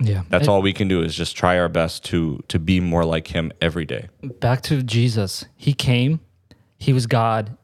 Yeah. 0.00 0.22
that's 0.28 0.42
And 0.42 0.48
all 0.48 0.62
we 0.62 0.72
can 0.72 0.88
do 0.88 1.02
is 1.02 1.14
just 1.14 1.36
try 1.36 1.56
our 1.58 1.68
best 1.68 2.04
to 2.06 2.42
to 2.48 2.58
be 2.58 2.80
more 2.80 3.04
like 3.04 3.28
him 3.28 3.52
every 3.60 3.84
day. 3.86 4.08
back 4.40 4.60
to 4.62 4.82
Jesus. 4.82 5.44
He 5.56 5.72
came, 5.72 6.18
he 6.78 6.92
was 6.92 7.06
God, 7.06 7.56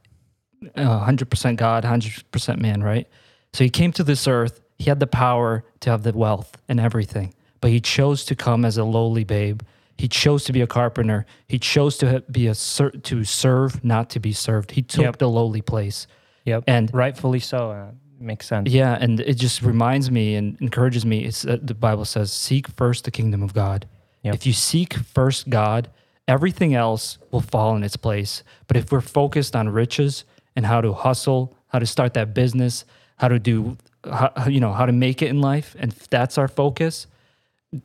uh, 0.76 0.98
100% 1.00 1.56
God, 1.56 1.84
100% 1.84 2.60
man, 2.60 2.82
right? 2.82 3.06
So 3.52 3.64
he 3.64 3.70
came 3.70 3.92
to 3.92 4.04
this 4.04 4.28
earth. 4.28 4.60
He 4.78 4.84
had 4.90 5.00
the 5.00 5.06
power 5.08 5.64
to 5.80 5.90
have 5.90 6.02
the 6.04 6.12
wealth 6.12 6.50
and 6.68 6.78
everything, 6.78 7.34
but 7.60 7.70
he 7.72 7.80
chose 7.80 8.24
to 8.26 8.34
come 8.36 8.64
as 8.64 8.78
a 8.78 8.84
lowly 8.84 9.24
babe. 9.24 9.62
He 9.96 10.06
chose 10.06 10.44
to 10.44 10.52
be 10.52 10.60
a 10.60 10.66
carpenter. 10.68 11.26
He 11.48 11.58
chose 11.58 11.96
to 11.98 12.22
be 12.30 12.46
a 12.46 12.54
ser- 12.54 12.92
to 13.10 13.24
serve, 13.24 13.82
not 13.82 14.10
to 14.10 14.20
be 14.20 14.32
served. 14.32 14.70
He 14.72 14.82
took 14.82 15.02
Yep. 15.04 15.18
the 15.18 15.28
lowly 15.28 15.62
place. 15.62 16.06
Yep. 16.44 16.64
And- 16.68 16.90
rightfully 16.94 17.40
so. 17.40 17.90
Makes 18.20 18.46
sense. 18.46 18.70
Yeah, 18.70 18.98
and 19.00 19.20
it 19.20 19.34
just 19.34 19.62
reminds 19.62 20.10
me 20.10 20.34
and 20.34 20.60
encourages 20.60 21.06
me. 21.06 21.24
It's 21.24 21.44
uh, 21.44 21.58
the 21.62 21.74
Bible 21.74 22.04
says, 22.04 22.32
"Seek 22.32 22.68
first 22.68 23.04
the 23.04 23.10
kingdom 23.10 23.42
of 23.42 23.54
God." 23.54 23.86
Yep. 24.22 24.34
If 24.34 24.46
you 24.46 24.52
seek 24.52 24.94
first 24.94 25.48
God, 25.48 25.88
everything 26.26 26.74
else 26.74 27.18
will 27.30 27.40
fall 27.40 27.76
in 27.76 27.84
its 27.84 27.96
place. 27.96 28.42
But 28.66 28.76
if 28.76 28.90
we're 28.90 29.00
focused 29.00 29.54
on 29.54 29.68
riches 29.68 30.24
and 30.56 30.66
how 30.66 30.80
to 30.80 30.92
hustle, 30.92 31.56
how 31.68 31.78
to 31.78 31.86
start 31.86 32.14
that 32.14 32.34
business, 32.34 32.84
how 33.16 33.28
to 33.28 33.38
do, 33.38 33.76
how, 34.04 34.32
you 34.48 34.58
know, 34.58 34.72
how 34.72 34.86
to 34.86 34.92
make 34.92 35.22
it 35.22 35.28
in 35.28 35.40
life, 35.40 35.76
and 35.78 35.92
that's 36.10 36.38
our 36.38 36.48
focus, 36.48 37.06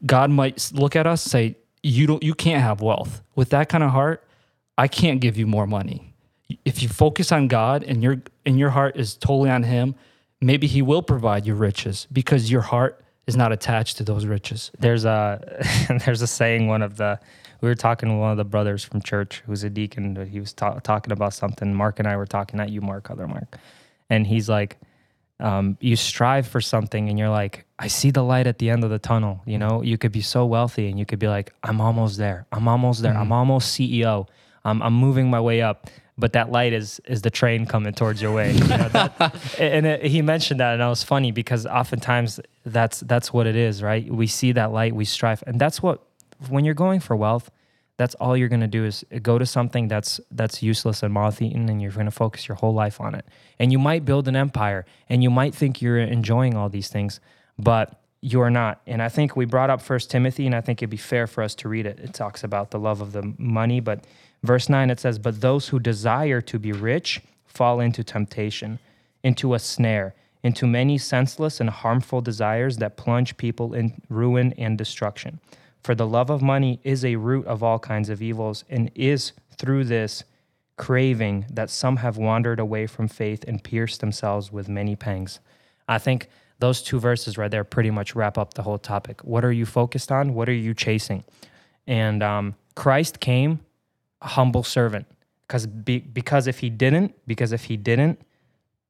God 0.05 0.31
might 0.31 0.71
look 0.73 0.95
at 0.95 1.05
us 1.05 1.25
and 1.25 1.31
say, 1.31 1.57
"You 1.83 2.07
don't, 2.07 2.23
you 2.23 2.33
can't 2.33 2.63
have 2.63 2.81
wealth 2.81 3.21
with 3.35 3.49
that 3.49 3.69
kind 3.69 3.83
of 3.83 3.91
heart. 3.91 4.23
I 4.79 4.87
can't 4.87 5.21
give 5.21 5.37
you 5.37 5.45
more 5.45 5.67
money." 5.67 6.15
If 6.65 6.81
you 6.81 6.89
focus 6.89 7.31
on 7.31 7.47
God 7.47 7.83
and 7.83 8.01
your 8.01 8.17
and 8.47 8.57
your 8.57 8.71
heart 8.71 8.97
is 8.97 9.15
totally 9.15 9.51
on 9.51 9.63
Him, 9.63 9.95
maybe 10.43 10.67
He 10.67 10.81
will 10.81 11.01
provide 11.01 11.45
you 11.45 11.55
riches 11.55 12.07
because 12.11 12.51
your 12.51 12.61
heart 12.61 13.03
is 13.25 13.35
not 13.35 13.51
attached 13.51 13.97
to 13.97 14.03
those 14.03 14.25
riches. 14.25 14.71
There's 14.79 15.05
a 15.05 15.41
there's 16.05 16.21
a 16.21 16.27
saying. 16.27 16.67
One 16.67 16.81
of 16.81 16.97
the 16.97 17.19
we 17.61 17.69
were 17.69 17.75
talking 17.75 18.09
to 18.09 18.15
one 18.15 18.31
of 18.31 18.37
the 18.37 18.43
brothers 18.43 18.83
from 18.83 19.01
church 19.01 19.41
who's 19.45 19.63
a 19.63 19.69
deacon. 19.69 20.13
but 20.13 20.27
He 20.27 20.39
was 20.39 20.53
ta- 20.53 20.79
talking 20.79 21.13
about 21.13 21.33
something. 21.33 21.73
Mark 21.73 21.99
and 21.99 22.07
I 22.07 22.17
were 22.17 22.25
talking 22.25 22.59
at 22.59 22.69
you, 22.69 22.81
Mark, 22.81 23.09
other 23.09 23.27
Mark, 23.27 23.57
and 24.09 24.27
he's 24.27 24.49
like, 24.49 24.77
um, 25.39 25.77
you 25.79 25.95
strive 25.95 26.47
for 26.47 26.61
something, 26.61 27.09
and 27.09 27.17
you're 27.17 27.29
like, 27.29 27.65
I 27.79 27.87
see 27.87 28.11
the 28.11 28.23
light 28.23 28.47
at 28.47 28.59
the 28.59 28.69
end 28.69 28.83
of 28.83 28.89
the 28.89 28.99
tunnel. 28.99 29.41
You 29.45 29.57
know, 29.57 29.81
you 29.81 29.97
could 29.97 30.11
be 30.11 30.21
so 30.21 30.45
wealthy, 30.45 30.89
and 30.89 30.99
you 30.99 31.05
could 31.05 31.19
be 31.19 31.27
like, 31.27 31.53
I'm 31.63 31.79
almost 31.81 32.17
there. 32.17 32.45
I'm 32.51 32.67
almost 32.67 33.01
there. 33.01 33.15
I'm 33.15 33.31
almost 33.31 33.77
CEO. 33.77 34.27
I'm 34.65 34.81
I'm 34.81 34.93
moving 34.93 35.29
my 35.29 35.39
way 35.41 35.61
up. 35.61 35.89
But 36.17 36.33
that 36.33 36.51
light 36.51 36.73
is 36.73 37.01
is 37.05 37.23
the 37.23 37.31
train 37.31 37.65
coming 37.65 37.93
towards 37.93 38.21
your 38.21 38.31
way. 38.31 38.51
You 38.53 38.67
know, 38.67 38.89
that, 38.89 39.35
and 39.59 39.85
it, 39.85 40.05
he 40.05 40.21
mentioned 40.21 40.59
that, 40.59 40.73
and 40.73 40.81
it 40.81 40.85
was 40.85 41.03
funny 41.03 41.31
because 41.31 41.65
oftentimes 41.65 42.39
that's 42.65 42.99
that's 43.01 43.33
what 43.33 43.47
it 43.47 43.55
is, 43.55 43.81
right? 43.81 44.11
We 44.11 44.27
see 44.27 44.51
that 44.51 44.71
light, 44.71 44.93
we 44.93 45.05
strive, 45.05 45.43
and 45.47 45.59
that's 45.59 45.81
what 45.81 46.03
when 46.49 46.65
you're 46.65 46.75
going 46.75 46.99
for 46.99 47.15
wealth, 47.15 47.49
that's 47.97 48.15
all 48.15 48.35
you're 48.35 48.49
going 48.49 48.61
to 48.61 48.67
do 48.67 48.85
is 48.85 49.03
go 49.21 49.37
to 49.37 49.45
something 49.45 49.87
that's 49.87 50.19
that's 50.31 50.63
useless 50.63 51.03
and 51.03 51.13
moth-eaten, 51.13 51.69
and 51.69 51.81
you're 51.81 51.91
going 51.91 52.05
to 52.05 52.11
focus 52.11 52.47
your 52.47 52.55
whole 52.55 52.73
life 52.73 52.99
on 52.99 53.15
it. 53.15 53.25
And 53.59 53.71
you 53.71 53.79
might 53.79 54.05
build 54.05 54.27
an 54.27 54.35
empire, 54.35 54.85
and 55.09 55.23
you 55.23 55.29
might 55.29 55.53
think 55.53 55.81
you're 55.81 55.99
enjoying 55.99 56.55
all 56.55 56.69
these 56.69 56.89
things, 56.89 57.19
but 57.57 58.01
you 58.21 58.41
are 58.41 58.49
not. 58.49 58.81
And 58.87 59.01
I 59.01 59.09
think 59.09 59.35
we 59.35 59.45
brought 59.45 59.69
up 59.69 59.81
First 59.81 60.09
Timothy, 60.09 60.45
and 60.45 60.55
I 60.55 60.61
think 60.61 60.79
it'd 60.81 60.89
be 60.89 60.97
fair 60.97 61.27
for 61.27 61.43
us 61.43 61.53
to 61.55 61.69
read 61.69 61.85
it. 61.85 61.99
It 61.99 62.13
talks 62.13 62.43
about 62.43 62.71
the 62.71 62.79
love 62.79 63.01
of 63.01 63.11
the 63.11 63.33
money, 63.37 63.79
but 63.79 64.05
verse 64.43 64.69
nine 64.69 64.89
it 64.89 64.99
says, 64.99 65.17
"But 65.17 65.41
those 65.41 65.69
who 65.69 65.79
desire 65.79 66.41
to 66.41 66.59
be 66.59 66.71
rich 66.71 67.21
fall 67.45 67.79
into 67.79 68.03
temptation, 68.03 68.79
into 69.23 69.53
a 69.53 69.59
snare." 69.59 70.13
Into 70.45 70.67
many 70.67 70.97
senseless 70.97 71.61
and 71.61 71.69
harmful 71.69 72.19
desires 72.19 72.75
that 72.79 72.97
plunge 72.97 73.37
people 73.37 73.73
in 73.73 74.01
ruin 74.09 74.51
and 74.57 74.77
destruction. 74.77 75.39
For 75.81 75.95
the 75.95 76.05
love 76.05 76.29
of 76.29 76.41
money 76.41 76.81
is 76.83 77.05
a 77.05 77.15
root 77.15 77.45
of 77.47 77.63
all 77.63 77.79
kinds 77.79 78.09
of 78.09 78.21
evils, 78.21 78.65
and 78.69 78.91
is 78.93 79.31
through 79.57 79.85
this 79.85 80.25
craving 80.75 81.45
that 81.49 81.69
some 81.69 81.95
have 81.95 82.17
wandered 82.17 82.59
away 82.59 82.87
from 82.87 83.07
faith 83.07 83.45
and 83.47 83.63
pierced 83.63 84.01
themselves 84.01 84.51
with 84.51 84.67
many 84.67 84.97
pangs. 84.97 85.39
I 85.87 85.97
think 85.97 86.27
those 86.59 86.81
two 86.81 86.99
verses 86.99 87.37
right 87.37 87.49
there 87.49 87.63
pretty 87.63 87.89
much 87.89 88.13
wrap 88.13 88.37
up 88.37 88.53
the 88.55 88.63
whole 88.63 88.77
topic. 88.77 89.23
What 89.23 89.45
are 89.45 89.51
you 89.53 89.65
focused 89.65 90.11
on? 90.11 90.33
What 90.33 90.49
are 90.49 90.53
you 90.67 90.73
chasing? 90.73 91.23
And 91.87 92.21
um, 92.21 92.55
Christ 92.75 93.21
came 93.21 93.61
humble 94.23 94.63
servant 94.63 95.07
because 95.47 95.67
be, 95.67 95.99
because 95.99 96.47
if 96.47 96.59
he 96.59 96.69
didn't, 96.69 97.13
because 97.27 97.51
if 97.51 97.65
he 97.65 97.77
didn't, 97.77 98.19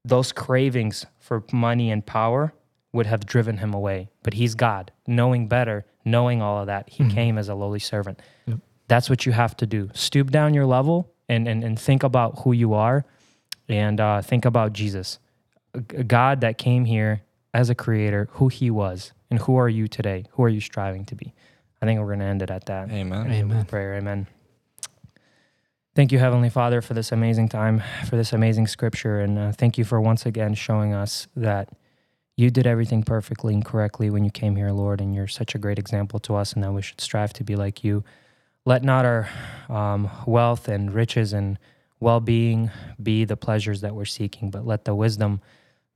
those 0.05 0.31
cravings 0.31 1.05
for 1.19 1.43
money 1.51 1.91
and 1.91 2.05
power 2.05 2.53
would 2.91 3.05
have 3.05 3.25
driven 3.25 3.57
him 3.57 3.73
away. 3.73 4.09
But 4.21 4.35
he's 4.35 4.55
God, 4.55 4.91
knowing 5.07 5.47
better, 5.47 5.85
knowing 6.05 6.41
all 6.41 6.59
of 6.59 6.67
that. 6.67 6.89
He 6.89 7.09
came 7.09 7.37
as 7.37 7.49
a 7.49 7.55
lowly 7.55 7.79
servant. 7.79 8.21
That's 8.87 9.09
what 9.09 9.25
you 9.25 9.31
have 9.31 9.57
to 9.57 9.65
do. 9.65 9.89
Stoop 9.93 10.29
down 10.29 10.53
your 10.53 10.65
level 10.65 11.11
and, 11.27 11.47
and, 11.47 11.63
and 11.63 11.79
think 11.79 12.03
about 12.03 12.39
who 12.39 12.51
you 12.51 12.73
are 12.73 13.05
and 13.67 13.99
uh, 13.99 14.21
think 14.21 14.45
about 14.45 14.73
Jesus, 14.73 15.19
a 15.73 15.81
a 15.97 16.03
God 16.03 16.41
that 16.41 16.57
came 16.57 16.85
here 16.85 17.23
as 17.53 17.69
a 17.69 17.75
creator, 17.75 18.27
who 18.33 18.49
he 18.49 18.69
was, 18.69 19.13
and 19.29 19.39
who 19.39 19.55
are 19.55 19.69
you 19.69 19.87
today? 19.87 20.25
Who 20.31 20.43
are 20.43 20.49
you 20.49 20.59
striving 20.59 21.05
to 21.05 21.15
be? 21.15 21.33
I 21.81 21.85
think 21.85 21.99
we're 21.99 22.07
going 22.07 22.19
to 22.19 22.25
end 22.25 22.41
it 22.41 22.51
at 22.51 22.65
that. 22.65 22.91
Amen. 22.91 23.31
Amen. 23.31 23.65
Prayer, 23.65 23.95
amen. 23.95 24.27
Thank 25.95 26.11
you, 26.11 26.17
Heavenly 26.17 26.49
Father, 26.49 26.81
for 26.81 26.95
this 26.95 27.11
amazing 27.11 27.49
time, 27.49 27.83
for 28.09 28.15
this 28.15 28.33
amazing 28.33 28.65
scripture. 28.65 29.19
And 29.19 29.37
uh, 29.37 29.51
thank 29.51 29.77
you 29.77 29.85
for 29.85 30.01
once 30.01 30.25
again 30.25 30.55
showing 30.55 30.91
us 30.91 31.27
that 31.35 31.69
you 32.35 32.49
did 32.49 32.65
everything 32.65 33.03
perfectly 33.03 33.53
and 33.53 33.63
correctly 33.63 34.09
when 34.09 34.25
you 34.25 34.31
came 34.31 34.55
here, 34.55 34.71
Lord. 34.71 35.01
And 35.01 35.13
you're 35.13 35.27
such 35.27 35.53
a 35.53 35.59
great 35.59 35.77
example 35.77 36.19
to 36.21 36.33
us, 36.33 36.53
and 36.53 36.63
that 36.63 36.71
we 36.71 36.81
should 36.81 36.99
strive 36.99 37.31
to 37.33 37.43
be 37.43 37.55
like 37.55 37.83
you. 37.83 38.03
Let 38.65 38.83
not 38.83 39.05
our 39.05 39.29
um, 39.69 40.09
wealth 40.25 40.67
and 40.67 40.91
riches 40.91 41.31
and 41.31 41.59
well 41.99 42.19
being 42.19 42.71
be 43.01 43.23
the 43.23 43.37
pleasures 43.37 43.81
that 43.81 43.93
we're 43.93 44.05
seeking, 44.05 44.49
but 44.49 44.65
let 44.65 44.85
the 44.85 44.95
wisdom 44.95 45.41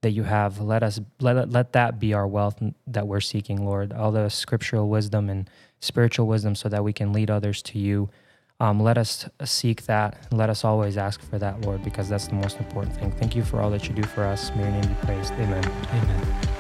that 0.01 0.11
you 0.11 0.21
have 0.21 0.61
let 0.61 0.83
us 0.83 0.99
let, 1.19 1.49
let 1.49 1.73
that 1.73 1.99
be 1.99 2.13
our 2.13 2.27
wealth 2.27 2.61
that 2.85 3.07
we're 3.07 3.19
seeking 3.19 3.65
lord 3.65 3.91
all 3.91 4.11
the 4.11 4.29
scriptural 4.29 4.87
wisdom 4.89 5.27
and 5.27 5.49
spiritual 5.79 6.27
wisdom 6.27 6.53
so 6.53 6.69
that 6.69 6.83
we 6.83 6.93
can 6.93 7.11
lead 7.11 7.31
others 7.31 7.63
to 7.63 7.79
you 7.79 8.07
um, 8.59 8.79
let 8.79 8.97
us 8.97 9.29
seek 9.43 9.85
that. 9.85 10.27
Let 10.31 10.49
us 10.49 10.63
always 10.63 10.97
ask 10.97 11.21
for 11.21 11.37
that 11.39 11.61
lord 11.61 11.83
because 11.83 12.09
that's 12.09 12.27
the 12.27 12.35
most 12.35 12.57
important 12.57 12.95
thing. 12.95 13.11
Thank 13.11 13.35
you 13.35 13.43
for 13.43 13.61
all 13.61 13.69
that 13.71 13.87
you 13.87 13.93
do 13.93 14.03
for 14.03 14.23
us. 14.23 14.51
May 14.55 14.63
your 14.63 14.71
name 14.71 14.87
be 14.87 14.95
praised 15.05 15.33
amen. 15.33 15.63
Amen. 15.65 16.56